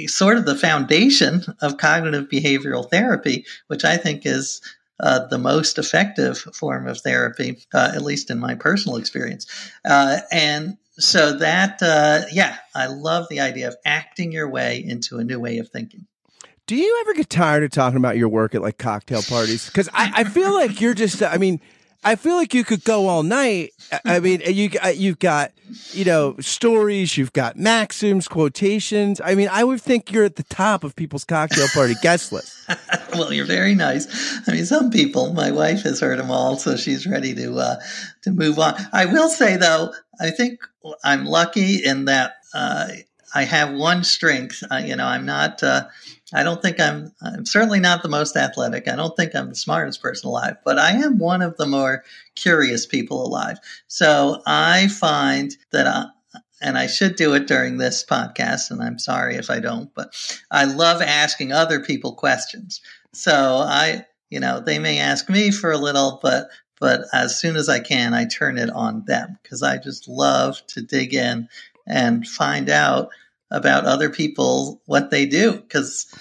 sort 0.08 0.38
of 0.38 0.46
the 0.46 0.56
foundation 0.56 1.42
of 1.62 1.78
cognitive 1.78 2.28
behavioral 2.28 2.90
therapy, 2.90 3.46
which 3.68 3.86
I 3.86 3.98
think 3.98 4.26
is 4.26 4.62
uh, 5.00 5.28
the 5.28 5.38
most 5.38 5.78
effective 5.78 6.38
form 6.38 6.88
of 6.88 7.00
therapy, 7.00 7.60
uh, 7.74 7.92
at 7.96 8.02
least 8.02 8.30
in 8.30 8.40
my 8.40 8.56
personal 8.56 8.98
experience. 8.98 9.48
Uh, 9.84 10.20
and 10.32 10.78
so 10.92 11.38
that, 11.38 11.82
uh, 11.82 12.22
yeah, 12.32 12.56
I 12.76 12.88
love 12.88 13.28
the 13.30 13.40
idea 13.40 13.70
of 13.70 13.78
acting 13.86 14.32
your 14.32 14.50
way 14.50 14.84
into 14.86 15.18
a 15.18 15.24
new 15.24 15.40
way 15.40 15.60
of 15.60 15.70
thinking. 15.70 16.06
Do 16.68 16.76
you 16.76 17.00
ever 17.02 17.14
get 17.14 17.30
tired 17.30 17.64
of 17.64 17.72
talking 17.72 17.98
about 17.98 18.18
your 18.18 18.30
work 18.30 18.56
at 18.56 18.62
like 18.62 18.78
cocktail 18.78 19.22
parties? 19.24 19.66
Because 19.66 19.90
I, 19.94 20.12
I 20.18 20.24
feel 20.24 20.54
like 20.54 20.80
you're 20.80 20.94
just, 20.94 21.22
I 21.22 21.38
mean, 21.38 21.60
I 22.04 22.16
feel 22.16 22.36
like 22.36 22.54
you 22.54 22.64
could 22.64 22.84
go 22.84 23.08
all 23.08 23.22
night. 23.22 23.74
I 24.06 24.20
mean, 24.20 24.42
you 24.46 24.72
uh, 24.84 24.88
you've 24.88 25.20
got 25.20 25.52
you 25.92 26.04
know 26.04 26.36
stories, 26.40 27.16
you've 27.16 27.34
got 27.34 27.58
maxims, 27.58 28.28
quotations. 28.28 29.22
I 29.24 29.36
mean, 29.36 29.50
I 29.52 29.64
would 29.64 29.82
think 29.82 30.12
you're 30.12 30.24
at 30.24 30.36
the 30.36 30.44
top 30.44 30.84
of 30.84 30.96
people's 30.96 31.24
cocktail 31.24 31.68
party 31.68 31.94
guest 32.02 32.32
list. 32.32 32.56
well, 33.14 33.32
you're 33.32 33.46
very 33.46 33.76
nice. 33.76 34.08
I 34.48 34.54
mean, 34.54 34.66
some 34.66 34.90
people. 34.90 35.34
My 35.34 35.52
wife 35.52 35.84
has 35.84 36.00
heard 36.00 36.18
them 36.18 36.32
all, 36.32 36.58
so 36.58 36.76
she's 36.76 37.06
ready 37.06 37.36
to 37.36 37.60
uh, 37.60 37.76
to 38.24 38.32
move 38.32 38.58
on. 38.58 38.74
I 38.92 39.06
will 39.06 39.30
say 39.30 39.58
though, 39.58 39.94
I 40.20 40.32
think 40.32 40.60
I'm 41.04 41.26
lucky 41.26 41.84
in 41.86 42.06
that 42.06 42.34
uh, 42.56 42.88
I 43.36 43.44
have 43.44 43.74
one 43.76 44.04
strength. 44.04 44.64
Uh, 44.72 44.78
you 44.78 44.96
know, 44.96 45.06
I'm 45.06 45.26
not. 45.26 45.62
I 46.34 46.44
don't 46.44 46.62
think 46.62 46.80
I'm, 46.80 47.14
I'm 47.22 47.46
certainly 47.46 47.80
not 47.80 48.04
the 48.04 48.10
most 48.10 48.38
athletic. 48.38 48.88
I 48.88 48.96
don't 48.96 49.16
think 49.16 49.36
I'm 49.36 49.50
the 49.50 49.56
smartest 49.56 50.02
person 50.02 50.30
alive, 50.30 50.56
but 50.64 50.80
I 50.80 50.92
am 50.92 51.18
one 51.18 51.42
of 51.42 51.58
the 51.58 51.66
more 51.66 52.04
curious 52.36 52.86
people 52.86 53.26
alive. 53.26 53.60
So 53.88 54.42
I 54.46 54.88
find 54.88 55.56
that 55.72 55.88
I, 55.88 56.06
and 56.62 56.78
I 56.78 56.88
should 56.88 57.16
do 57.16 57.34
it 57.34 57.48
during 57.48 57.78
this 57.78 58.06
podcast, 58.06 58.70
and 58.72 58.82
I'm 58.82 59.00
sorry 59.00 59.36
if 59.36 59.50
I 59.50 59.60
don't, 59.60 59.94
but 59.96 60.14
I 60.52 60.66
love 60.66 61.02
asking 61.02 61.52
other 61.52 61.80
people 61.80 62.14
questions. 62.14 62.82
So 63.14 63.58
I, 63.58 64.06
you 64.30 64.40
know, 64.40 64.60
they 64.60 64.80
may 64.80 65.00
ask 65.00 65.28
me 65.30 65.52
for 65.52 65.72
a 65.72 65.78
little, 65.78 66.20
but 66.22 66.50
but 66.80 67.02
as 67.14 67.40
soon 67.40 67.58
as 67.58 67.70
I 67.70 67.80
can, 67.80 68.16
I 68.16 68.26
turn 68.26 68.58
it 68.58 68.72
on 68.72 69.06
them 69.06 69.38
because 69.44 69.62
I 69.62 69.78
just 69.78 70.08
love 70.08 70.66
to 70.68 70.82
dig 70.82 71.14
in 71.14 71.48
and 71.86 72.28
find 72.28 72.70
out 72.70 73.10
about 73.52 73.86
other 73.86 74.10
people 74.10 74.82
what 74.86 75.12
they 75.12 75.26
do 75.26 75.52
because 75.54 76.14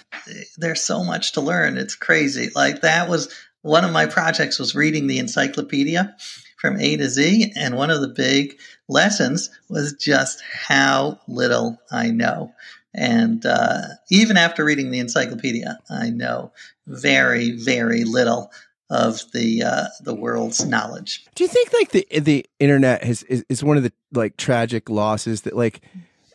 there's 0.59 0.83
so 0.83 1.05
much 1.05 1.33
to 1.33 1.41
learn. 1.41 1.79
It's 1.79 1.95
crazy. 1.95 2.51
Like 2.55 2.83
that 2.83 3.09
was 3.09 3.33
one 3.63 3.85
of 3.85 3.93
my 3.93 4.07
projects 4.07 4.59
was 4.59 4.75
reading 4.75 5.07
the 5.07 5.19
encyclopedia 5.19 6.17
from 6.59 6.79
a 6.79 6.97
to 6.97 7.09
z 7.09 7.53
and 7.57 7.77
one 7.77 7.91
of 7.91 8.01
the 8.01 8.09
big 8.09 8.59
lessons 8.89 9.51
was 9.69 9.95
just 9.95 10.43
how 10.43 11.19
little 11.29 11.79
i 11.91 12.11
know. 12.11 12.53
And 12.93 13.47
uh, 13.47 13.83
even 14.11 14.37
after 14.37 14.65
reading 14.65 14.91
the 14.91 14.99
encyclopedia 14.99 15.79
i 15.89 16.11
know 16.11 16.53
very 16.87 17.53
very 17.53 18.05
little 18.05 18.51
of 18.91 19.23
the 19.33 19.63
uh, 19.63 19.87
the 20.03 20.15
world's 20.15 20.65
knowledge. 20.67 21.25
Do 21.37 21.45
you 21.45 21.49
think 21.49 21.73
like 21.73 21.91
the 21.91 22.07
the 22.19 22.45
internet 22.59 23.05
has 23.05 23.23
is, 23.25 23.45
is 23.49 23.63
one 23.63 23.77
of 23.77 23.85
the 23.85 23.93
like 24.13 24.37
tragic 24.37 24.91
losses 24.91 25.43
that 25.43 25.57
like 25.57 25.81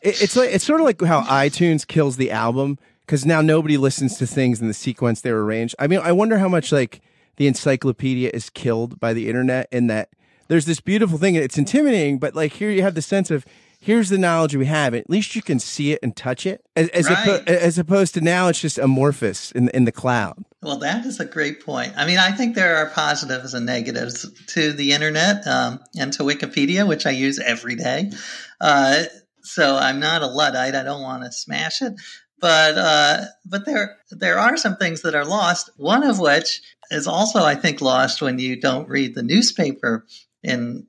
it, 0.06 0.22
it's 0.22 0.36
like 0.36 0.52
it's 0.52 0.64
sort 0.64 0.80
of 0.80 0.86
like 0.86 1.02
how 1.02 1.22
iTunes 1.24 1.86
kills 1.86 2.18
the 2.18 2.32
album 2.32 2.78
because 3.06 3.26
now 3.26 3.42
nobody 3.42 3.78
listens 3.78 4.18
to 4.18 4.28
things 4.28 4.62
in 4.62 4.68
the 4.68 4.74
sequence 4.74 5.22
they're 5.22 5.40
arranged. 5.40 5.76
I 5.80 5.88
mean, 5.88 6.00
I 6.00 6.12
wonder 6.12 6.38
how 6.38 6.48
much 6.48 6.72
like 6.72 7.02
the 7.38 7.48
encyclopedia 7.48 8.30
is 8.34 8.50
killed 8.50 9.00
by 9.00 9.14
the 9.14 9.28
internet 9.28 9.68
in 9.72 9.88
that 9.88 10.10
there's 10.48 10.66
this 10.66 10.80
beautiful 10.80 11.18
thing 11.18 11.36
and 11.36 11.44
it's 11.44 11.58
intimidating, 11.58 12.20
but 12.20 12.36
like 12.36 12.54
here 12.54 12.70
you 12.70 12.82
have 12.84 12.96
the 12.96 13.02
sense 13.02 13.32
of 13.32 13.46
here's 13.80 14.10
the 14.10 14.18
knowledge 14.18 14.56
we 14.56 14.66
have. 14.66 14.94
At 14.94 15.10
least 15.10 15.36
you 15.36 15.42
can 15.42 15.60
see 15.60 15.92
it 15.92 16.00
and 16.02 16.16
touch 16.16 16.46
it, 16.46 16.64
as 16.76 16.90
as, 16.90 17.10
right. 17.10 17.18
oppo- 17.18 17.48
as 17.48 17.78
opposed 17.78 18.14
to 18.14 18.22
now 18.22 18.48
it's 18.48 18.62
just 18.62 18.78
amorphous 18.78 19.52
in 19.52 19.70
in 19.70 19.86
the 19.86 19.92
cloud. 19.92 20.44
Well, 20.62 20.80
that 20.80 21.06
is 21.06 21.20
a 21.20 21.26
great 21.26 21.64
point. 21.64 21.94
I 21.96 22.08
mean, 22.08 22.18
I 22.18 22.32
think 22.32 22.56
there 22.56 22.78
are 22.78 22.90
positives 22.90 23.54
and 23.54 23.68
negatives 23.68 24.28
to 24.48 24.72
the 24.72 24.94
internet 24.94 25.46
um, 25.46 25.80
and 25.96 26.12
to 26.14 26.24
Wikipedia, 26.24 26.88
which 26.88 27.06
I 27.06 27.12
use 27.12 27.38
every 27.38 27.76
day. 27.76 28.12
Uh, 28.60 29.04
so 29.46 29.78
I'm 29.78 30.00
not 30.00 30.22
a 30.22 30.28
luddite. 30.28 30.76
I 30.76 30.84
don't 30.84 31.02
want 31.02 31.24
to 31.24 31.32
smash 31.32 31.82
it, 31.82 31.94
but 32.40 32.78
uh, 32.78 33.26
but 33.46 33.66
there 33.66 33.98
there 34.12 34.40
are 34.40 34.58
some 34.58 34.78
things 34.78 35.02
that 35.02 35.16
are 35.16 35.26
lost. 35.26 35.70
One 35.78 36.04
of 36.04 36.20
which 36.20 36.62
is 36.92 37.08
also, 37.08 37.44
I 37.44 37.56
think, 37.56 37.82
lost 37.82 38.22
when 38.22 38.40
you 38.40 38.60
don't 38.60 38.90
read 38.90 39.16
the 39.16 39.24
newspaper 39.24 40.06
in 40.44 40.88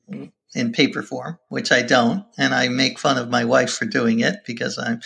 in 0.54 0.72
paper 0.72 1.02
form, 1.02 1.38
which 1.48 1.70
I 1.70 1.82
don't, 1.82 2.24
and 2.38 2.54
I 2.54 2.68
make 2.68 2.98
fun 2.98 3.18
of 3.18 3.28
my 3.28 3.44
wife 3.44 3.70
for 3.70 3.84
doing 3.84 4.20
it 4.20 4.36
because 4.46 4.78
I'm 4.78 5.00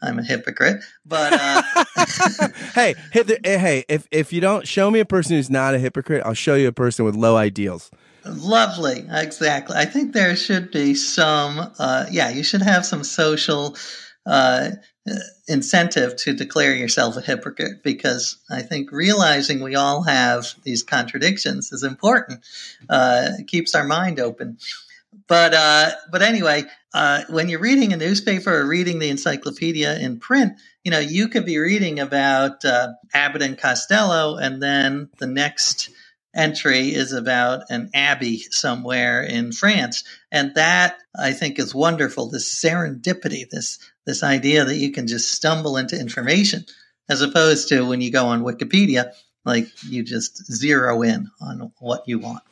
I'm 0.00 0.18
a 0.18 0.24
hypocrite. 0.24 0.82
But 1.04 1.32
uh, 1.34 2.48
hey, 2.74 2.94
hey, 3.12 3.84
if 3.88 4.08
if 4.10 4.32
you 4.32 4.40
don't 4.40 4.66
show 4.66 4.90
me 4.90 5.00
a 5.00 5.04
person 5.04 5.36
who's 5.36 5.50
not 5.50 5.74
a 5.74 5.78
hypocrite, 5.78 6.22
I'll 6.24 6.34
show 6.34 6.54
you 6.54 6.68
a 6.68 6.72
person 6.72 7.04
with 7.04 7.14
low 7.14 7.36
ideals. 7.36 7.90
Lovely. 8.26 9.06
Exactly. 9.10 9.76
I 9.76 9.84
think 9.84 10.12
there 10.12 10.36
should 10.36 10.70
be 10.70 10.94
some, 10.94 11.72
uh, 11.78 12.06
yeah, 12.10 12.30
you 12.30 12.42
should 12.42 12.62
have 12.62 12.86
some 12.86 13.04
social 13.04 13.76
uh, 14.26 14.70
incentive 15.46 16.16
to 16.16 16.32
declare 16.32 16.74
yourself 16.74 17.16
a 17.16 17.20
hypocrite 17.20 17.82
because 17.82 18.38
I 18.50 18.62
think 18.62 18.90
realizing 18.90 19.62
we 19.62 19.74
all 19.74 20.02
have 20.02 20.46
these 20.62 20.82
contradictions 20.82 21.72
is 21.72 21.82
important. 21.82 22.40
Uh, 22.88 23.30
it 23.38 23.46
keeps 23.46 23.74
our 23.74 23.84
mind 23.84 24.20
open. 24.20 24.58
But 25.28 25.54
uh, 25.54 25.90
but 26.10 26.22
anyway, 26.22 26.64
uh, 26.92 27.22
when 27.28 27.48
you're 27.48 27.60
reading 27.60 27.92
a 27.92 27.96
newspaper 27.96 28.52
or 28.52 28.66
reading 28.66 28.98
the 28.98 29.10
encyclopedia 29.10 29.96
in 29.98 30.18
print, 30.18 30.54
you 30.82 30.90
know 30.90 30.98
you 30.98 31.28
could 31.28 31.46
be 31.46 31.58
reading 31.58 32.00
about 32.00 32.64
uh, 32.64 32.94
Abbott 33.12 33.42
and 33.42 33.56
Costello, 33.56 34.36
and 34.36 34.60
then 34.60 35.08
the 35.18 35.28
next 35.28 35.90
entry 36.34 36.94
is 36.94 37.12
about 37.12 37.64
an 37.70 37.90
abbey 37.94 38.38
somewhere 38.50 39.22
in 39.22 39.52
France. 39.52 40.04
And 40.32 40.54
that 40.54 40.98
I 41.18 41.32
think 41.32 41.58
is 41.58 41.74
wonderful. 41.74 42.30
This 42.30 42.52
serendipity, 42.52 43.48
this, 43.48 43.78
this 44.06 44.22
idea 44.22 44.64
that 44.64 44.76
you 44.76 44.92
can 44.92 45.06
just 45.06 45.32
stumble 45.32 45.76
into 45.76 45.98
information 45.98 46.64
as 47.08 47.22
opposed 47.22 47.68
to 47.68 47.82
when 47.82 48.00
you 48.00 48.10
go 48.10 48.26
on 48.26 48.42
Wikipedia, 48.42 49.12
like 49.44 49.68
you 49.84 50.02
just 50.02 50.50
zero 50.52 51.02
in 51.02 51.28
on 51.40 51.72
what 51.78 52.04
you 52.06 52.18
want. 52.18 52.42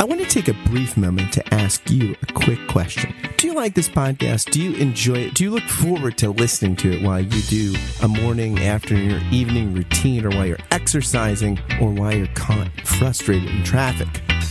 I 0.00 0.04
want 0.04 0.20
to 0.20 0.26
take 0.26 0.48
a 0.48 0.54
brief 0.68 0.96
moment 0.96 1.32
to 1.32 1.54
ask 1.54 1.90
you 1.90 2.14
a 2.22 2.32
quick 2.32 2.60
question. 2.68 3.14
Do 3.38 3.46
you 3.46 3.54
like 3.54 3.74
this 3.74 3.88
podcast? 3.88 4.50
Do 4.50 4.60
you 4.60 4.74
enjoy 4.78 5.18
it? 5.18 5.34
Do 5.34 5.44
you 5.44 5.50
look 5.50 5.62
forward 5.62 6.18
to 6.18 6.30
listening 6.30 6.74
to 6.74 6.90
it 6.90 7.02
while 7.04 7.20
you 7.20 7.40
do 7.42 7.72
a 8.02 8.08
morning, 8.08 8.58
afternoon, 8.58 9.12
or 9.12 9.24
evening 9.32 9.72
routine, 9.74 10.26
or 10.26 10.30
while 10.30 10.46
you're 10.46 10.58
exercising, 10.72 11.56
or 11.80 11.92
while 11.92 12.12
you're 12.12 12.26
caught 12.34 12.68
frustrated 12.80 13.48
in 13.48 13.62
traffic? 13.62 14.08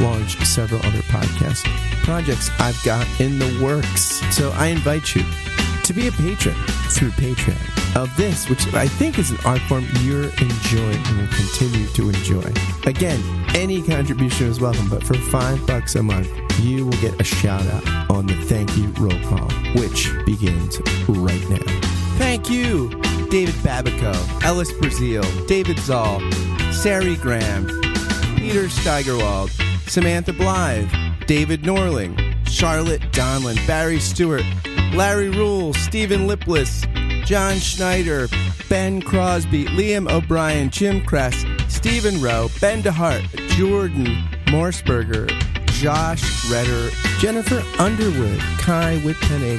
launch 0.00 0.36
several 0.44 0.80
other 0.86 1.02
podcast 1.02 1.64
projects 2.04 2.50
I've 2.58 2.80
got 2.84 3.06
in 3.20 3.38
the 3.38 3.60
works. 3.62 4.20
So 4.34 4.50
I 4.52 4.66
invite 4.66 5.14
you 5.14 5.24
to 5.84 5.92
be 5.92 6.08
a 6.08 6.12
patron 6.12 6.54
through 6.90 7.10
Patreon 7.10 7.96
of 7.96 8.14
this, 8.16 8.48
which 8.48 8.72
I 8.74 8.88
think 8.88 9.18
is 9.18 9.30
an 9.30 9.38
art 9.44 9.60
form 9.62 9.86
you're 10.00 10.30
enjoying 10.30 10.96
and 11.06 11.18
will 11.18 11.28
continue 11.28 11.86
to 11.88 12.08
enjoy. 12.08 12.52
Again, 12.86 13.20
any 13.54 13.82
contribution 13.82 14.46
is 14.48 14.60
welcome, 14.60 14.88
but 14.88 15.04
for 15.04 15.14
five 15.14 15.64
bucks 15.66 15.94
a 15.94 16.02
month, 16.02 16.28
you 16.60 16.86
will 16.86 17.00
get 17.00 17.20
a 17.20 17.24
shout 17.24 17.66
out 17.66 18.10
on 18.10 18.26
the 18.26 18.34
thank 18.44 18.76
you 18.76 18.88
roll 18.98 19.18
call, 19.24 19.50
which 19.74 20.10
begins 20.24 20.80
right 21.08 21.48
now. 21.50 21.80
Thank 22.16 22.48
you, 22.48 22.88
David 23.28 23.54
Babico, 23.56 24.14
Ellis 24.42 24.72
Brazil, 24.72 25.22
David 25.46 25.78
Zoll, 25.80 26.20
Sari 26.72 27.16
Graham, 27.16 27.66
Peter 28.36 28.68
Steigerwald, 28.68 29.50
Samantha 29.86 30.32
Blythe, 30.32 30.88
David 31.26 31.62
Norling, 31.62 32.34
Charlotte 32.48 33.02
Donlin, 33.12 33.64
Barry 33.66 34.00
Stewart, 34.00 34.44
Larry 34.94 35.30
Rule, 35.30 35.72
Stephen 35.74 36.26
Lipless, 36.26 36.84
John 37.24 37.56
Schneider, 37.58 38.28
Ben 38.68 39.00
Crosby, 39.00 39.64
Liam 39.66 40.10
O'Brien, 40.10 40.70
Jim 40.70 41.04
Kress, 41.04 41.44
Stephen 41.68 42.20
Rowe, 42.20 42.48
Ben 42.60 42.82
DeHart, 42.82 43.24
Jordan 43.50 44.06
Morsberger, 44.46 45.28
Josh 45.66 46.50
Redder, 46.50 46.90
Jennifer 47.18 47.62
Underwood, 47.78 48.38
Kai 48.58 48.98
Whitpenny, 48.98 49.58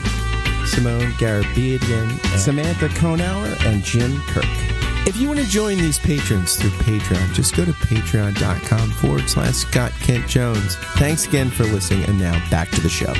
Simone 0.65 1.11
Garabedian, 1.13 2.37
Samantha 2.37 2.87
Konauer, 2.89 3.55
and 3.65 3.83
Jim 3.83 4.19
Kirk. 4.27 4.74
If 5.07 5.17
you 5.17 5.27
want 5.27 5.39
to 5.39 5.47
join 5.47 5.77
these 5.77 5.99
patrons 5.99 6.55
through 6.55 6.71
Patreon, 6.71 7.33
just 7.35 7.55
go 7.55 7.63
to 7.63 7.71
patreon.com 7.71 8.89
forward 8.91 9.29
slash 9.29 9.53
Scott 9.53 9.91
Kent 10.01 10.27
Jones. 10.27 10.75
Thanks 10.97 11.27
again 11.27 11.51
for 11.51 11.63
listening, 11.65 12.05
and 12.05 12.17
now 12.17 12.33
back 12.49 12.71
to 12.71 12.81
the 12.81 12.89
show. 12.89 13.13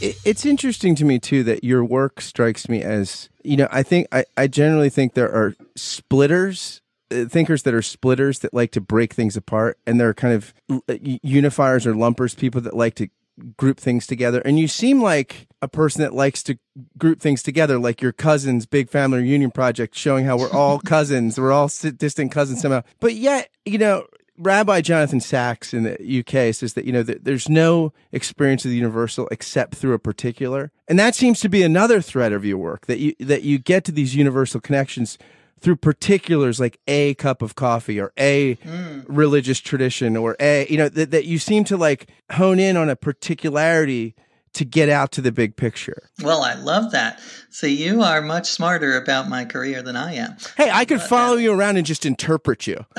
It's 0.00 0.44
interesting 0.44 0.94
to 0.96 1.06
me, 1.06 1.18
too, 1.18 1.42
that 1.44 1.64
your 1.64 1.82
work 1.82 2.20
strikes 2.20 2.68
me 2.68 2.82
as, 2.82 3.30
you 3.42 3.56
know, 3.56 3.66
I 3.70 3.82
think, 3.82 4.08
I, 4.12 4.26
I 4.36 4.46
generally 4.46 4.90
think 4.90 5.14
there 5.14 5.32
are 5.32 5.54
splitters 5.74 6.82
uh, 7.10 7.24
thinkers 7.24 7.62
that 7.62 7.72
are 7.72 7.80
splitters 7.80 8.40
that 8.40 8.52
like 8.52 8.70
to 8.72 8.82
break 8.82 9.14
things 9.14 9.34
apart 9.34 9.78
and 9.86 9.98
there 9.98 10.10
are 10.10 10.14
kind 10.14 10.34
of 10.34 10.52
uh, 10.70 10.98
unifiers 11.24 11.86
or 11.86 11.94
lumpers 11.94 12.34
people 12.34 12.60
that 12.60 12.76
like 12.76 12.94
to 12.96 13.08
group 13.56 13.78
things 13.78 14.06
together. 14.06 14.40
And 14.40 14.58
you 14.58 14.68
seem 14.68 15.00
like 15.02 15.47
a 15.60 15.68
person 15.68 16.02
that 16.02 16.14
likes 16.14 16.42
to 16.44 16.58
group 16.96 17.20
things 17.20 17.42
together, 17.42 17.78
like 17.78 18.00
your 18.00 18.12
cousin's 18.12 18.66
big 18.66 18.88
family 18.88 19.18
reunion 19.20 19.50
project, 19.50 19.96
showing 19.96 20.24
how 20.24 20.38
we're 20.38 20.52
all 20.52 20.78
cousins, 20.86 21.38
we're 21.38 21.52
all 21.52 21.68
distant 21.68 22.32
cousins 22.32 22.60
somehow. 22.60 22.82
But 23.00 23.14
yet, 23.14 23.50
you 23.64 23.78
know, 23.78 24.06
Rabbi 24.38 24.80
Jonathan 24.82 25.20
Sacks 25.20 25.74
in 25.74 25.82
the 25.82 26.20
UK 26.20 26.54
says 26.54 26.74
that, 26.74 26.84
you 26.84 26.92
know, 26.92 27.02
that 27.02 27.24
there's 27.24 27.48
no 27.48 27.92
experience 28.12 28.64
of 28.64 28.70
the 28.70 28.76
universal 28.76 29.28
except 29.32 29.74
through 29.74 29.94
a 29.94 29.98
particular. 29.98 30.70
And 30.86 30.98
that 30.98 31.16
seems 31.16 31.40
to 31.40 31.48
be 31.48 31.62
another 31.62 32.00
thread 32.00 32.32
of 32.32 32.44
your 32.44 32.58
work 32.58 32.86
that 32.86 33.00
you, 33.00 33.14
that 33.18 33.42
you 33.42 33.58
get 33.58 33.84
to 33.84 33.92
these 33.92 34.14
universal 34.14 34.60
connections 34.60 35.18
through 35.60 35.76
particulars 35.76 36.60
like 36.60 36.78
a 36.86 37.14
cup 37.14 37.42
of 37.42 37.56
coffee 37.56 38.00
or 38.00 38.12
a 38.16 38.54
mm. 38.56 39.04
religious 39.08 39.58
tradition 39.58 40.16
or 40.16 40.36
a 40.38 40.66
you 40.70 40.76
know 40.76 40.88
that, 40.88 41.10
that 41.10 41.24
you 41.24 41.36
seem 41.36 41.64
to 41.64 41.76
like 41.76 42.08
hone 42.32 42.60
in 42.60 42.76
on 42.76 42.88
a 42.88 42.94
particularity 42.94 44.14
to 44.54 44.64
get 44.64 44.88
out 44.88 45.12
to 45.12 45.20
the 45.20 45.32
big 45.32 45.56
picture. 45.56 46.10
Well, 46.22 46.42
I 46.42 46.54
love 46.54 46.92
that. 46.92 47.20
So 47.50 47.66
you 47.66 48.02
are 48.02 48.20
much 48.20 48.50
smarter 48.50 48.96
about 48.96 49.28
my 49.28 49.44
career 49.44 49.82
than 49.82 49.96
I 49.96 50.14
am. 50.14 50.36
Hey, 50.56 50.70
I 50.70 50.84
could 50.84 51.00
follow 51.00 51.36
that. 51.36 51.42
you 51.42 51.52
around 51.52 51.76
and 51.76 51.86
just 51.86 52.06
interpret 52.06 52.66
you. 52.66 52.84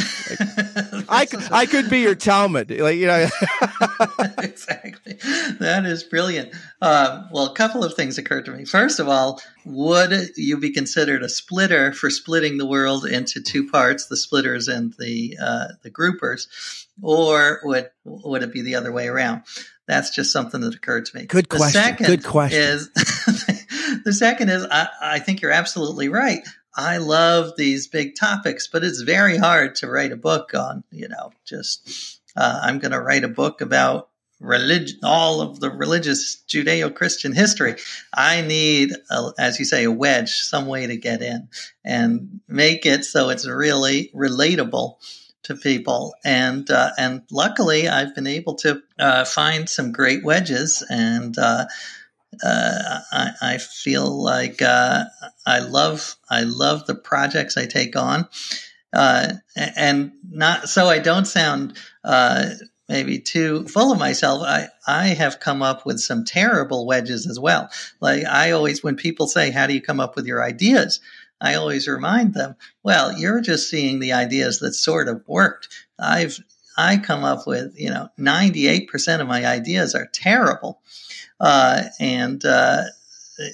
Like, 0.92 1.10
I 1.10 1.26
could, 1.26 1.52
I 1.52 1.66
could 1.66 1.90
be 1.90 2.02
your 2.02 2.14
Talmud, 2.14 2.70
like 2.70 2.98
you 2.98 3.08
know. 3.08 3.28
exactly. 4.38 5.14
That 5.60 5.86
is 5.86 6.04
brilliant. 6.04 6.54
Uh, 6.82 7.24
well, 7.32 7.48
a 7.48 7.56
couple 7.56 7.84
of 7.84 7.96
things 7.96 8.20
occurred 8.20 8.46
to 8.46 8.52
me. 8.52 8.66
First 8.66 9.00
of 9.00 9.08
all, 9.08 9.42
would 9.66 10.30
you 10.38 10.58
be 10.58 10.72
considered 10.72 11.24
a 11.24 11.30
splitter 11.30 11.94
for 11.94 12.10
splitting 12.10 12.58
the 12.58 12.66
world 12.66 13.06
into 13.06 13.42
two 13.42 13.70
parts, 13.70 14.06
the 14.06 14.18
splitters 14.18 14.68
and 14.68 14.94
the 15.00 15.38
uh, 15.42 15.68
the 15.82 15.90
groupers, 15.92 16.86
or 17.02 17.60
would 17.64 17.90
would 18.06 18.44
it 18.44 18.54
be 18.54 18.62
the 18.62 18.76
other 18.76 18.92
way 18.92 19.08
around? 19.08 19.44
That's 19.90 20.12
just 20.12 20.32
something 20.32 20.62
that 20.62 20.76
occurred 20.76 21.08
to 21.08 21.18
me. 21.18 21.26
Good 21.26 21.50
question. 21.50 21.96
Good 21.96 22.24
question. 22.24 22.62
Is 22.62 22.90
the 24.06 24.14
second 24.14 24.50
is 24.50 24.64
I, 24.70 24.88
I 25.02 25.20
think 25.20 25.42
you're 25.42 25.50
absolutely 25.50 26.10
right. 26.10 26.48
I 26.76 26.98
love 26.98 27.54
these 27.58 27.88
big 27.88 28.16
topics, 28.16 28.68
but 28.68 28.84
it's 28.84 29.02
very 29.02 29.36
hard 29.36 29.74
to 29.78 29.90
write 29.90 30.12
a 30.12 30.16
book 30.16 30.54
on. 30.54 30.84
You 30.92 31.08
know, 31.08 31.32
just 31.44 32.22
uh, 32.38 32.60
I'm 32.62 32.78
going 32.78 32.92
to 32.92 33.02
write 33.02 33.24
a 33.24 33.30
book 33.30 33.62
about 33.62 34.10
religion, 34.40 35.00
all 35.02 35.42
of 35.42 35.60
the 35.60 35.72
religious 35.72 36.44
Judeo-Christian 36.48 37.34
history. 37.34 37.78
I 38.14 38.42
need, 38.42 38.92
a, 39.10 39.32
as 39.40 39.58
you 39.58 39.66
say, 39.66 39.86
a 39.86 39.92
wedge, 39.92 40.30
some 40.30 40.68
way 40.68 40.86
to 40.86 40.98
get 40.98 41.24
in 41.24 41.50
and 41.84 42.42
make 42.48 42.86
it 42.86 43.06
so 43.06 43.30
it's 43.30 43.48
really 43.48 44.12
relatable 44.14 44.98
to 45.50 45.56
people. 45.56 46.16
And 46.24 46.70
uh, 46.70 46.92
and 46.98 47.24
luckily, 47.32 47.88
I've 47.88 48.16
been 48.16 48.28
able 48.28 48.56
to 48.56 48.82
uh, 48.98 49.26
find 49.26 49.68
some 49.68 49.92
great 49.92 50.24
wedges, 50.24 50.84
and 50.90 51.38
uh, 51.38 51.66
uh 52.44 53.00
I, 53.12 53.32
I, 53.42 53.58
feel 53.58 54.24
like 54.24 54.62
uh, 54.62 55.06
I 55.46 55.60
love 55.60 56.16
I 56.30 56.44
love 56.44 56.86
the 56.86 56.96
projects 56.96 57.58
I 57.58 57.66
take 57.66 57.96
on, 57.96 58.28
uh, 58.94 59.34
and 59.56 60.12
not 60.30 60.70
so 60.70 60.88
I 60.88 61.00
don't 61.00 61.26
sound. 61.26 61.78
Maybe 62.88 63.20
too 63.20 63.68
full 63.68 63.92
of 63.92 64.00
myself. 64.00 64.42
I, 64.42 64.68
I 64.88 65.10
have 65.10 65.40
come 65.40 65.62
up 65.62 65.86
with 65.86 66.00
some 66.00 66.26
terrible 66.26 66.88
wedges 66.88 67.28
as 67.28 67.40
well. 67.40 67.70
Like 68.02 68.26
I 68.26 68.50
always, 68.50 68.84
when 68.84 68.96
people 68.96 69.28
say, 69.28 69.52
how 69.52 69.68
do 69.68 69.76
you 69.76 69.82
come 69.82 70.00
up 70.00 70.16
with 70.16 70.26
your 70.26 70.44
ideas? 70.44 71.00
I 71.42 71.56
always 71.56 71.88
remind 71.88 72.34
them, 72.34 72.56
well, 72.84 73.18
you're 73.18 73.42
just 73.42 73.70
seeing 73.70 74.00
the 74.00 74.14
ideas 74.14 74.60
that 74.60 74.74
sort 74.74 75.08
of 75.08 75.24
worked. 75.28 75.70
I've 75.98 76.40
I 76.78 76.98
come 76.98 77.26
up 77.26 77.46
with, 77.46 77.74
you 77.78 77.90
know, 77.90 78.10
98% 78.18 79.20
of 79.20 79.28
my 79.28 79.46
ideas 79.46 79.96
are 79.96 80.08
terrible. 80.14 80.80
Uh, 81.40 81.84
and 82.00 82.44
uh, 82.46 82.84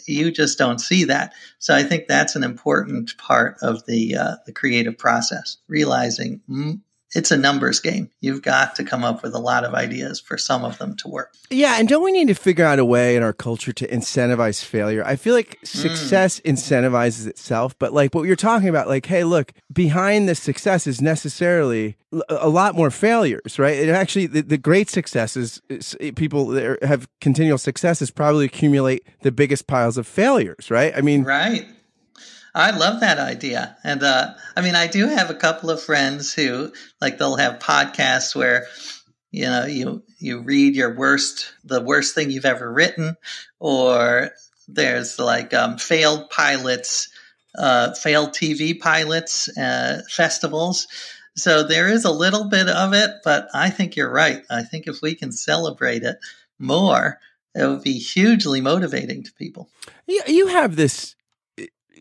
you 0.06 0.32
just 0.32 0.58
don't 0.58 0.80
see 0.80 1.06
that. 1.06 1.34
So 1.58 1.74
I 1.76 1.84
think 1.84 2.08
that's 2.08 2.36
an 2.36 2.44
important 2.44 3.18
part 3.18 3.58
of 3.62 3.86
the 3.86 4.16
uh, 4.16 4.36
the 4.46 4.52
creative 4.52 4.98
process, 4.98 5.58
realizing 5.68 6.42
mm, 6.50 6.82
it's 7.16 7.32
a 7.32 7.38
numbers 7.38 7.80
game. 7.80 8.10
You've 8.20 8.42
got 8.42 8.76
to 8.76 8.84
come 8.84 9.06
up 9.06 9.24
with 9.24 9.34
a 9.34 9.40
lot 9.40 9.64
of 9.64 9.74
ideas 9.74 10.20
for 10.20 10.38
some 10.38 10.66
of 10.66 10.78
them 10.78 10.98
to 10.98 11.08
work. 11.08 11.34
Yeah, 11.50 11.80
and 11.80 11.88
don't 11.88 12.04
we 12.04 12.12
need 12.12 12.28
to 12.28 12.36
figure 12.36 12.66
out 12.66 12.78
a 12.78 12.86
way 12.86 13.16
in 13.16 13.24
our 13.24 13.32
culture 13.32 13.72
to 13.72 13.88
incentivize 13.88 14.64
failure? 14.64 15.02
I 15.06 15.16
feel 15.16 15.34
like 15.34 15.60
mm. 15.62 15.68
success 15.68 16.42
mm. 16.42 16.52
incentivizes 16.52 17.26
itself, 17.26 17.78
but 17.80 17.94
like 17.94 18.14
what 18.14 18.24
you're 18.24 18.36
talking 18.36 18.68
about, 18.68 18.90
like, 18.90 19.06
hey, 19.06 19.24
look, 19.24 19.54
behind 19.72 20.28
the 20.28 20.36
success 20.36 20.86
is 20.86 21.02
necessarily 21.02 21.96
a 22.30 22.50
lot 22.50 22.76
more 22.76 22.92
failures, 22.92 23.58
right? 23.58 23.78
It 23.78 23.90
actually, 23.90 24.28
the, 24.28 24.42
the 24.42 24.58
great 24.58 24.90
successes, 24.90 25.62
people 26.16 26.48
that 26.48 26.84
have 26.84 27.08
continual 27.22 27.58
successes 27.58 28.12
probably 28.12 28.46
accumulate 28.46 29.08
the 29.22 29.32
biggest 29.32 29.68
piles 29.68 29.98
of 29.98 30.06
failures, 30.06 30.70
right? 30.70 30.94
I 30.96 31.02
mean, 31.02 31.24
right. 31.24 31.66
I 32.56 32.72
love 32.72 33.02
that 33.02 33.20
idea. 33.20 33.76
And 33.84 34.02
uh, 34.02 34.34
I 34.56 34.62
mean, 34.62 34.76
I 34.76 34.88
do 34.88 35.08
have 35.08 35.30
a 35.30 35.36
couple 35.36 35.70
of 35.70 35.84
friends 35.84 36.34
who, 36.34 36.72
like, 37.02 37.18
they'll 37.18 37.36
have 37.36 37.60
podcasts 37.60 38.34
where, 38.34 38.68
you 39.30 39.44
know, 39.44 39.66
you 39.66 40.04
you 40.20 40.40
read 40.40 40.76
your 40.76 40.96
worst, 40.96 41.54
the 41.66 41.82
worst 41.82 42.16
thing 42.16 42.32
you've 42.32 42.46
ever 42.46 42.72
written, 42.72 43.18
or 43.60 44.32
there's 44.70 45.20
like 45.20 45.54
um, 45.54 45.78
failed 45.78 46.30
pilots, 46.30 47.10
uh, 47.58 47.94
failed 47.94 48.30
TV 48.30 48.80
pilots, 48.80 49.56
uh, 49.58 50.02
festivals. 50.10 50.88
So 51.36 51.64
there 51.64 51.90
is 51.90 52.06
a 52.06 52.12
little 52.12 52.46
bit 52.46 52.70
of 52.70 52.94
it, 52.94 53.12
but 53.26 53.50
I 53.54 53.70
think 53.70 53.98
you're 53.98 54.12
right. 54.12 54.44
I 54.50 54.64
think 54.64 54.88
if 54.88 55.02
we 55.02 55.16
can 55.16 55.34
celebrate 55.34 56.04
it 56.04 56.18
more, 56.58 57.20
it 57.54 57.68
would 57.68 57.84
be 57.84 58.00
hugely 58.00 58.62
motivating 58.62 59.24
to 59.24 59.34
people. 59.34 59.70
You 60.08 60.48
have 60.48 60.78
this 60.78 61.15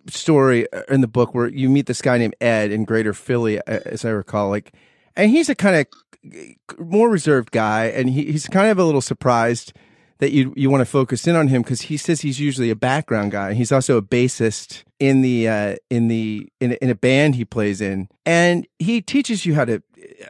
story 0.09 0.71
uh, 0.73 0.83
in 0.88 1.01
the 1.01 1.09
book 1.09 1.35
where 1.35 1.49
you 1.49 1.69
meet 1.69 1.87
this 1.87 2.03
guy 2.03 2.19
named 2.19 2.37
Ed 2.40 2.71
in 2.71 2.85
Greater 2.85 3.12
Philly, 3.12 3.59
uh, 3.59 3.81
as 3.85 4.05
I 4.05 4.11
recall, 4.11 4.49
like, 4.49 4.73
and 5.17 5.31
he's 5.31 5.49
a 5.49 5.55
kind 5.55 5.77
of 5.77 6.79
more 6.79 7.09
reserved 7.09 7.51
guy, 7.51 7.87
and 7.87 8.11
he, 8.11 8.33
he's 8.33 8.49
kind 8.49 8.71
of 8.71 8.79
a 8.79 8.85
little 8.85 9.01
surprised 9.01 9.73
that 10.19 10.31
you 10.31 10.55
you 10.57 10.71
want 10.71 10.81
to 10.81 10.87
focus 10.87 11.27
in 11.27 11.37
on 11.37 11.49
him 11.49 11.62
because 11.62 11.83
he 11.83 11.97
says 11.97 12.21
he's 12.21 12.40
usually 12.40 12.71
a 12.71 12.77
background 12.77 13.33
guy. 13.33 13.53
He's 13.55 13.73
also 13.73 13.97
a 13.97 14.03
bassist 14.03 14.85
in 14.99 15.23
the 15.23 15.49
uh, 15.49 15.77
in 15.90 16.09
the 16.09 16.49
in 16.61 16.73
in 16.73 16.90
a 16.90 16.95
band 16.95 17.35
he 17.35 17.45
plays 17.45 17.81
in, 17.81 18.09
and 18.25 18.67
he 18.79 19.03
teaches 19.03 19.45
you 19.45 19.55
how 19.55 19.64
to 19.64 19.83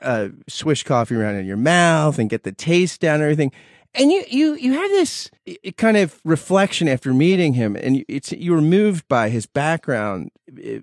uh, 0.03 0.29
swish 0.49 0.83
coffee 0.83 1.15
around 1.15 1.37
in 1.37 1.47
your 1.47 1.57
mouth 1.57 2.19
and 2.19 2.31
get 2.31 2.45
the 2.45 2.53
taste 2.53 3.01
down 3.01 3.17
and 3.17 3.23
everything. 3.25 3.53
And 3.95 4.11
you 4.11 4.25
you 4.29 4.55
you 4.55 4.73
have 4.73 4.91
this 4.91 5.31
kind 5.77 5.97
of 5.97 6.21
reflection 6.25 6.89
after 6.89 7.15
meeting 7.15 7.55
him, 7.55 7.77
and 7.77 8.05
it's 8.09 8.33
you 8.33 8.53
were 8.53 8.61
moved 8.61 9.07
by 9.09 9.29
his 9.29 9.47
background 9.47 10.31
uh, 10.49 10.79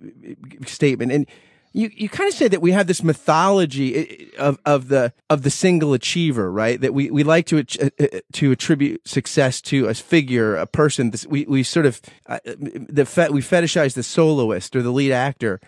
statement 0.66 1.12
and 1.12 1.28
you 1.74 1.90
you 1.94 2.10
kind 2.10 2.28
of 2.28 2.34
say 2.34 2.48
that 2.48 2.62
we 2.62 2.72
have 2.72 2.88
this 2.88 3.04
mythology 3.04 3.96
eh, 3.96 4.26
of 4.38 4.60
of 4.66 4.90
the 4.90 5.14
of 5.30 5.44
the 5.44 5.50
single 5.50 5.94
achiever, 5.94 6.52
right? 6.52 6.80
That 6.80 6.94
we, 6.94 7.10
we 7.10 7.24
like 7.24 7.46
to 7.48 7.64
to 7.64 8.52
attribute 8.52 9.08
success 9.08 9.62
to 9.62 9.88
a 9.88 9.94
figure, 9.94 10.56
a 10.56 10.66
person. 10.66 11.14
We 11.30 11.46
we 11.46 11.64
sort 11.64 11.86
of 11.86 12.02
uh, 12.28 12.40
the 12.46 13.30
we 13.32 13.42
fetishize 13.42 13.94
the 13.94 14.04
soloist 14.04 14.76
or 14.76 14.82
the 14.82 14.92
lead 14.92 15.12
actor. 15.12 15.62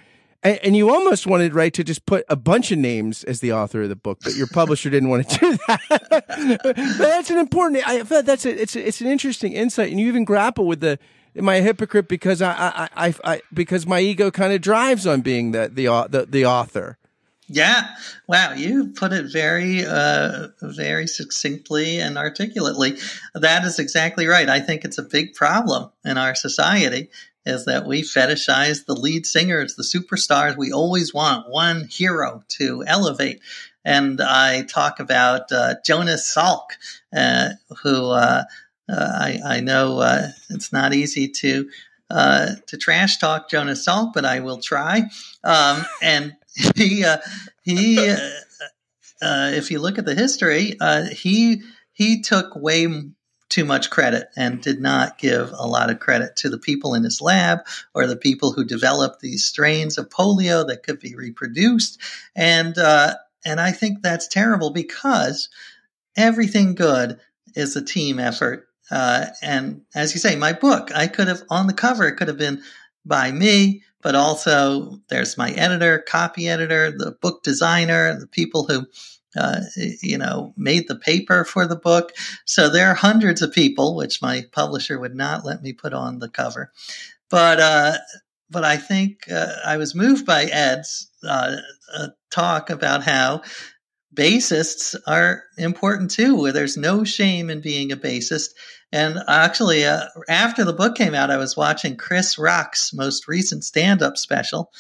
And, 0.44 0.60
and, 0.62 0.76
you 0.76 0.90
almost 0.90 1.26
wanted, 1.26 1.54
right, 1.54 1.74
to 1.74 1.84
just 1.84 2.06
put 2.06 2.26
a 2.28 2.36
bunch 2.36 2.72
of 2.72 2.78
names 2.78 3.24
as 3.24 3.40
the 3.40 3.54
author 3.54 3.84
of 3.84 3.90
the 3.90 3.96
book, 3.96 4.20
but 4.24 4.36
your 4.36 4.48
publisher 4.48 4.90
didn't 4.90 5.10
want 5.10 5.30
to 5.30 5.40
do 5.40 5.58
that. 5.68 6.60
but 6.64 6.76
that's 6.76 7.30
an 7.30 7.38
important. 7.38 7.88
I 7.88 8.04
thought 8.04 8.26
that's 8.26 8.46
a, 8.46 8.62
it's 8.62 8.76
a, 8.76 8.86
it's 8.86 9.00
an 9.00 9.08
interesting 9.08 9.54
insight, 9.54 9.90
and 9.90 10.00
you 10.00 10.08
even 10.08 10.26
grapple 10.26 10.68
with 10.68 10.82
the 10.82 11.00
am 11.36 11.50
I 11.50 11.56
a 11.56 11.62
hypocrite 11.62 12.08
because 12.08 12.42
I, 12.42 12.52
I, 12.52 13.08
I, 13.08 13.16
I 13.24 13.42
because 13.54 13.88
my 13.88 14.00
ego 14.00 14.32
kind 14.32 14.54
of 14.54 14.62
drives 14.62 15.08
on 15.08 15.22
being 15.22 15.52
the, 15.52 15.70
the, 15.74 15.86
the, 16.10 16.26
the 16.26 16.46
author? 16.46 16.98
Yeah. 17.48 17.88
Wow. 18.28 18.54
You 18.54 18.88
put 18.88 19.12
it 19.12 19.32
very, 19.32 19.86
uh, 19.86 20.48
very 20.62 21.08
succinctly 21.08 22.00
and 22.00 22.18
articulately. 22.18 22.98
That 23.36 23.66
is 23.66 23.80
exactly 23.80 24.28
right. 24.28 24.48
I 24.48 24.60
think 24.60 24.86
it's 24.86 24.98
a 24.98 25.04
big 25.04 25.34
problem 25.34 25.92
in 26.06 26.18
our 26.18 26.36
society 26.36 27.10
is 27.46 27.66
that 27.66 27.86
we 27.86 28.02
fetishize 28.02 28.86
the 28.86 28.96
lead 28.96 29.26
singers, 29.26 29.76
the 29.76 29.84
superstars. 29.84 30.58
We 30.58 30.72
always 30.72 31.14
want 31.14 31.50
one 31.50 31.88
hero 31.90 32.44
to 32.60 32.84
elevate. 32.88 33.42
And 33.86 34.22
I 34.22 34.64
talk 34.64 35.00
about 35.00 35.52
uh, 35.52 35.76
Jonas 35.86 36.34
Salk, 36.34 36.68
uh, 37.16 37.50
who 37.84 38.12
uh, 38.12 38.44
uh, 38.90 39.12
I, 39.20 39.40
I, 39.46 39.60
know 39.60 40.00
uh, 40.00 40.30
it's 40.50 40.72
not 40.72 40.94
easy 40.94 41.28
to 41.28 41.70
uh, 42.10 42.52
to 42.68 42.78
trash 42.78 43.18
talk 43.18 43.50
Jonas 43.50 43.86
Salk, 43.86 44.14
but 44.14 44.24
I 44.24 44.40
will 44.40 44.60
try. 44.60 45.04
Um, 45.44 45.86
and 46.02 46.36
he 46.76 47.06
he, 47.64 48.16
if 49.22 49.72
you 49.72 49.80
look 49.80 49.98
at 49.98 50.06
the 50.06 50.16
history, 50.16 50.78
he 51.12 51.62
he 51.92 52.22
took 52.22 52.56
way 52.56 52.88
too 53.54 53.66
much 53.66 53.90
credit 53.90 54.30
and 54.36 54.62
did 54.62 54.82
not 54.82 55.18
give 55.18 55.52
a 55.54 55.68
lot 55.68 55.90
of 55.90 56.00
credit 56.00 56.36
to 56.36 56.50
the 56.50 56.58
people 56.58 56.96
in 56.96 57.04
his 57.04 57.22
lab 57.22 57.60
or 57.94 58.08
the 58.08 58.16
people 58.16 58.52
who 58.52 58.66
developed 58.66 59.20
these 59.20 59.46
strains 59.46 59.98
of 59.98 60.10
polio 60.10 60.66
that 60.68 60.84
could 60.84 61.00
be 61.00 61.16
reproduced. 61.16 62.00
And 62.36 62.78
uh, 62.78 63.16
and 63.46 63.60
I 63.60 63.72
think 63.72 64.02
that's 64.02 64.28
terrible 64.28 64.72
because 64.72 65.50
everything 66.16 66.76
good 66.76 67.20
is 67.56 67.76
a 67.76 67.84
team 67.84 68.20
effort 68.20 68.68
uh, 68.92 69.28
and 69.42 69.82
as 69.96 70.14
you 70.14 70.20
say, 70.20 70.36
my 70.36 70.54
book, 70.54 70.92
I 70.94 71.08
could 71.08 71.28
have 71.28 71.44
on 71.50 71.68
the 71.68 71.74
cover, 71.74 72.08
it 72.08 72.16
could 72.16 72.28
have 72.28 72.38
been 72.38 72.62
by 73.06 73.32
me, 73.32 73.84
but 74.02 74.16
also 74.16 75.00
there's 75.10 75.38
my 75.38 75.52
editor, 75.52 76.00
copy 76.00 76.48
editor, 76.48 76.92
the 76.92 77.12
book 77.12 77.44
designer, 77.44 78.20
the 78.20 78.28
people 78.28 78.68
who, 78.68 78.86
uh, 79.36 79.62
you 80.02 80.18
know, 80.18 80.54
made 80.58 80.88
the 80.88 80.96
paper 80.96 81.44
for 81.44 81.68
the 81.68 81.76
book. 81.76 82.14
So 82.46 82.70
there 82.70 82.90
are 82.90 82.96
hundreds 82.96 83.42
of 83.42 83.54
people, 83.54 83.96
which 83.96 84.22
my 84.22 84.46
publisher 84.52 85.00
would 85.00 85.16
not 85.16 85.46
let 85.46 85.62
me 85.62 85.74
put 85.74 85.94
on 85.94 86.20
the 86.20 86.30
cover. 86.30 86.72
But, 87.30 87.60
uh, 87.60 87.98
but 88.50 88.64
I 88.64 88.78
think 88.78 89.32
uh, 89.32 89.54
I 89.66 89.78
was 89.78 89.96
moved 89.96 90.26
by 90.26 90.44
Ed's 90.44 91.10
uh, 91.28 91.58
talk 92.30 92.70
about 92.70 93.04
how 93.04 93.42
bassists 94.14 94.96
are 95.08 95.44
important 95.58 96.12
too, 96.12 96.36
where 96.36 96.52
there's 96.52 96.78
no 96.78 97.04
shame 97.04 97.50
in 97.50 97.62
being 97.62 97.92
a 97.92 97.98
bassist. 97.98 98.50
And 98.92 99.18
actually, 99.28 99.86
uh, 99.86 100.06
after 100.30 100.64
the 100.64 100.74
book 100.74 100.96
came 100.96 101.16
out, 101.16 101.32
I 101.32 101.38
was 101.38 101.58
watching 101.58 101.98
Chris 101.98 102.38
Rock's 102.38 102.94
most 102.94 103.28
recent 103.28 103.64
stand-up 103.64 104.18
special, 104.18 104.72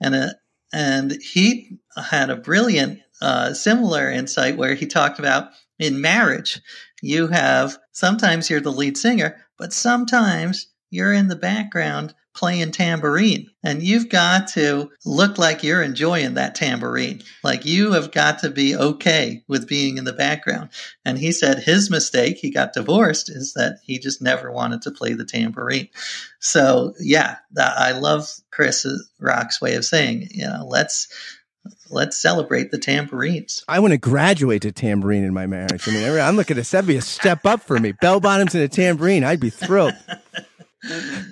and 0.00 0.14
uh, 0.14 0.28
and 0.70 1.12
he 1.12 1.78
had 1.96 2.28
a 2.28 2.36
brilliant 2.36 3.00
uh, 3.20 3.54
similar 3.54 4.10
insight 4.10 4.56
where 4.56 4.74
he 4.74 4.86
talked 4.86 5.18
about 5.18 5.50
in 5.78 6.00
marriage, 6.00 6.60
you 7.02 7.28
have 7.28 7.78
sometimes 7.92 8.48
you're 8.48 8.60
the 8.60 8.72
lead 8.72 8.96
singer, 8.96 9.36
but 9.58 9.72
sometimes 9.72 10.68
you're 10.90 11.12
in 11.12 11.28
the 11.28 11.36
background 11.36 12.14
playing 12.34 12.72
tambourine. 12.72 13.48
And 13.62 13.82
you've 13.82 14.08
got 14.08 14.48
to 14.48 14.90
look 15.04 15.38
like 15.38 15.62
you're 15.62 15.82
enjoying 15.82 16.34
that 16.34 16.56
tambourine. 16.56 17.22
Like 17.42 17.64
you 17.64 17.92
have 17.92 18.10
got 18.10 18.40
to 18.40 18.50
be 18.50 18.76
okay 18.76 19.44
with 19.46 19.68
being 19.68 19.98
in 19.98 20.04
the 20.04 20.12
background. 20.12 20.70
And 21.04 21.16
he 21.16 21.32
said 21.32 21.60
his 21.60 21.90
mistake, 21.90 22.38
he 22.38 22.50
got 22.50 22.72
divorced, 22.72 23.30
is 23.30 23.54
that 23.54 23.78
he 23.84 23.98
just 23.98 24.20
never 24.20 24.50
wanted 24.50 24.82
to 24.82 24.90
play 24.90 25.14
the 25.14 25.24
tambourine. 25.24 25.88
So, 26.40 26.94
yeah, 27.00 27.36
I 27.56 27.92
love 27.92 28.28
Chris 28.50 28.86
Rock's 29.20 29.60
way 29.60 29.76
of 29.76 29.84
saying, 29.84 30.28
you 30.32 30.46
know, 30.46 30.66
let's 30.68 31.08
let's 31.90 32.16
celebrate 32.16 32.70
the 32.70 32.78
tambourines. 32.78 33.64
I 33.68 33.80
want 33.80 33.92
to 33.92 33.98
graduate 33.98 34.62
to 34.62 34.72
tambourine 34.72 35.24
in 35.24 35.32
my 35.32 35.46
marriage. 35.46 35.88
I 35.88 35.92
mean, 35.92 36.20
I'm 36.20 36.36
looking 36.36 36.58
at 36.58 36.66
that'd 36.66 36.86
be 36.86 36.96
a 36.96 37.02
step 37.02 37.46
up 37.46 37.62
for 37.62 37.78
me. 37.78 37.92
Bell 37.92 38.20
bottoms 38.20 38.54
and 38.54 38.64
a 38.64 38.68
tambourine, 38.68 39.24
I'd 39.24 39.40
be 39.40 39.50
thrilled. 39.50 39.94
That's 40.82 41.26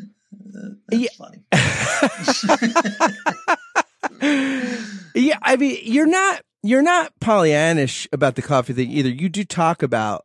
yeah. 0.91 1.09
funny. 1.19 1.43
yeah, 5.15 5.39
I 5.43 5.57
mean, 5.57 5.79
you're 5.83 6.07
not 6.07 6.43
you're 6.63 6.83
not 6.83 7.13
Pollyannish 7.21 8.09
about 8.13 8.37
the 8.37 8.43
coffee 8.43 8.73
thing 8.73 8.91
either. 8.91 9.09
You 9.09 9.29
do 9.29 9.45
talk 9.45 9.83
about 9.83 10.25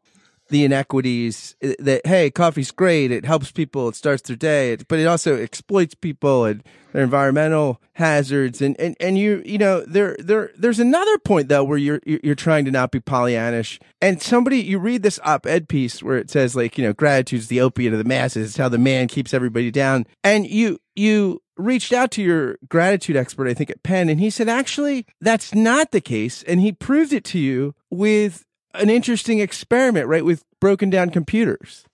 the 0.50 0.64
inequities 0.64 1.56
uh, 1.64 1.70
that 1.80 2.06
hey 2.06 2.30
coffee's 2.30 2.72
great 2.72 3.12
it 3.12 3.26
helps 3.26 3.52
people 3.52 3.90
it 3.90 3.96
starts 3.96 4.24
their 4.24 4.36
day 4.36 4.76
but 4.88 5.00
it 5.00 5.06
also 5.06 5.36
exploits 5.36 5.96
people 5.96 6.46
and 6.46 6.64
their 6.94 7.04
environmental 7.04 7.82
hazards 7.94 8.62
and, 8.62 8.80
and 8.80 8.96
and 9.00 9.18
you 9.18 9.42
you 9.46 9.58
know 9.58 9.82
there 9.82 10.16
there 10.20 10.52
there's 10.58 10.80
another 10.80 11.18
point 11.20 11.50
though 11.50 11.64
where 11.64 11.78
you're 11.78 12.02
you're 12.06 12.36
trying 12.36 12.66
to 12.66 12.72
not 12.72 12.92
be 12.92 13.00
pollyannish 13.00 13.80
and 14.02 14.22
somebody 14.22 14.58
you 14.58 14.80
read 14.80 15.04
this 15.04 15.20
op-ed 15.24 15.68
piece 15.68 16.02
where 16.02 16.18
it 16.18 16.30
says 16.30 16.56
like 16.56 16.78
you 16.78 16.84
know 16.84 16.94
gratitude's 16.94 17.48
the 17.48 17.62
opiate 17.62 17.94
of 17.94 18.00
the 18.00 18.06
masses 18.06 18.50
it's 18.50 18.58
how 18.58 18.70
the 18.70 18.78
man 18.78 19.08
keeps 19.08 19.34
everybody 19.34 19.72
down 19.72 20.06
and 20.24 20.48
you 20.48 20.80
you 20.96 21.42
reached 21.58 21.92
out 21.92 22.12
to 22.12 22.22
your 22.22 22.58
gratitude 22.70 23.16
expert, 23.16 23.48
I 23.48 23.54
think 23.54 23.70
at 23.70 23.84
Penn, 23.84 24.10
and 24.10 24.20
he 24.20 24.30
said, 24.30 24.48
actually, 24.48 25.06
that's 25.20 25.54
not 25.54 25.92
the 25.92 26.02
case. 26.02 26.44
And 26.44 26.60
he 26.62 26.72
proved 26.72 27.14
it 27.14 27.24
to 27.26 27.40
you 27.40 27.76
with 27.90 28.46
an 28.78 28.90
interesting 28.90 29.40
experiment, 29.40 30.08
right, 30.08 30.26
with 30.26 30.44
broken 30.60 30.90
down 30.90 31.10
computers. 31.10 31.86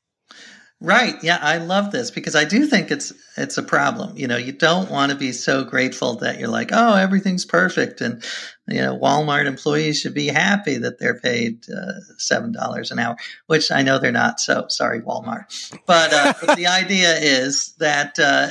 Right. 0.84 1.16
Yeah, 1.24 1.40
I 1.42 1.60
love 1.60 1.92
this 1.94 2.12
because 2.12 2.36
I 2.36 2.44
do 2.44 2.66
think 2.66 2.92
it's 2.92 3.14
it's 3.38 3.58
a 3.58 3.64
problem. 3.64 4.18
You 4.18 4.28
know, 4.28 4.36
you 4.36 4.52
don't 4.52 4.92
want 4.92 5.14
to 5.14 5.18
be 5.18 5.32
so 5.32 5.64
grateful 5.64 6.16
that 6.18 6.40
you're 6.40 6.50
like, 6.50 6.72
oh, 6.74 6.96
everything's 6.96 7.46
perfect, 7.46 8.02
and 8.02 8.22
you 8.68 8.82
know, 8.82 8.98
Walmart 8.98 9.46
employees 9.46 10.02
should 10.02 10.14
be 10.14 10.28
happy 10.28 10.78
that 10.78 11.00
they're 11.00 11.18
paid 11.18 11.64
uh, 11.70 11.94
seven 12.18 12.52
dollars 12.52 12.92
an 12.92 13.00
hour, 13.00 13.16
which 13.48 13.72
I 13.72 13.82
know 13.82 13.98
they're 13.98 14.12
not. 14.12 14.42
So 14.42 14.66
sorry, 14.68 15.00
Walmart. 15.00 15.46
But, 15.86 16.12
uh, 16.12 16.34
but 16.46 16.58
the 16.58 16.68
idea 16.82 17.16
is 17.18 17.76
that 17.78 18.20
uh, 18.20 18.50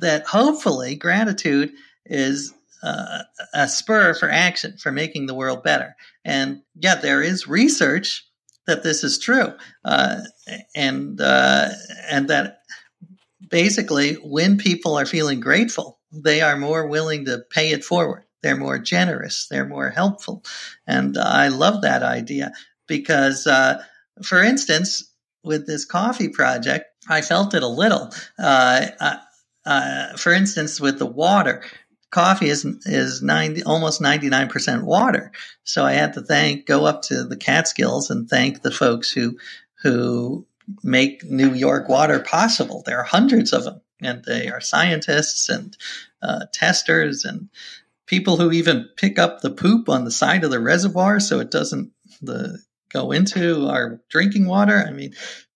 that 0.00 0.26
hopefully 0.26 0.94
gratitude 0.94 1.72
is 2.06 2.54
uh, 2.84 3.24
a 3.52 3.66
spur 3.66 4.14
for 4.14 4.30
action 4.30 4.76
for 4.76 4.92
making 4.92 5.26
the 5.26 5.34
world 5.34 5.64
better. 5.64 5.96
And 6.28 6.60
yeah, 6.74 6.96
there 6.96 7.22
is 7.22 7.48
research 7.48 8.28
that 8.66 8.82
this 8.82 9.02
is 9.02 9.18
true, 9.18 9.54
uh, 9.82 10.20
and 10.76 11.18
uh, 11.18 11.70
and 12.10 12.28
that 12.28 12.60
basically 13.48 14.16
when 14.16 14.58
people 14.58 14.98
are 14.98 15.06
feeling 15.06 15.40
grateful, 15.40 15.98
they 16.12 16.42
are 16.42 16.58
more 16.58 16.86
willing 16.86 17.24
to 17.24 17.42
pay 17.50 17.70
it 17.70 17.82
forward. 17.82 18.24
they're 18.42 18.58
more 18.58 18.78
generous, 18.78 19.46
they're 19.50 19.66
more 19.66 19.88
helpful. 19.88 20.44
And 20.86 21.16
I 21.16 21.48
love 21.48 21.80
that 21.82 22.02
idea 22.02 22.52
because, 22.86 23.46
uh, 23.46 23.82
for 24.22 24.42
instance, 24.42 25.10
with 25.42 25.66
this 25.66 25.86
coffee 25.86 26.28
project, 26.28 26.84
I 27.08 27.22
felt 27.22 27.54
it 27.54 27.62
a 27.62 27.68
little. 27.82 28.12
Uh, 28.38 28.86
uh, 29.00 29.16
uh 29.64 30.16
for 30.18 30.32
instance, 30.32 30.78
with 30.78 30.98
the 30.98 31.06
water, 31.06 31.64
coffee 32.10 32.48
is 32.48 32.64
is 32.86 33.22
90 33.22 33.64
almost 33.64 34.00
99% 34.00 34.82
water. 34.82 35.32
So 35.64 35.84
i 35.84 35.92
had 35.92 36.14
to 36.14 36.22
thank 36.22 36.66
go 36.66 36.86
up 36.86 37.02
to 37.02 37.24
the 37.24 37.36
catskills 37.36 38.10
and 38.10 38.28
thank 38.28 38.62
the 38.62 38.70
folks 38.70 39.10
who 39.10 39.38
who 39.82 40.46
make 40.82 41.24
new 41.24 41.54
york 41.54 41.88
water 41.88 42.20
possible. 42.20 42.82
There 42.84 42.98
are 42.98 43.04
hundreds 43.04 43.52
of 43.52 43.64
them 43.64 43.80
and 44.00 44.24
they 44.24 44.48
are 44.48 44.60
scientists 44.60 45.48
and 45.48 45.76
uh, 46.22 46.46
testers 46.52 47.24
and 47.24 47.48
people 48.06 48.36
who 48.36 48.50
even 48.52 48.88
pick 48.96 49.18
up 49.18 49.40
the 49.40 49.50
poop 49.50 49.88
on 49.88 50.04
the 50.04 50.10
side 50.10 50.44
of 50.44 50.50
the 50.50 50.60
reservoir 50.60 51.20
so 51.20 51.40
it 51.40 51.50
doesn't 51.50 51.92
the, 52.22 52.58
go 52.90 53.12
into 53.12 53.68
our 53.68 54.00
drinking 54.08 54.46
water. 54.46 54.82
I 54.86 54.90
mean 54.90 55.12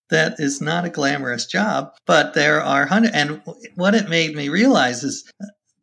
that 0.09 0.39
is 0.39 0.61
not 0.61 0.85
a 0.85 0.89
glamorous 0.89 1.47
job 1.47 1.93
but 2.05 2.35
there 2.35 2.61
are 2.61 2.85
hundred 2.85 3.15
and 3.15 3.41
what 3.73 3.95
it 3.95 4.09
made 4.09 4.35
me 4.35 4.49
realize 4.49 5.03
is 5.03 5.23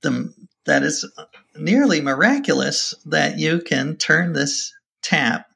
the 0.03 0.33
that 0.67 0.83
is 0.83 1.11
nearly 1.57 2.01
miraculous 2.01 2.95
that 3.07 3.39
you 3.39 3.61
can 3.61 3.97
turn 3.97 4.33
this 4.33 4.73
tap 5.03 5.47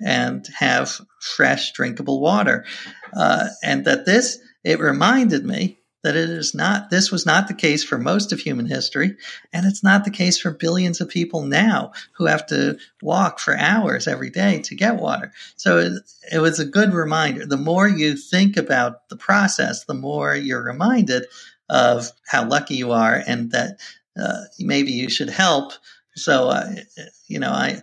and 0.00 0.46
have 0.58 1.00
fresh 1.20 1.72
drinkable 1.72 2.20
water. 2.20 2.64
Uh, 3.14 3.48
and 3.62 3.84
that 3.84 4.06
this, 4.06 4.38
it 4.64 4.80
reminded 4.80 5.44
me 5.44 5.78
that 6.02 6.16
it 6.16 6.30
is 6.30 6.52
not, 6.52 6.90
this 6.90 7.12
was 7.12 7.24
not 7.24 7.46
the 7.46 7.54
case 7.54 7.84
for 7.84 7.96
most 7.96 8.32
of 8.32 8.40
human 8.40 8.66
history. 8.66 9.16
And 9.52 9.66
it's 9.66 9.84
not 9.84 10.04
the 10.04 10.10
case 10.10 10.38
for 10.38 10.50
billions 10.50 11.00
of 11.00 11.08
people 11.08 11.42
now 11.42 11.92
who 12.14 12.26
have 12.26 12.46
to 12.46 12.78
walk 13.00 13.38
for 13.38 13.56
hours 13.56 14.08
every 14.08 14.30
day 14.30 14.62
to 14.62 14.74
get 14.74 14.96
water. 14.96 15.32
So 15.56 15.78
it, 15.78 15.92
it 16.32 16.38
was 16.40 16.58
a 16.58 16.64
good 16.64 16.92
reminder. 16.92 17.46
The 17.46 17.56
more 17.56 17.86
you 17.86 18.16
think 18.16 18.56
about 18.56 19.08
the 19.10 19.16
process, 19.16 19.84
the 19.84 19.94
more 19.94 20.34
you're 20.34 20.64
reminded 20.64 21.26
of 21.68 22.10
how 22.26 22.46
lucky 22.46 22.74
you 22.74 22.90
are 22.90 23.22
and 23.24 23.52
that 23.52 23.78
uh, 24.20 24.42
maybe 24.58 24.92
you 24.92 25.08
should 25.08 25.30
help. 25.30 25.72
So, 26.14 26.48
uh, 26.48 26.70
you 27.28 27.38
know, 27.38 27.50
I, 27.50 27.80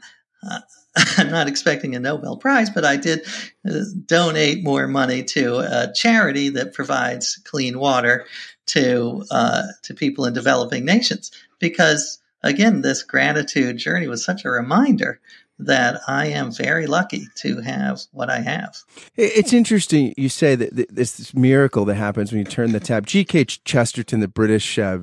uh, 0.48 0.60
I'm 1.18 1.30
not 1.30 1.48
expecting 1.48 1.96
a 1.96 2.00
Nobel 2.00 2.38
Prize, 2.38 2.70
but 2.70 2.86
I 2.86 2.98
did 2.98 3.26
uh, 3.70 3.80
donate 4.06 4.64
more 4.64 4.88
money 4.88 5.24
to 5.24 5.60
a 5.60 5.92
charity 5.94 6.50
that 6.50 6.74
provides 6.74 7.40
clean 7.46 7.80
water 7.80 8.26
to 8.68 9.26
uh, 9.32 9.64
to 9.84 9.94
people 9.94 10.26
in 10.26 10.34
developing 10.34 10.86
nations. 10.86 11.32
Because 11.60 12.20
again, 12.44 12.82
this 12.82 13.04
gratitude 13.04 13.78
journey 13.78 14.08
was 14.08 14.24
such 14.24 14.46
a 14.46 14.50
reminder 14.50 15.20
that 15.60 16.00
I 16.08 16.28
am 16.28 16.52
very 16.52 16.88
lucky 16.88 17.28
to 17.36 17.60
have 17.62 18.02
what 18.12 18.30
I 18.30 18.40
have. 18.40 18.78
It's 19.18 19.52
interesting 19.52 20.14
you 20.16 20.30
say 20.30 20.56
that 20.56 20.88
this, 20.90 21.34
miracle 21.34 21.84
that 21.86 21.96
happens 21.96 22.32
when 22.32 22.40
you 22.40 22.46
turn 22.46 22.72
the 22.72 22.80
tap. 22.80 23.06
G.K. 23.06 23.44
Chesterton, 23.46 24.22
the 24.22 24.30
British 24.30 24.80
uh, 24.80 25.00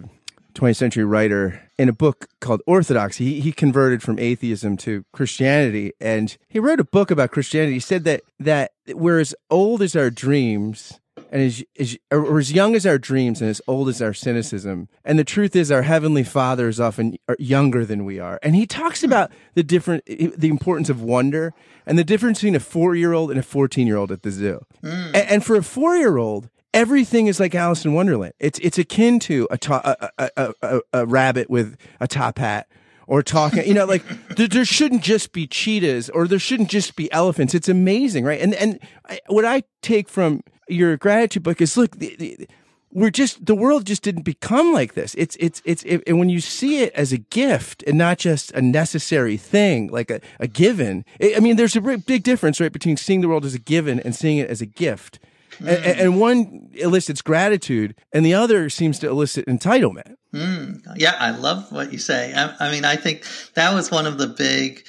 20th 0.57 0.77
century 0.77 1.05
writer 1.05 1.71
in 1.79 1.89
a 1.89 1.93
book 1.93 2.29
called 2.41 2.63
Orthodoxy. 2.67 3.25
He, 3.35 3.41
he 3.41 3.53
converted 3.53 4.03
from 4.03 4.19
atheism 4.19 4.77
to 4.79 5.05
Christianity 5.13 5.93
and 6.01 6.37
he 6.49 6.59
wrote 6.59 6.81
a 6.81 6.85
book 6.85 7.11
about 7.11 7.31
Christianity. 7.31 7.75
He 7.75 7.81
said 7.81 8.05
that, 8.05 8.23
that 8.41 8.73
we're 8.89 9.21
as 9.21 9.35
old 9.51 9.83
as 9.83 9.95
our 9.95 10.11
dreams 10.11 10.99
and 11.31 11.43
as, 11.43 11.65
as, 11.79 11.99
or 12.11 12.39
as 12.39 12.53
young 12.53 12.75
as 12.75 12.87
our 12.87 12.99
dreams 12.99 13.41
and 13.41 13.51
as 13.51 13.61
old 13.67 13.89
as 13.89 14.01
our 14.01 14.15
cynicism. 14.15 14.89
And 15.05 15.19
the 15.19 15.25
truth 15.25 15.55
is 15.55 15.71
our 15.71 15.83
heavenly 15.83 16.25
father 16.25 16.69
is 16.69 16.81
often 16.81 17.17
younger 17.39 17.85
than 17.85 18.05
we 18.05 18.19
are. 18.19 18.39
And 18.43 18.55
he 18.55 18.67
talks 18.67 19.03
about 19.03 19.31
the 19.55 19.63
different, 19.63 20.05
the 20.07 20.49
importance 20.49 20.89
of 20.89 21.03
wonder 21.03 21.53
and 21.85 21.99
the 21.99 22.05
difference 22.05 22.39
between 22.39 22.57
a 22.57 22.61
four 22.61 22.95
year 22.95 23.13
old 23.13 23.31
and 23.31 23.39
a 23.39 23.43
14 23.43 23.87
year 23.87 23.97
old 23.97 24.13
at 24.13 24.23
the 24.23 24.31
zoo. 24.31 24.65
Mm. 24.83 25.07
And, 25.07 25.17
and 25.17 25.45
for 25.45 25.57
a 25.57 25.63
four 25.63 25.97
year 25.97 26.17
old, 26.17 26.49
everything 26.77 27.27
is 27.27 27.41
like 27.41 27.55
Alice 27.55 27.85
in 27.85 27.95
Wonderland. 27.95 28.35
It's 28.39 28.59
it's 28.61 28.79
akin 28.79 29.19
to 29.21 29.49
a, 29.51 29.59
to- 29.59 30.11
a, 30.19 30.31
a, 30.37 30.55
a, 30.63 30.81
a, 30.93 31.07
rabbit 31.07 31.49
with 31.49 31.77
a 32.01 32.07
top 32.07 32.39
hat 32.39 32.69
or 33.07 33.23
talking. 33.23 33.67
You 33.67 33.75
know, 33.75 33.87
like 33.87 34.05
there, 34.37 34.49
there, 34.49 34.65
shouldn't 34.65 35.03
just 35.03 35.33
be 35.33 35.47
cheetahs 35.47 36.11
or 36.11 36.29
there 36.29 36.39
shouldn't 36.39 36.71
just 36.71 36.97
be 36.97 37.11
elephants. 37.13 37.55
It's 37.55 37.69
amazing, 37.69 38.25
right? 38.25 38.41
And 38.41 38.55
and 38.55 38.79
I, 39.07 39.21
what 39.29 39.45
I 39.45 39.63
take 39.83 40.09
from 40.09 40.43
your 40.69 40.97
gratitude 40.97 41.43
book 41.43 41.61
is 41.61 41.77
look. 41.77 41.97
The, 41.97 42.15
the, 42.17 42.49
we're 42.93 43.11
just 43.11 43.45
the 43.45 43.55
world 43.55 43.85
just 43.85 44.03
didn't 44.03 44.23
become 44.23 44.73
like 44.73 44.95
this. 44.95 45.15
It's 45.19 45.37
it's 45.39 45.61
it's 45.67 45.83
it, 45.83 46.03
and 46.07 46.19
when 46.19 46.31
you 46.31 46.41
see 46.41 46.79
it 46.79 46.95
as 46.95 47.13
a 47.13 47.19
gift 47.19 47.83
and 47.87 47.99
not 47.99 48.17
just 48.17 48.53
a 48.53 48.63
necessary 48.63 49.37
thing, 49.37 49.89
like 49.89 50.11
a, 50.11 50.21
a 50.41 50.47
given. 50.47 51.05
It, 51.21 51.37
I 51.37 51.41
mean, 51.41 51.57
there's 51.57 51.77
a 51.77 51.81
big 51.81 52.23
difference, 52.23 52.59
right, 52.59 52.73
between 52.73 52.97
seeing 52.97 53.21
the 53.21 53.29
world 53.29 53.45
as 53.45 53.55
a 53.55 53.59
given 53.59 54.01
and 54.01 54.15
seeing 54.15 54.39
it 54.39 54.49
as 54.49 54.63
a 54.63 54.67
gift. 54.67 55.19
Mm. 55.59 55.69
And, 55.69 56.01
and, 56.01 56.21
one 56.21 56.71
elicits 56.75 57.23
gratitude, 57.23 57.95
and 58.13 58.25
the 58.25 58.35
other 58.35 58.69
seems 58.69 58.99
to 59.01 59.09
elicit 59.09 59.47
entitlement. 59.47 60.17
Mm. 60.35 60.83
Yeah, 60.97 61.17
I 61.19 61.31
love 61.31 61.71
what 61.73 61.93
you 61.93 61.99
say. 61.99 62.33
I, 62.35 62.55
I, 62.61 62.71
mean, 62.71 62.85
I 62.85 62.97
think 62.97 63.25
that 63.55 63.75
was 63.75 63.91
one 63.91 64.07
of 64.07 64.19
the 64.19 64.27
big 64.27 64.87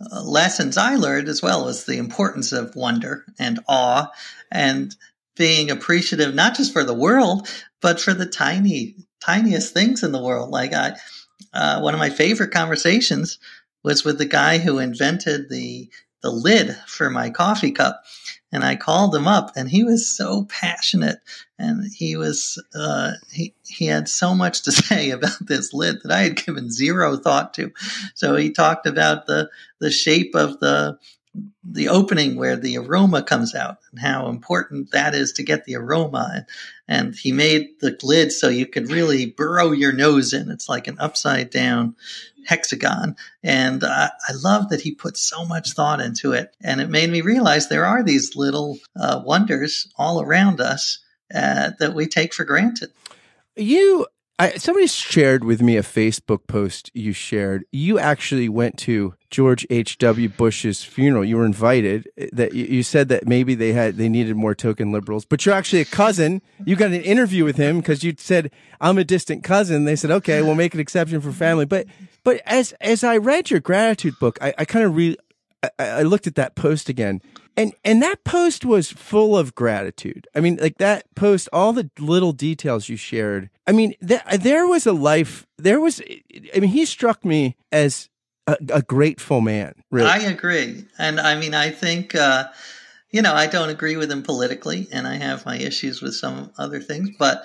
uh, 0.00 0.22
lessons 0.22 0.76
I 0.76 0.96
learned 0.96 1.28
as 1.28 1.42
well 1.42 1.64
was 1.64 1.84
the 1.84 1.98
importance 1.98 2.52
of 2.52 2.76
wonder 2.76 3.24
and 3.38 3.60
awe 3.68 4.10
and 4.50 4.94
being 5.36 5.70
appreciative 5.70 6.34
not 6.34 6.56
just 6.56 6.72
for 6.72 6.84
the 6.84 6.94
world 6.94 7.48
but 7.80 8.00
for 8.00 8.14
the 8.14 8.24
tiny 8.24 8.96
tiniest 9.20 9.74
things 9.74 10.02
in 10.02 10.12
the 10.12 10.22
world. 10.22 10.50
Like 10.50 10.72
I, 10.72 10.96
uh, 11.52 11.80
one 11.80 11.94
of 11.94 12.00
my 12.00 12.10
favorite 12.10 12.50
conversations 12.50 13.38
was 13.82 14.04
with 14.04 14.16
the 14.16 14.24
guy 14.24 14.58
who 14.58 14.78
invented 14.78 15.50
the 15.50 15.90
the 16.24 16.30
lid 16.30 16.74
for 16.86 17.10
my 17.10 17.30
coffee 17.30 17.70
cup 17.70 18.02
and 18.54 18.62
I 18.62 18.76
called 18.76 19.14
him 19.14 19.26
up, 19.26 19.50
and 19.56 19.68
he 19.68 19.82
was 19.82 20.08
so 20.08 20.44
passionate, 20.44 21.18
and 21.58 21.90
he 21.92 22.16
was 22.16 22.62
uh, 22.72 23.14
he 23.32 23.52
he 23.66 23.86
had 23.86 24.08
so 24.08 24.32
much 24.32 24.62
to 24.62 24.72
say 24.72 25.10
about 25.10 25.36
this 25.40 25.74
lid 25.74 25.96
that 26.02 26.12
I 26.12 26.20
had 26.20 26.36
given 26.36 26.70
zero 26.70 27.16
thought 27.16 27.52
to. 27.54 27.72
So 28.14 28.36
he 28.36 28.50
talked 28.50 28.86
about 28.86 29.26
the 29.26 29.50
the 29.80 29.90
shape 29.90 30.36
of 30.36 30.60
the 30.60 30.98
the 31.64 31.88
opening 31.88 32.36
where 32.36 32.56
the 32.56 32.78
aroma 32.78 33.22
comes 33.22 33.54
out 33.54 33.78
and 33.90 34.00
how 34.00 34.28
important 34.28 34.92
that 34.92 35.14
is 35.14 35.32
to 35.32 35.42
get 35.42 35.64
the 35.64 35.76
aroma. 35.76 36.46
And, 36.86 37.14
he 37.14 37.32
made 37.32 37.80
the 37.80 37.98
lid 38.02 38.32
so 38.32 38.48
you 38.48 38.66
could 38.66 38.90
really 38.90 39.26
burrow 39.26 39.72
your 39.72 39.92
nose 39.92 40.32
in. 40.32 40.50
It's 40.50 40.68
like 40.68 40.86
an 40.86 40.98
upside 41.00 41.50
down 41.50 41.96
hexagon. 42.46 43.16
And 43.42 43.82
uh, 43.82 44.10
I 44.28 44.32
love 44.42 44.68
that 44.68 44.82
he 44.82 44.94
put 44.94 45.16
so 45.16 45.44
much 45.44 45.72
thought 45.72 46.00
into 46.00 46.32
it. 46.32 46.54
And 46.62 46.80
it 46.80 46.90
made 46.90 47.10
me 47.10 47.22
realize 47.22 47.68
there 47.68 47.86
are 47.86 48.02
these 48.02 48.36
little 48.36 48.78
uh, 48.98 49.22
wonders 49.24 49.88
all 49.96 50.20
around 50.20 50.60
us 50.60 50.98
uh, 51.34 51.70
that 51.78 51.94
we 51.94 52.06
take 52.06 52.34
for 52.34 52.44
granted. 52.44 52.90
You 53.56 54.06
I, 54.36 54.54
somebody 54.54 54.88
shared 54.88 55.44
with 55.44 55.62
me 55.62 55.76
a 55.76 55.82
Facebook 55.82 56.48
post 56.48 56.90
you 56.92 57.12
shared. 57.12 57.64
You 57.70 58.00
actually 58.00 58.48
went 58.48 58.76
to 58.78 59.14
George 59.30 59.64
H. 59.70 59.96
W. 59.98 60.28
Bush's 60.28 60.82
funeral. 60.82 61.24
You 61.24 61.36
were 61.36 61.46
invited. 61.46 62.08
Eh, 62.18 62.26
that 62.32 62.52
you 62.52 62.82
said 62.82 63.08
that 63.10 63.28
maybe 63.28 63.54
they 63.54 63.72
had 63.72 63.96
they 63.96 64.08
needed 64.08 64.34
more 64.34 64.54
token 64.54 64.90
liberals, 64.90 65.24
but 65.24 65.46
you're 65.46 65.54
actually 65.54 65.82
a 65.82 65.84
cousin. 65.84 66.42
You 66.64 66.74
got 66.74 66.90
an 66.90 67.02
interview 67.02 67.44
with 67.44 67.56
him 67.56 67.78
because 67.78 68.02
you 68.02 68.14
said 68.18 68.50
I'm 68.80 68.98
a 68.98 69.04
distant 69.04 69.44
cousin. 69.44 69.84
They 69.84 69.96
said 69.96 70.10
okay, 70.10 70.42
we'll 70.42 70.56
make 70.56 70.74
an 70.74 70.80
exception 70.80 71.20
for 71.20 71.30
family. 71.30 71.64
But 71.64 71.86
but 72.24 72.40
as 72.44 72.72
as 72.80 73.04
I 73.04 73.18
read 73.18 73.50
your 73.50 73.60
gratitude 73.60 74.18
book, 74.18 74.38
I, 74.40 74.52
I 74.58 74.64
kind 74.64 74.84
of 74.84 74.96
re 74.96 75.16
I, 75.78 76.02
looked 76.02 76.26
at 76.26 76.34
that 76.36 76.54
post 76.54 76.88
again 76.88 77.20
and 77.56 77.72
and 77.84 78.02
that 78.02 78.24
post 78.24 78.64
was 78.64 78.90
full 78.90 79.36
of 79.36 79.54
gratitude. 79.54 80.26
I 80.34 80.40
mean, 80.40 80.58
like 80.60 80.78
that 80.78 81.12
post, 81.14 81.48
all 81.52 81.72
the 81.72 81.90
little 81.98 82.32
details 82.32 82.88
you 82.88 82.96
shared. 82.96 83.50
I 83.66 83.72
mean, 83.72 83.94
th- 84.06 84.22
there 84.40 84.66
was 84.66 84.86
a 84.86 84.92
life. 84.92 85.46
There 85.56 85.80
was. 85.80 86.00
I 86.54 86.60
mean, 86.60 86.70
he 86.70 86.84
struck 86.84 87.24
me 87.24 87.56
as 87.70 88.08
a, 88.46 88.56
a 88.72 88.82
grateful 88.82 89.40
man. 89.40 89.74
Really, 89.90 90.10
I 90.10 90.18
agree, 90.18 90.84
and 90.98 91.20
I 91.20 91.36
mean, 91.36 91.54
I 91.54 91.70
think. 91.70 92.14
Uh, 92.14 92.48
you 93.10 93.22
know, 93.22 93.32
I 93.32 93.46
don't 93.46 93.70
agree 93.70 93.96
with 93.96 94.10
him 94.10 94.24
politically, 94.24 94.88
and 94.90 95.06
I 95.06 95.14
have 95.14 95.46
my 95.46 95.56
issues 95.56 96.02
with 96.02 96.16
some 96.16 96.50
other 96.58 96.80
things. 96.80 97.10
But, 97.16 97.44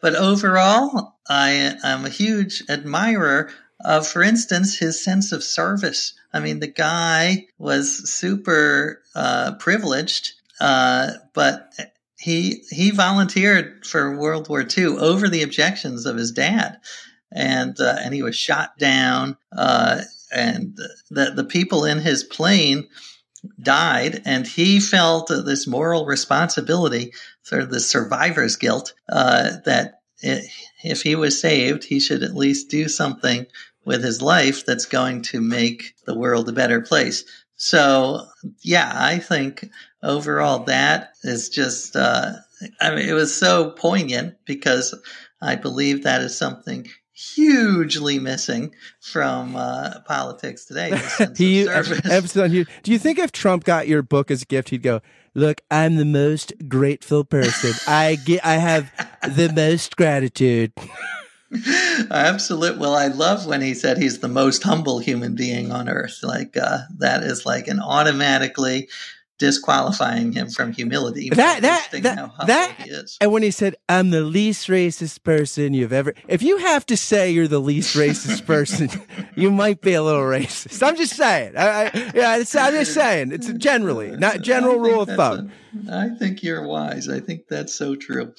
but 0.00 0.14
overall, 0.14 1.18
I 1.28 1.76
am 1.84 2.06
a 2.06 2.08
huge 2.08 2.62
admirer 2.70 3.50
of, 3.84 4.06
for 4.06 4.22
instance, 4.22 4.78
his 4.78 5.04
sense 5.04 5.32
of 5.32 5.44
service 5.44 6.14
I 6.32 6.40
mean, 6.40 6.60
the 6.60 6.68
guy 6.68 7.46
was 7.58 8.10
super 8.10 9.02
uh, 9.14 9.54
privileged, 9.58 10.32
uh, 10.60 11.12
but 11.34 11.72
he 12.18 12.62
he 12.70 12.90
volunteered 12.90 13.86
for 13.86 14.16
World 14.16 14.48
War 14.48 14.62
II 14.62 14.98
over 14.98 15.28
the 15.28 15.42
objections 15.42 16.06
of 16.06 16.16
his 16.16 16.32
dad, 16.32 16.78
and 17.32 17.78
uh, 17.80 17.96
and 18.00 18.14
he 18.14 18.22
was 18.22 18.36
shot 18.36 18.78
down, 18.78 19.36
uh, 19.56 20.02
and 20.30 20.78
the 21.10 21.32
the 21.34 21.44
people 21.44 21.84
in 21.84 21.98
his 21.98 22.22
plane 22.22 22.88
died, 23.60 24.22
and 24.24 24.46
he 24.46 24.80
felt 24.80 25.28
this 25.28 25.66
moral 25.66 26.04
responsibility, 26.04 27.12
sort 27.42 27.62
of 27.62 27.70
the 27.70 27.80
survivor's 27.80 28.56
guilt, 28.56 28.92
uh, 29.08 29.52
that 29.64 30.00
it, 30.20 30.44
if 30.84 31.02
he 31.02 31.16
was 31.16 31.40
saved, 31.40 31.84
he 31.84 32.00
should 32.00 32.22
at 32.22 32.36
least 32.36 32.70
do 32.70 32.88
something 32.88 33.46
with 33.84 34.02
his 34.04 34.20
life 34.22 34.66
that's 34.66 34.86
going 34.86 35.22
to 35.22 35.40
make 35.40 35.94
the 36.06 36.16
world 36.16 36.48
a 36.48 36.52
better 36.52 36.80
place. 36.80 37.24
So, 37.56 38.26
yeah, 38.62 38.90
I 38.94 39.18
think 39.18 39.68
overall 40.02 40.64
that 40.64 41.12
is 41.22 41.48
just, 41.48 41.96
uh, 41.96 42.32
I 42.80 42.94
mean, 42.94 43.08
it 43.08 43.12
was 43.12 43.34
so 43.34 43.70
poignant 43.70 44.36
because 44.46 44.94
I 45.42 45.56
believe 45.56 46.02
that 46.02 46.22
is 46.22 46.36
something 46.36 46.88
hugely 47.12 48.18
missing 48.18 48.74
from 49.00 49.56
uh, 49.56 50.00
politics 50.06 50.64
today. 50.64 50.98
he 51.36 51.68
emphasis 51.68 52.36
on 52.36 52.52
you. 52.52 52.64
Do 52.82 52.92
you 52.92 52.98
think 52.98 53.18
if 53.18 53.32
Trump 53.32 53.64
got 53.64 53.88
your 53.88 54.02
book 54.02 54.30
as 54.30 54.42
a 54.42 54.46
gift, 54.46 54.70
he'd 54.70 54.82
go, 54.82 55.02
"Look, 55.34 55.60
I'm 55.70 55.96
the 55.96 56.04
most 56.06 56.52
grateful 56.66 57.24
person. 57.24 57.72
I 57.86 58.16
get, 58.24 58.44
I 58.44 58.54
have 58.54 58.90
the 59.22 59.52
most 59.54 59.96
gratitude." 59.96 60.72
Absolute. 62.10 62.78
Well, 62.78 62.94
I 62.94 63.08
love 63.08 63.46
when 63.46 63.60
he 63.60 63.74
said 63.74 63.98
he's 63.98 64.20
the 64.20 64.28
most 64.28 64.62
humble 64.62 64.98
human 64.98 65.34
being 65.34 65.72
on 65.72 65.88
earth. 65.88 66.20
Like 66.22 66.56
uh, 66.56 66.80
that 66.98 67.22
is 67.22 67.44
like 67.44 67.68
an 67.68 67.80
automatically 67.80 68.88
disqualifying 69.40 70.32
him 70.32 70.50
from 70.50 70.70
humility. 70.70 71.30
That 71.30 71.62
that 71.62 71.88
that, 72.02 72.46
that 72.46 73.16
and 73.20 73.32
when 73.32 73.42
he 73.42 73.50
said, 73.50 73.74
"I'm 73.88 74.10
the 74.10 74.20
least 74.20 74.68
racist 74.68 75.24
person 75.24 75.74
you've 75.74 75.92
ever," 75.92 76.14
if 76.28 76.42
you 76.42 76.58
have 76.58 76.86
to 76.86 76.96
say 76.96 77.32
you're 77.32 77.48
the 77.48 77.58
least 77.58 77.96
racist 77.96 78.46
person, 78.46 78.88
you 79.34 79.50
might 79.50 79.80
be 79.80 79.94
a 79.94 80.02
little 80.02 80.22
racist. 80.22 80.86
I'm 80.86 80.96
just 80.96 81.16
saying. 81.16 81.56
I, 81.56 81.86
I, 81.86 82.12
yeah, 82.14 82.30
I'm 82.30 82.44
just 82.44 82.94
saying. 82.94 83.32
It's 83.32 83.52
generally 83.54 84.12
not 84.12 84.42
general 84.42 84.78
rule 84.78 85.02
of 85.02 85.08
thumb. 85.08 85.50
A, 85.88 85.96
I 85.96 86.08
think 86.16 86.44
you're 86.44 86.66
wise. 86.66 87.08
I 87.08 87.18
think 87.18 87.48
that's 87.48 87.74
so 87.74 87.96
true. 87.96 88.34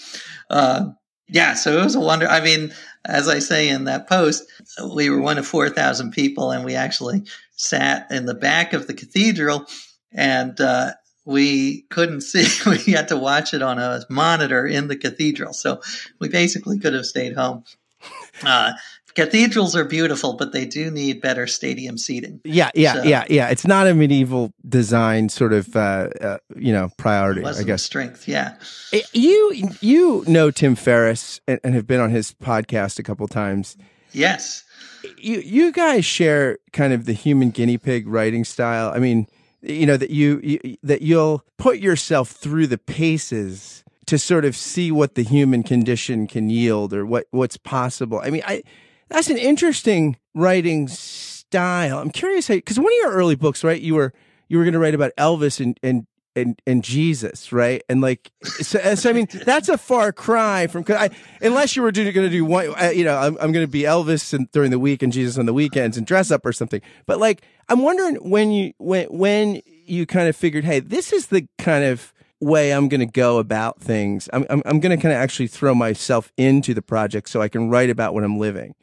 Uh, 0.49 0.91
yeah, 1.31 1.53
so 1.53 1.79
it 1.79 1.83
was 1.83 1.95
a 1.95 1.99
wonder. 1.99 2.27
I 2.27 2.41
mean, 2.41 2.73
as 3.05 3.29
I 3.29 3.39
say 3.39 3.69
in 3.69 3.85
that 3.85 4.09
post, 4.09 4.43
we 4.93 5.09
were 5.09 5.21
one 5.21 5.37
of 5.37 5.47
4,000 5.47 6.11
people 6.11 6.51
and 6.51 6.65
we 6.65 6.75
actually 6.75 7.23
sat 7.55 8.11
in 8.11 8.25
the 8.25 8.33
back 8.33 8.73
of 8.73 8.85
the 8.85 8.93
cathedral 8.93 9.65
and 10.11 10.59
uh, 10.59 10.91
we 11.23 11.83
couldn't 11.83 12.21
see. 12.21 12.47
We 12.69 12.91
had 12.91 13.07
to 13.07 13.17
watch 13.17 13.53
it 13.53 13.61
on 13.61 13.79
a 13.79 14.03
monitor 14.09 14.67
in 14.67 14.89
the 14.89 14.97
cathedral. 14.97 15.53
So 15.53 15.81
we 16.19 16.27
basically 16.27 16.79
could 16.79 16.93
have 16.93 17.05
stayed 17.05 17.35
home. 17.35 17.63
Uh, 18.43 18.73
cathedrals 19.13 19.75
are 19.75 19.85
beautiful, 19.85 20.33
but 20.33 20.51
they 20.51 20.65
do 20.65 20.89
need 20.89 21.21
better 21.21 21.47
stadium 21.47 21.97
seating. 21.97 22.41
Yeah, 22.43 22.71
yeah, 22.73 22.93
so, 22.93 23.03
yeah, 23.03 23.25
yeah. 23.29 23.49
It's 23.49 23.67
not 23.67 23.87
a 23.87 23.93
medieval 23.93 24.53
design 24.67 25.29
sort 25.29 25.53
of 25.53 25.75
uh, 25.75 26.09
uh, 26.19 26.37
you 26.55 26.73
know 26.73 26.89
priority. 26.97 27.45
I 27.45 27.63
guess 27.63 27.83
strength. 27.83 28.27
Yeah. 28.27 28.55
Eh, 28.93 29.01
you 29.13 29.69
you 29.81 30.23
know 30.27 30.51
Tim 30.51 30.75
Ferriss 30.75 31.39
and, 31.47 31.59
and 31.63 31.75
have 31.75 31.87
been 31.87 31.99
on 31.99 32.09
his 32.09 32.33
podcast 32.33 32.99
a 32.99 33.03
couple 33.03 33.27
times. 33.27 33.77
Yes. 34.11 34.63
You 35.17 35.39
you 35.39 35.71
guys 35.71 36.05
share 36.05 36.57
kind 36.73 36.93
of 36.93 37.05
the 37.05 37.13
human 37.13 37.51
guinea 37.51 37.77
pig 37.77 38.07
writing 38.07 38.43
style. 38.43 38.91
I 38.93 38.99
mean 38.99 39.27
you 39.61 39.85
know 39.85 39.97
that 39.97 40.09
you, 40.09 40.39
you 40.43 40.77
that 40.83 41.01
you'll 41.01 41.43
put 41.57 41.77
yourself 41.79 42.31
through 42.31 42.67
the 42.67 42.77
paces 42.77 43.83
to 44.11 44.19
sort 44.19 44.43
of 44.43 44.57
see 44.57 44.91
what 44.91 45.15
the 45.15 45.23
human 45.23 45.63
condition 45.63 46.27
can 46.27 46.49
yield 46.49 46.93
or 46.93 47.05
what 47.05 47.27
what's 47.31 47.55
possible. 47.55 48.19
I 48.21 48.29
mean, 48.29 48.43
I 48.45 48.61
that's 49.07 49.29
an 49.29 49.37
interesting 49.37 50.17
writing 50.35 50.89
style. 50.89 51.99
I'm 51.99 52.09
curious 52.09 52.49
because 52.49 52.77
one 52.77 52.87
of 52.87 52.97
your 52.97 53.13
early 53.13 53.35
books, 53.35 53.63
right? 53.63 53.79
You 53.79 53.95
were 53.95 54.13
you 54.49 54.57
were 54.57 54.65
going 54.65 54.73
to 54.73 54.79
write 54.79 54.95
about 54.95 55.13
Elvis 55.17 55.61
and 55.61 55.79
and 55.81 56.07
and 56.35 56.61
and 56.67 56.83
Jesus, 56.83 57.53
right? 57.53 57.83
And 57.87 58.01
like, 58.01 58.33
so, 58.43 58.95
so 58.95 59.09
I 59.09 59.13
mean, 59.13 59.27
that's 59.45 59.69
a 59.69 59.77
far 59.77 60.11
cry 60.11 60.67
from. 60.67 60.83
I, 60.89 61.09
unless 61.41 61.77
you 61.77 61.81
were 61.81 61.93
going 61.93 62.11
to 62.11 62.29
do 62.29 62.43
one, 62.43 62.73
uh, 62.81 62.89
you 62.89 63.05
know, 63.05 63.15
I'm, 63.15 63.37
I'm 63.39 63.53
going 63.53 63.65
to 63.65 63.71
be 63.71 63.83
Elvis 63.83 64.33
and, 64.33 64.51
during 64.51 64.71
the 64.71 64.79
week 64.79 65.03
and 65.03 65.13
Jesus 65.13 65.37
on 65.37 65.45
the 65.45 65.53
weekends 65.53 65.95
and 65.95 66.05
dress 66.05 66.31
up 66.31 66.45
or 66.45 66.51
something. 66.51 66.81
But 67.05 67.17
like, 67.17 67.43
I'm 67.69 67.81
wondering 67.81 68.15
when 68.29 68.51
you 68.51 68.73
when 68.77 69.07
when 69.07 69.61
you 69.85 70.05
kind 70.05 70.27
of 70.27 70.35
figured, 70.35 70.65
hey, 70.65 70.81
this 70.81 71.13
is 71.13 71.27
the 71.27 71.47
kind 71.57 71.85
of 71.85 72.11
way 72.41 72.73
I'm 72.73 72.89
going 72.89 72.99
to 72.99 73.05
go 73.05 73.37
about 73.37 73.79
things. 73.79 74.27
I'm 74.33 74.45
I'm, 74.49 74.61
I'm 74.65 74.79
going 74.79 74.95
to 74.95 75.01
kind 75.01 75.13
of 75.13 75.21
actually 75.21 75.47
throw 75.47 75.73
myself 75.75 76.31
into 76.37 76.73
the 76.73 76.81
project 76.81 77.29
so 77.29 77.41
I 77.41 77.47
can 77.47 77.69
write 77.69 77.89
about 77.89 78.13
what 78.13 78.23
I'm 78.23 78.37
living. 78.37 78.75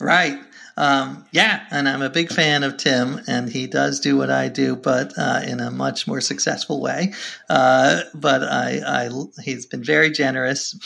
Right. 0.00 0.38
Um, 0.78 1.24
yeah, 1.32 1.64
and 1.70 1.88
I'm 1.88 2.02
a 2.02 2.10
big 2.10 2.30
fan 2.30 2.62
of 2.62 2.76
Tim, 2.76 3.22
and 3.26 3.48
he 3.48 3.66
does 3.66 3.98
do 3.98 4.16
what 4.16 4.30
I 4.30 4.48
do, 4.48 4.76
but 4.76 5.14
uh, 5.16 5.40
in 5.46 5.58
a 5.60 5.70
much 5.70 6.06
more 6.06 6.20
successful 6.20 6.82
way. 6.82 7.14
Uh, 7.48 8.02
but 8.14 8.42
I, 8.42 8.82
I, 8.86 9.10
he's 9.42 9.64
been 9.64 9.82
very 9.82 10.10
generous, 10.10 10.78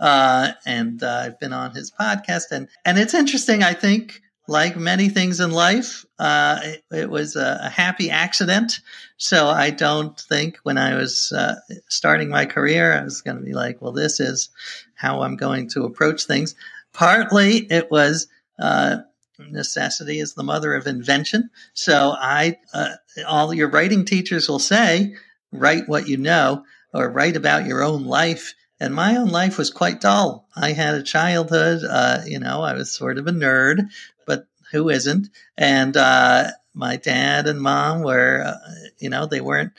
uh, 0.00 0.52
and 0.64 1.02
uh, 1.02 1.24
I've 1.26 1.40
been 1.40 1.52
on 1.52 1.74
his 1.74 1.90
podcast, 1.90 2.52
and 2.52 2.68
and 2.86 2.98
it's 2.98 3.12
interesting. 3.12 3.62
I 3.62 3.74
think, 3.74 4.22
like 4.46 4.76
many 4.76 5.08
things 5.08 5.40
in 5.40 5.50
life, 5.50 6.04
uh, 6.18 6.60
it, 6.62 6.84
it, 6.92 7.10
was 7.10 7.36
a, 7.36 7.60
a, 7.62 7.68
happy 7.68 8.10
accident. 8.10 8.80
So 9.16 9.48
I 9.48 9.70
don't 9.70 10.18
think 10.18 10.58
when 10.64 10.76
I 10.76 10.96
was 10.96 11.32
uh, 11.32 11.54
starting 11.88 12.28
my 12.28 12.44
career, 12.44 12.92
I 12.92 13.02
was 13.02 13.22
going 13.22 13.38
to 13.38 13.42
be 13.42 13.54
like, 13.54 13.80
well, 13.80 13.92
this 13.92 14.20
is 14.20 14.50
how 14.94 15.22
I'm 15.22 15.36
going 15.36 15.68
to 15.70 15.84
approach 15.84 16.24
things. 16.24 16.54
Partly 16.92 17.56
it 17.56 17.90
was 17.90 18.28
uh, 18.58 18.98
necessity 19.38 20.20
is 20.20 20.34
the 20.34 20.44
mother 20.44 20.74
of 20.74 20.86
invention. 20.86 21.50
So 21.72 22.14
I, 22.16 22.58
uh, 22.72 22.96
all 23.26 23.52
your 23.54 23.70
writing 23.70 24.04
teachers 24.04 24.48
will 24.48 24.58
say, 24.58 25.14
write 25.52 25.88
what 25.88 26.08
you 26.08 26.16
know 26.16 26.64
or 26.92 27.10
write 27.10 27.36
about 27.36 27.66
your 27.66 27.82
own 27.82 28.04
life. 28.04 28.54
And 28.80 28.94
my 28.94 29.16
own 29.16 29.28
life 29.28 29.56
was 29.56 29.70
quite 29.70 30.00
dull. 30.00 30.48
I 30.56 30.72
had 30.72 30.94
a 30.94 31.02
childhood, 31.02 31.82
uh, 31.88 32.22
you 32.26 32.38
know, 32.38 32.62
I 32.62 32.74
was 32.74 32.92
sort 32.92 33.18
of 33.18 33.26
a 33.26 33.32
nerd, 33.32 33.88
who 34.74 34.90
isn't? 34.90 35.28
And, 35.56 35.96
uh, 35.96 36.50
my 36.74 36.96
dad 36.96 37.46
and 37.46 37.60
mom 37.60 38.02
were, 38.02 38.42
uh, 38.44 38.88
you 38.98 39.08
know, 39.08 39.26
they 39.26 39.40
weren't, 39.40 39.72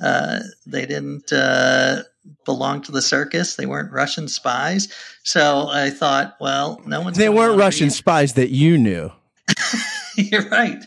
uh, 0.00 0.40
they 0.66 0.86
didn't, 0.86 1.30
uh, 1.32 2.02
belonged 2.44 2.84
to 2.86 2.92
the 2.92 3.02
circus. 3.02 3.56
They 3.56 3.66
weren't 3.66 3.92
Russian 3.92 4.28
spies. 4.28 4.88
So 5.22 5.68
I 5.70 5.90
thought, 5.90 6.36
well, 6.40 6.80
no 6.86 7.02
one's. 7.02 7.18
They 7.18 7.28
weren't 7.28 7.58
Russian 7.58 7.90
spies 7.90 8.34
that 8.34 8.50
you 8.50 8.78
knew. 8.78 9.12
You're 10.16 10.48
right. 10.48 10.82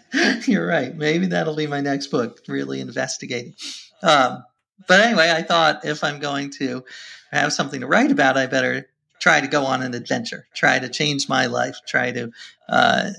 You're 0.46 0.68
right. 0.68 0.96
Maybe 0.96 1.28
that'll 1.28 1.56
be 1.56 1.68
my 1.68 1.82
next 1.82 2.08
book, 2.08 2.42
really 2.48 2.82
investigating. 2.82 3.56
Um, 4.04 4.44
but 4.88 5.00
anyway, 5.00 5.32
I 5.32 5.44
thought 5.44 5.86
if 5.86 6.04
I'm 6.04 6.20
going 6.20 6.52
to 6.60 6.84
have 7.32 7.54
something 7.54 7.82
to 7.82 7.88
write 7.88 8.12
about, 8.12 8.38
I 8.38 8.48
better 8.48 8.88
try 9.22 9.40
to 9.40 9.48
go 9.48 9.64
on 9.64 9.84
an 9.84 9.94
adventure, 9.94 10.48
try 10.54 10.80
to 10.80 10.90
change 10.90 11.30
my 11.30 11.46
life, 11.46 11.78
try 11.88 12.12
to 12.12 12.32
uh, 12.68 13.12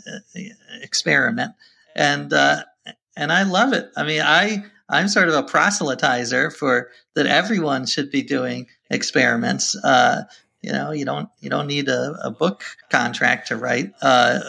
experiment, 0.83 1.53
and 1.97 2.33
uh, 2.33 2.65
and 3.17 3.33
I 3.33 3.45
love 3.45 3.73
it. 3.73 3.91
I 3.97 4.03
mean, 4.05 4.21
I 4.21 4.65
I'm 4.89 5.09
sort 5.09 5.29
of 5.29 5.35
a 5.35 5.45
proselytizer 5.45 6.53
for 6.53 6.91
that 7.15 7.27
everyone 7.27 7.87
should 7.87 8.11
be 8.11 8.23
doing 8.23 8.67
experiments. 8.91 9.75
Uh, 9.77 10.25
you 10.61 10.73
know, 10.73 10.91
you 10.91 11.05
don't 11.05 11.29
you 11.41 11.49
don't 11.49 11.67
need 11.67 11.89
a, 11.89 12.15
a 12.23 12.31
book 12.31 12.65
contract 12.91 13.49
to 13.49 13.57
write, 13.57 13.93
uh, 14.03 14.41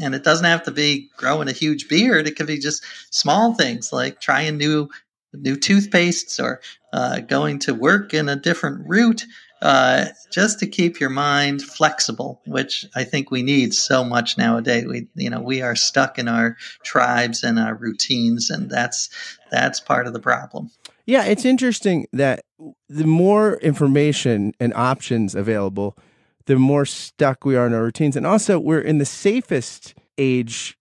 and 0.00 0.14
it 0.14 0.24
doesn't 0.24 0.46
have 0.46 0.62
to 0.64 0.70
be 0.70 1.10
growing 1.16 1.48
a 1.48 1.52
huge 1.52 1.88
beard. 1.88 2.26
It 2.26 2.36
could 2.36 2.46
be 2.46 2.58
just 2.58 2.84
small 3.10 3.54
things 3.54 3.92
like 3.92 4.20
trying 4.20 4.56
new 4.56 4.88
new 5.32 5.56
toothpastes 5.56 6.42
or 6.42 6.60
uh, 6.92 7.20
going 7.20 7.58
to 7.60 7.74
work 7.74 8.14
in 8.14 8.28
a 8.28 8.36
different 8.36 8.88
route 8.88 9.24
uh, 9.62 10.06
just 10.32 10.58
to 10.60 10.66
keep 10.66 11.00
your 11.00 11.10
mind 11.10 11.62
flexible, 11.62 12.40
which 12.46 12.86
I 12.94 13.04
think 13.04 13.30
we 13.30 13.42
need 13.42 13.74
so 13.74 14.04
much 14.04 14.38
nowadays. 14.38 14.86
We, 14.86 15.08
you 15.14 15.28
know, 15.28 15.40
we 15.40 15.60
are 15.62 15.76
stuck 15.76 16.18
in 16.18 16.28
our 16.28 16.56
tribes 16.82 17.44
and 17.44 17.58
our 17.58 17.74
routines, 17.74 18.50
and 18.50 18.70
that's 18.70 19.10
that's 19.50 19.80
part 19.80 20.06
of 20.06 20.12
the 20.12 20.20
problem. 20.20 20.70
Yeah, 21.04 21.24
it's 21.24 21.44
interesting 21.44 22.06
that 22.12 22.44
the 22.88 23.06
more 23.06 23.54
information 23.56 24.54
and 24.60 24.72
options 24.74 25.34
available, 25.34 25.96
the 26.46 26.56
more 26.56 26.86
stuck 26.86 27.44
we 27.44 27.56
are 27.56 27.66
in 27.66 27.74
our 27.74 27.82
routines, 27.82 28.16
and 28.16 28.26
also 28.26 28.58
we're 28.58 28.80
in 28.80 28.98
the 28.98 29.04
safest 29.04 29.94
age 30.16 30.78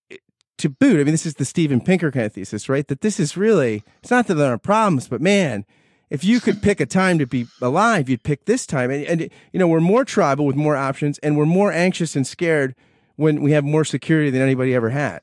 to 0.58 0.70
boot. 0.70 1.00
I 1.00 1.04
mean, 1.04 1.14
this 1.14 1.26
is 1.26 1.36
the 1.36 1.46
Steven 1.46 1.82
Pinker 1.82 2.12
kind 2.12 2.26
of 2.26 2.34
thesis, 2.34 2.70
right? 2.70 2.88
That 2.88 3.02
this 3.02 3.20
is 3.20 3.36
really 3.36 3.84
it's 4.02 4.12
not 4.12 4.28
that 4.28 4.36
there 4.36 4.54
are 4.54 4.58
problems, 4.58 5.10
but 5.10 5.20
man 5.20 5.66
if 6.10 6.24
you 6.24 6.40
could 6.40 6.62
pick 6.62 6.80
a 6.80 6.86
time 6.86 7.20
to 7.20 7.26
be 7.26 7.48
alive, 7.62 8.10
you'd 8.10 8.24
pick 8.24 8.46
this 8.46 8.66
time. 8.66 8.90
And, 8.92 9.06
and, 9.06 9.22
you 9.54 9.60
know, 9.60 9.68
we're 9.68 9.80
more 9.80 10.06
tribal 10.06 10.46
with 10.46 10.56
more 10.56 10.76
options, 10.76 11.20
and 11.20 11.38
we're 11.38 11.46
more 11.46 11.72
anxious 11.72 12.16
and 12.16 12.26
scared 12.26 12.76
when 13.16 13.42
we 13.42 13.52
have 13.52 13.64
more 13.64 13.86
security 13.86 14.30
than 14.30 14.42
anybody 14.42 14.74
ever 14.74 14.90
had. 14.90 15.22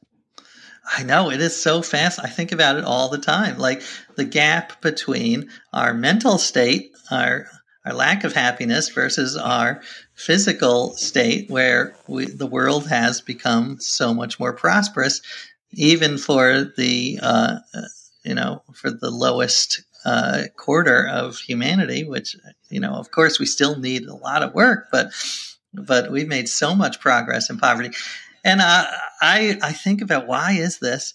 I 0.96 1.02
know 1.02 1.30
it 1.30 1.40
is 1.40 1.60
so 1.60 1.82
fast. 1.82 2.20
I 2.22 2.28
think 2.28 2.52
about 2.52 2.76
it 2.76 2.84
all 2.84 3.08
the 3.08 3.18
time. 3.18 3.58
Like 3.58 3.82
the 4.14 4.24
gap 4.24 4.80
between 4.80 5.50
our 5.72 5.92
mental 5.92 6.38
state, 6.38 6.92
our 7.10 7.46
our 7.84 7.94
lack 7.94 8.24
of 8.24 8.32
happiness 8.32 8.88
versus 8.88 9.36
our 9.36 9.80
physical 10.14 10.96
state, 10.96 11.48
where 11.48 11.96
we, 12.08 12.26
the 12.26 12.46
world 12.46 12.88
has 12.88 13.20
become 13.20 13.78
so 13.78 14.12
much 14.12 14.40
more 14.40 14.52
prosperous, 14.52 15.22
even 15.72 16.18
for 16.18 16.64
the 16.76 17.18
uh, 17.22 17.58
you 18.24 18.34
know 18.34 18.62
for 18.74 18.90
the 18.90 19.10
lowest 19.10 19.82
uh, 20.06 20.44
quarter 20.56 21.04
of 21.08 21.36
humanity, 21.36 22.04
which 22.04 22.36
you 22.70 22.78
know, 22.78 22.94
of 22.94 23.10
course, 23.10 23.40
we 23.40 23.46
still 23.46 23.76
need 23.76 24.04
a 24.04 24.14
lot 24.14 24.44
of 24.44 24.54
work, 24.54 24.86
but 24.92 25.10
but 25.74 26.12
we've 26.12 26.28
made 26.28 26.48
so 26.48 26.76
much 26.76 27.00
progress 27.00 27.50
in 27.50 27.58
poverty. 27.58 27.90
And 28.44 28.60
uh, 28.60 28.86
I 29.20 29.58
I 29.60 29.72
think 29.72 30.02
about 30.02 30.28
why 30.28 30.52
is 30.52 30.78
this, 30.78 31.12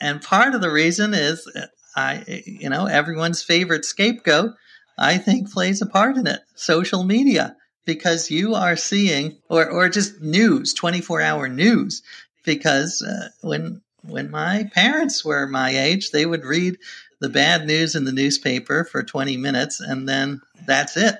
and 0.00 0.22
part 0.22 0.54
of 0.54 0.62
the 0.62 0.70
reason 0.70 1.12
is 1.12 1.46
uh, 1.54 1.66
I 1.94 2.42
you 2.46 2.70
know 2.70 2.86
everyone's 2.86 3.42
favorite 3.42 3.84
scapegoat. 3.84 4.54
I 4.98 5.18
think 5.18 5.52
plays 5.52 5.82
a 5.82 5.86
part 5.86 6.16
in 6.16 6.26
it. 6.26 6.40
Social 6.54 7.04
media 7.04 7.54
because 7.84 8.30
you 8.30 8.54
are 8.54 8.76
seeing 8.76 9.36
or 9.50 9.70
or 9.70 9.90
just 9.90 10.22
news 10.22 10.72
24 10.72 11.20
hour 11.20 11.48
news 11.48 12.02
because 12.44 13.02
uh, 13.02 13.28
when 13.42 13.82
when 14.02 14.30
my 14.30 14.64
parents 14.72 15.22
were 15.22 15.46
my 15.46 15.70
age 15.70 16.12
they 16.12 16.24
would 16.24 16.44
read 16.44 16.78
the 17.20 17.28
bad 17.28 17.66
news 17.66 17.94
in 17.94 18.04
the 18.04 18.12
newspaper 18.12 18.84
for 18.84 19.02
20 19.02 19.36
minutes 19.36 19.80
and 19.80 20.08
then 20.08 20.40
that's 20.66 20.96
it 20.96 21.16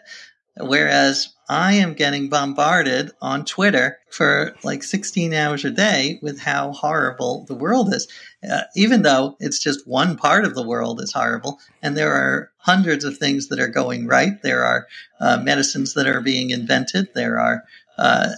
whereas 0.59 1.35
I 1.49 1.75
am 1.75 1.95
getting 1.95 2.29
bombarded 2.29 3.13
on 3.23 3.45
Twitter 3.45 3.99
for 4.11 4.57
like 4.65 4.83
16 4.83 5.33
hours 5.33 5.65
a 5.65 5.71
day 5.71 6.19
with 6.23 6.41
how 6.41 6.73
horrible 6.73 7.45
the 7.47 7.55
world 7.55 7.95
is. 7.95 8.09
Uh, 8.49 8.63
even 8.75 9.03
though 9.03 9.37
it's 9.39 9.61
just 9.61 9.87
one 9.87 10.17
part 10.17 10.45
of 10.45 10.55
the 10.55 10.67
world 10.67 11.01
is 11.01 11.13
horrible, 11.13 11.61
and 11.83 11.97
there 11.97 12.13
are 12.13 12.51
hundreds 12.59 13.05
of 13.05 13.19
things 13.19 13.49
that 13.49 13.61
are 13.61 13.69
going 13.69 14.07
right. 14.07 14.43
There 14.43 14.65
are 14.65 14.89
uh, 15.21 15.39
medicines 15.39 15.95
that 15.95 16.09
are 16.09 16.21
being 16.21 16.51
invented. 16.51 17.15
There 17.15 17.39
are, 17.39 17.63
uh, 17.97 18.31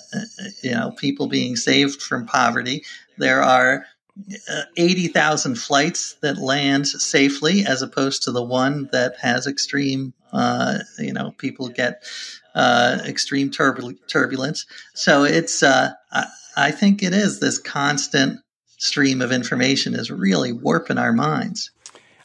you 0.63 0.73
know, 0.73 0.91
people 0.91 1.29
being 1.29 1.57
saved 1.57 2.03
from 2.03 2.27
poverty. 2.27 2.85
There 3.17 3.43
are 3.43 3.87
80,000 4.77 5.57
flights 5.57 6.15
that 6.23 6.39
land 6.39 6.87
safely 6.87 7.65
as 7.65 7.83
opposed 7.83 8.25
to 8.25 8.33
the 8.33 8.43
one 8.43 8.89
that 8.93 9.17
has 9.21 9.47
extreme, 9.47 10.13
uh, 10.33 10.79
you 10.99 11.13
know, 11.13 11.33
people 11.39 11.69
get 11.69 12.03
uh, 12.55 12.99
extreme 13.07 13.51
turbul- 13.51 13.99
turbulence. 14.09 14.67
So 14.95 15.25
it's, 15.25 15.63
uh, 15.63 15.93
I, 16.13 16.27
I 16.57 16.71
think 16.71 17.03
it 17.03 17.15
is 17.15 17.39
this 17.39 17.59
constant 17.59 18.41
stream 18.79 19.21
of 19.21 19.33
information 19.33 19.95
is 19.95 20.11
really 20.11 20.53
warping 20.53 20.99
our 20.99 21.13
minds. 21.13 21.71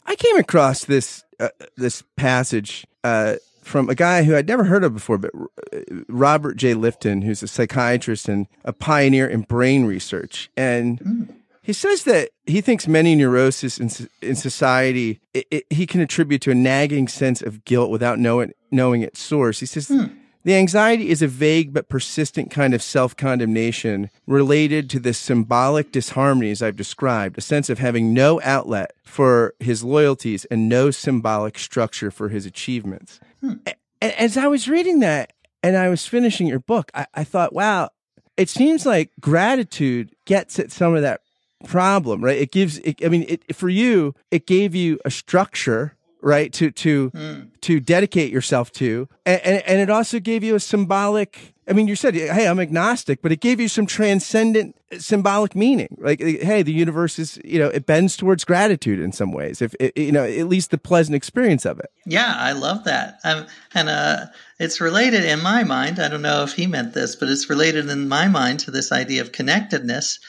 I 0.06 0.16
came 0.16 0.36
across 0.36 0.84
this 0.84 1.24
uh, 1.40 1.48
this 1.76 2.02
passage 2.16 2.86
uh, 3.02 3.36
from 3.62 3.88
a 3.88 3.94
guy 3.94 4.22
who 4.22 4.36
I'd 4.36 4.46
never 4.46 4.64
heard 4.64 4.84
of 4.84 4.94
before, 4.94 5.18
but 5.18 5.30
uh, 5.34 5.78
Robert 6.08 6.56
J. 6.56 6.74
Lifton, 6.74 7.24
who's 7.24 7.42
a 7.42 7.48
psychiatrist 7.48 8.28
and 8.28 8.46
a 8.64 8.72
pioneer 8.72 9.26
in 9.26 9.42
brain 9.42 9.84
research, 9.84 10.50
and. 10.56 11.00
Mm 11.00 11.34
he 11.64 11.72
says 11.72 12.04
that 12.04 12.28
he 12.44 12.60
thinks 12.60 12.86
many 12.86 13.14
neuroses 13.14 13.78
in, 13.78 13.90
in 14.20 14.36
society 14.36 15.18
it, 15.32 15.46
it, 15.50 15.64
he 15.70 15.86
can 15.86 16.02
attribute 16.02 16.42
to 16.42 16.50
a 16.50 16.54
nagging 16.54 17.08
sense 17.08 17.40
of 17.40 17.64
guilt 17.64 17.90
without 17.90 18.18
knowing 18.18 18.52
knowing 18.70 19.00
its 19.00 19.20
source. 19.20 19.60
He 19.60 19.66
says 19.66 19.88
hmm. 19.88 20.04
the 20.42 20.54
anxiety 20.54 21.08
is 21.08 21.22
a 21.22 21.26
vague 21.26 21.72
but 21.72 21.88
persistent 21.88 22.50
kind 22.50 22.74
of 22.74 22.82
self 22.82 23.16
condemnation 23.16 24.10
related 24.26 24.90
to 24.90 25.00
the 25.00 25.14
symbolic 25.14 25.90
disharmonies 25.90 26.60
I've 26.60 26.76
described, 26.76 27.38
a 27.38 27.40
sense 27.40 27.70
of 27.70 27.78
having 27.78 28.12
no 28.12 28.42
outlet 28.42 28.92
for 29.02 29.54
his 29.58 29.82
loyalties 29.82 30.44
and 30.46 30.68
no 30.68 30.90
symbolic 30.90 31.58
structure 31.58 32.10
for 32.10 32.28
his 32.28 32.44
achievements. 32.44 33.20
Hmm. 33.40 33.54
As 34.02 34.36
I 34.36 34.48
was 34.48 34.68
reading 34.68 35.00
that 35.00 35.32
and 35.62 35.78
I 35.78 35.88
was 35.88 36.06
finishing 36.06 36.46
your 36.46 36.60
book, 36.60 36.90
I, 36.94 37.06
I 37.14 37.24
thought, 37.24 37.54
wow, 37.54 37.88
it 38.36 38.50
seems 38.50 38.84
like 38.84 39.12
gratitude 39.18 40.14
gets 40.26 40.58
at 40.58 40.70
some 40.70 40.94
of 40.94 41.02
that 41.02 41.22
problem, 41.64 42.22
right? 42.22 42.38
It 42.38 42.52
gives, 42.52 42.78
it, 42.78 43.04
I 43.04 43.08
mean, 43.08 43.24
it, 43.28 43.56
for 43.56 43.68
you, 43.68 44.14
it 44.30 44.46
gave 44.46 44.74
you 44.74 45.00
a 45.04 45.10
structure, 45.10 45.96
right? 46.20 46.52
To, 46.54 46.70
to, 46.70 47.10
mm. 47.10 47.50
to 47.62 47.80
dedicate 47.80 48.32
yourself 48.32 48.72
to. 48.72 49.08
And, 49.26 49.40
and, 49.42 49.62
and 49.66 49.80
it 49.80 49.90
also 49.90 50.20
gave 50.20 50.42
you 50.44 50.54
a 50.54 50.60
symbolic, 50.60 51.54
I 51.68 51.72
mean, 51.72 51.88
you 51.88 51.96
said, 51.96 52.14
hey, 52.14 52.46
I'm 52.46 52.60
agnostic, 52.60 53.20
but 53.20 53.32
it 53.32 53.40
gave 53.40 53.60
you 53.60 53.68
some 53.68 53.84
transcendent 53.84 54.76
symbolic 54.98 55.54
meaning. 55.54 55.96
Like, 55.98 56.20
hey, 56.20 56.62
the 56.62 56.72
universe 56.72 57.18
is, 57.18 57.38
you 57.44 57.58
know, 57.58 57.68
it 57.68 57.84
bends 57.84 58.16
towards 58.16 58.44
gratitude 58.44 59.00
in 59.00 59.12
some 59.12 59.32
ways, 59.32 59.60
if, 59.60 59.74
it, 59.80 59.96
you 59.96 60.12
know, 60.12 60.24
at 60.24 60.46
least 60.46 60.70
the 60.70 60.78
pleasant 60.78 61.14
experience 61.14 61.66
of 61.66 61.78
it. 61.78 61.90
Yeah, 62.06 62.34
I 62.36 62.52
love 62.52 62.84
that. 62.84 63.18
Um, 63.24 63.46
and, 63.74 63.88
uh, 63.88 64.26
it's 64.58 64.80
related 64.80 65.24
in 65.24 65.42
my 65.42 65.64
mind. 65.64 65.98
I 65.98 66.08
don't 66.08 66.22
know 66.22 66.44
if 66.44 66.52
he 66.52 66.66
meant 66.66 66.94
this, 66.94 67.16
but 67.16 67.28
it's 67.28 67.50
related 67.50 67.90
in 67.90 68.08
my 68.08 68.28
mind 68.28 68.60
to 68.60 68.70
this 68.70 68.92
idea 68.92 69.20
of 69.20 69.32
connectedness 69.32 70.20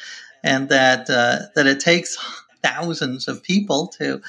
and 0.45 0.69
that 0.69 1.09
uh, 1.09 1.39
that 1.55 1.67
it 1.67 1.81
takes 1.81 2.17
thousands 2.63 3.27
of 3.27 3.43
people 3.43 3.87
to 3.87 4.21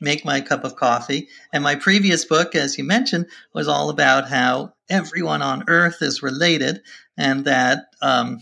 make 0.00 0.24
my 0.24 0.40
cup 0.40 0.64
of 0.64 0.76
coffee. 0.76 1.28
And 1.52 1.62
my 1.62 1.74
previous 1.74 2.24
book, 2.24 2.54
as 2.54 2.78
you 2.78 2.84
mentioned, 2.84 3.26
was 3.52 3.68
all 3.68 3.90
about 3.90 4.28
how 4.28 4.74
everyone 4.88 5.42
on 5.42 5.64
Earth 5.68 5.98
is 6.00 6.22
related, 6.22 6.82
and 7.16 7.44
that 7.46 7.86
um, 8.00 8.38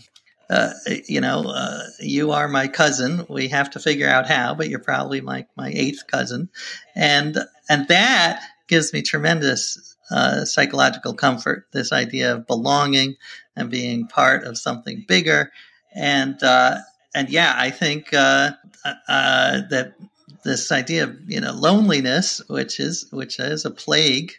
uh, 0.49 0.73
you 1.07 1.21
know 1.21 1.43
uh, 1.47 1.83
you 1.99 2.31
are 2.31 2.47
my 2.47 2.67
cousin. 2.67 3.25
We 3.27 3.47
have 3.49 3.71
to 3.71 3.79
figure 3.79 4.07
out 4.07 4.27
how, 4.27 4.53
but 4.53 4.69
you're 4.69 4.79
probably 4.79 5.19
my 5.19 5.47
my 5.57 5.71
eighth 5.73 6.05
cousin, 6.07 6.49
and 6.95 7.37
and 7.67 7.87
that 7.87 8.41
gives 8.67 8.93
me 8.93 9.01
tremendous 9.01 9.97
uh, 10.11 10.45
psychological 10.45 11.15
comfort. 11.15 11.65
This 11.73 11.91
idea 11.91 12.35
of 12.35 12.47
belonging 12.47 13.15
and 13.55 13.71
being 13.71 14.07
part 14.07 14.43
of 14.43 14.57
something 14.57 15.05
bigger, 15.07 15.51
and 15.95 16.41
uh, 16.43 16.77
and 17.13 17.29
yeah, 17.29 17.53
I 17.55 17.69
think 17.69 18.13
uh, 18.13 18.51
uh, 19.07 19.61
that 19.69 19.93
this 20.43 20.71
idea 20.71 21.05
of 21.05 21.29
you 21.29 21.39
know 21.41 21.53
loneliness, 21.53 22.41
which 22.47 22.79
is 22.79 23.07
which 23.11 23.39
is 23.39 23.65
a 23.65 23.71
plague, 23.71 24.33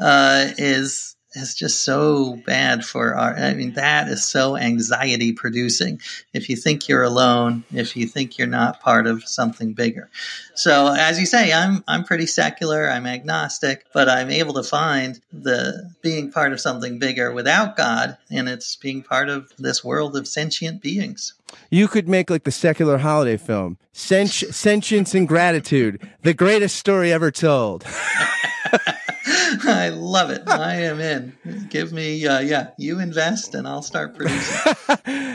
uh, 0.00 0.48
is 0.58 1.16
is 1.38 1.54
just 1.54 1.82
so 1.82 2.36
bad 2.46 2.84
for 2.84 3.14
our 3.14 3.36
i 3.36 3.54
mean 3.54 3.72
that 3.74 4.08
is 4.08 4.24
so 4.24 4.56
anxiety 4.56 5.32
producing. 5.32 6.00
If 6.32 6.48
you 6.48 6.56
think 6.56 6.88
you're 6.88 7.02
alone 7.02 7.64
if 7.72 7.96
you 7.96 8.06
think 8.06 8.38
you're 8.38 8.46
not 8.46 8.80
part 8.80 9.06
of 9.06 9.26
something 9.26 9.72
bigger. 9.72 10.08
So 10.54 10.88
as 10.88 11.18
you 11.20 11.26
say 11.26 11.52
i'm 11.52 11.84
i'm 11.88 12.04
pretty 12.04 12.26
secular 12.26 12.90
i'm 12.90 13.06
agnostic 13.06 13.86
but 13.92 14.08
i'm 14.08 14.30
able 14.30 14.54
to 14.54 14.62
find 14.62 15.20
the 15.32 15.90
being 16.02 16.30
part 16.30 16.52
of 16.52 16.60
something 16.60 16.98
bigger 16.98 17.32
without 17.32 17.76
god 17.76 18.16
and 18.30 18.48
it's 18.48 18.76
being 18.76 19.02
part 19.02 19.28
of 19.28 19.52
this 19.58 19.84
world 19.84 20.16
of 20.16 20.28
sentient 20.28 20.82
beings. 20.82 21.34
You 21.70 21.88
could 21.88 22.08
make 22.08 22.30
like 22.30 22.44
the 22.44 22.50
secular 22.50 22.98
holiday 22.98 23.36
film. 23.36 23.78
Senti- 23.92 24.52
sentience 24.52 25.14
and 25.14 25.26
gratitude. 25.26 26.00
The 26.22 26.34
greatest 26.34 26.76
story 26.76 27.12
ever 27.12 27.30
told 27.30 27.84
I 29.64 29.90
love 29.90 30.30
it. 30.30 30.42
I 30.48 30.74
am 30.82 31.00
in. 31.00 31.68
Give 31.70 31.92
me, 31.92 32.26
uh, 32.26 32.40
yeah, 32.40 32.70
you 32.78 33.00
invest 33.00 33.54
and 33.54 33.66
I'll 33.66 33.82
start 33.82 34.14
producing. 34.14 34.74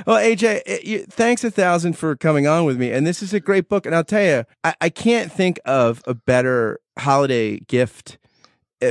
well, 0.06 0.20
AJ, 0.20 0.62
it, 0.66 0.84
you, 0.84 1.06
thanks 1.10 1.44
a 1.44 1.52
thousand 1.52 1.94
for 1.94 2.16
coming 2.16 2.48
on 2.48 2.66
with 2.66 2.78
me. 2.78 2.92
And 2.92 3.06
this 3.06 3.22
is 3.22 3.34
a 3.34 3.40
great 3.40 3.70
book. 3.70 3.86
And 3.86 3.96
I'll 3.96 4.04
tell 4.04 4.24
you, 4.24 4.46
I, 4.64 4.76
I 4.82 4.90
can't 4.90 5.32
think 5.32 5.60
of 5.66 6.02
a 6.06 6.14
better 6.14 6.80
holiday 6.98 7.60
gift 7.60 8.18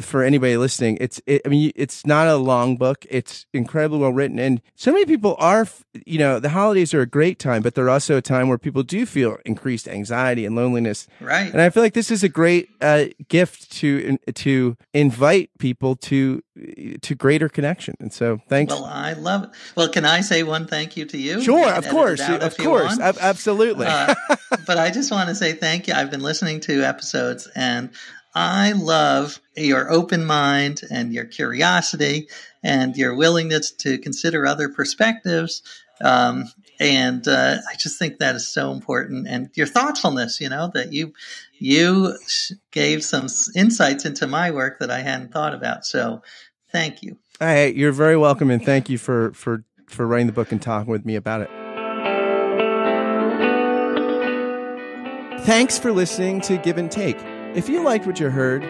for 0.00 0.22
anybody 0.22 0.56
listening, 0.56 0.98
it's 1.00 1.20
it, 1.26 1.42
I 1.44 1.48
mean 1.48 1.72
it's 1.74 2.06
not 2.06 2.28
a 2.28 2.36
long 2.36 2.76
book. 2.76 3.04
It's 3.10 3.46
incredibly 3.52 3.98
well 3.98 4.12
written, 4.12 4.38
and 4.38 4.60
so 4.74 4.92
many 4.92 5.04
people 5.04 5.36
are. 5.38 5.66
You 6.06 6.18
know, 6.18 6.40
the 6.40 6.48
holidays 6.48 6.94
are 6.94 7.02
a 7.02 7.06
great 7.06 7.38
time, 7.38 7.62
but 7.62 7.74
they're 7.74 7.90
also 7.90 8.16
a 8.16 8.22
time 8.22 8.48
where 8.48 8.56
people 8.56 8.82
do 8.82 9.04
feel 9.04 9.36
increased 9.44 9.86
anxiety 9.86 10.46
and 10.46 10.56
loneliness. 10.56 11.06
Right. 11.20 11.52
And 11.52 11.60
I 11.60 11.68
feel 11.68 11.82
like 11.82 11.92
this 11.92 12.10
is 12.10 12.22
a 12.24 12.30
great 12.30 12.70
uh, 12.80 13.06
gift 13.28 13.70
to 13.72 14.16
to 14.34 14.76
invite 14.94 15.50
people 15.58 15.96
to 15.96 16.42
to 17.00 17.14
greater 17.14 17.48
connection. 17.48 17.96
And 18.00 18.12
so, 18.12 18.40
thanks. 18.48 18.72
Well, 18.72 18.84
I 18.84 19.14
love 19.14 19.44
it. 19.44 19.50
Well, 19.76 19.88
can 19.88 20.04
I 20.04 20.20
say 20.20 20.42
one 20.42 20.66
thank 20.66 20.96
you 20.96 21.04
to 21.06 21.18
you? 21.18 21.40
Sure, 21.42 21.72
of 21.72 21.88
course, 21.88 22.20
of 22.20 22.56
course, 22.56 22.98
absolutely. 22.98 23.86
uh, 23.86 24.14
but 24.66 24.78
I 24.78 24.90
just 24.90 25.10
want 25.10 25.28
to 25.28 25.34
say 25.34 25.52
thank 25.52 25.88
you. 25.88 25.94
I've 25.94 26.10
been 26.10 26.22
listening 26.22 26.60
to 26.60 26.82
episodes 26.82 27.48
and 27.54 27.90
I 28.34 28.72
love 28.72 29.40
your 29.56 29.90
open 29.90 30.24
mind 30.24 30.82
and 30.90 31.12
your 31.12 31.26
curiosity 31.26 32.28
and 32.62 32.96
your 32.96 33.14
willingness 33.14 33.70
to 33.72 33.98
consider 33.98 34.46
other 34.46 34.68
perspectives. 34.68 35.62
Um, 36.00 36.46
and 36.80 37.26
uh, 37.28 37.58
I 37.70 37.76
just 37.76 37.98
think 37.98 38.18
that 38.18 38.34
is 38.34 38.48
so 38.48 38.72
important. 38.72 39.28
And 39.28 39.50
your 39.54 39.66
thoughtfulness, 39.66 40.40
you 40.40 40.48
know, 40.48 40.70
that 40.74 40.92
you 40.92 41.12
you 41.58 42.16
gave 42.72 43.04
some 43.04 43.28
insights 43.54 44.04
into 44.04 44.26
my 44.26 44.50
work 44.50 44.80
that 44.80 44.90
I 44.90 45.00
hadn't 45.00 45.32
thought 45.32 45.54
about. 45.54 45.86
So, 45.86 46.22
thank 46.72 47.02
you. 47.02 47.18
Hey, 47.38 47.72
you're 47.72 47.92
very 47.92 48.16
welcome, 48.16 48.50
and 48.50 48.64
thank 48.64 48.88
you 48.88 48.98
for 48.98 49.32
for 49.32 49.64
for 49.86 50.06
writing 50.06 50.26
the 50.26 50.32
book 50.32 50.50
and 50.50 50.60
talking 50.60 50.90
with 50.90 51.04
me 51.04 51.14
about 51.14 51.42
it. 51.42 51.50
Thanks 55.44 55.78
for 55.78 55.92
listening 55.92 56.40
to 56.42 56.56
Give 56.56 56.78
and 56.78 56.90
Take. 56.90 57.31
If 57.54 57.68
you 57.68 57.82
liked 57.82 58.06
what 58.06 58.18
you 58.18 58.30
heard, 58.30 58.62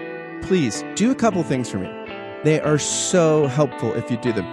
please 0.42 0.82
do 0.96 1.12
a 1.12 1.14
couple 1.14 1.40
things 1.44 1.70
for 1.70 1.78
me. 1.78 1.88
They 2.42 2.60
are 2.60 2.78
so 2.78 3.46
helpful 3.46 3.94
if 3.94 4.10
you 4.10 4.16
do 4.16 4.32
them. 4.32 4.46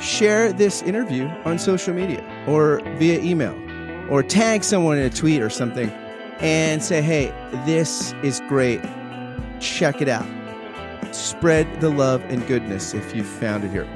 Share 0.00 0.52
this 0.52 0.82
interview 0.82 1.28
on 1.44 1.60
social 1.60 1.94
media 1.94 2.24
or 2.48 2.80
via 2.96 3.20
email, 3.20 3.54
or 4.10 4.24
tag 4.24 4.64
someone 4.64 4.98
in 4.98 5.04
a 5.04 5.10
tweet 5.10 5.40
or 5.40 5.50
something 5.50 5.88
and 6.40 6.82
say, 6.82 7.00
hey, 7.00 7.32
this 7.64 8.12
is 8.24 8.40
great. 8.48 8.80
Check 9.60 10.02
it 10.02 10.08
out. 10.08 10.26
Spread 11.14 11.80
the 11.80 11.88
love 11.88 12.22
and 12.22 12.44
goodness 12.48 12.92
if 12.92 13.14
you 13.14 13.22
found 13.22 13.62
it 13.62 13.70
here. 13.70 13.86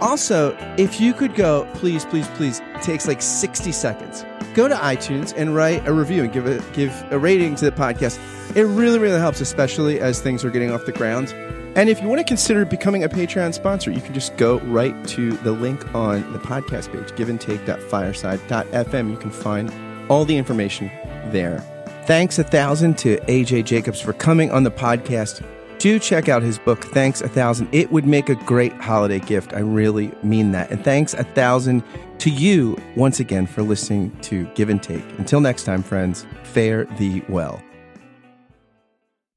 Also, 0.00 0.56
if 0.78 1.00
you 1.00 1.12
could 1.12 1.34
go, 1.34 1.68
please, 1.74 2.04
please, 2.04 2.28
please 2.28 2.62
takes 2.82 3.08
like 3.08 3.20
60 3.20 3.72
seconds. 3.72 4.24
Go 4.54 4.68
to 4.68 4.76
iTunes 4.76 5.34
and 5.36 5.56
write 5.56 5.86
a 5.88 5.92
review 5.92 6.22
and 6.22 6.32
give 6.32 6.46
a 6.46 6.60
give 6.72 6.92
a 7.10 7.18
rating 7.18 7.56
to 7.56 7.64
the 7.64 7.72
podcast. 7.72 8.20
It 8.54 8.62
really, 8.62 8.98
really 8.98 9.18
helps, 9.18 9.40
especially 9.40 10.00
as 10.00 10.20
things 10.20 10.44
are 10.44 10.50
getting 10.50 10.70
off 10.70 10.84
the 10.86 10.92
ground. 10.92 11.34
And 11.76 11.88
if 11.88 12.00
you 12.00 12.06
want 12.06 12.20
to 12.20 12.24
consider 12.24 12.64
becoming 12.64 13.02
a 13.02 13.08
Patreon 13.08 13.52
sponsor, 13.52 13.90
you 13.90 14.00
can 14.00 14.14
just 14.14 14.36
go 14.36 14.60
right 14.60 14.94
to 15.08 15.32
the 15.38 15.50
link 15.50 15.92
on 15.92 16.32
the 16.32 16.38
podcast 16.38 16.92
page, 16.92 17.10
giveandtake.fireside.fm. 17.18 19.10
You 19.10 19.16
can 19.16 19.30
find 19.30 19.72
all 20.08 20.24
the 20.24 20.36
information 20.36 20.88
there. 21.32 21.58
Thanks 22.06 22.38
a 22.38 22.44
thousand 22.44 22.96
to 22.98 23.16
AJ 23.22 23.64
Jacobs 23.64 24.00
for 24.00 24.12
coming 24.12 24.52
on 24.52 24.62
the 24.62 24.70
podcast. 24.70 25.44
Do 25.78 25.98
check 25.98 26.28
out 26.28 26.42
his 26.42 26.58
book, 26.58 26.84
Thanks 26.84 27.20
a 27.20 27.28
Thousand. 27.28 27.68
It 27.72 27.90
would 27.90 28.06
make 28.06 28.28
a 28.28 28.36
great 28.36 28.72
holiday 28.74 29.18
gift. 29.18 29.52
I 29.52 29.58
really 29.58 30.12
mean 30.22 30.52
that. 30.52 30.70
And 30.70 30.84
thanks 30.84 31.12
a 31.14 31.24
thousand 31.24 31.82
to 32.18 32.30
you 32.30 32.78
once 32.94 33.18
again 33.20 33.46
for 33.46 33.62
listening 33.62 34.16
to 34.22 34.44
Give 34.54 34.68
and 34.68 34.82
Take. 34.82 35.04
Until 35.18 35.40
next 35.40 35.64
time, 35.64 35.82
friends, 35.82 36.24
fare 36.44 36.84
thee 36.98 37.22
well. 37.28 37.60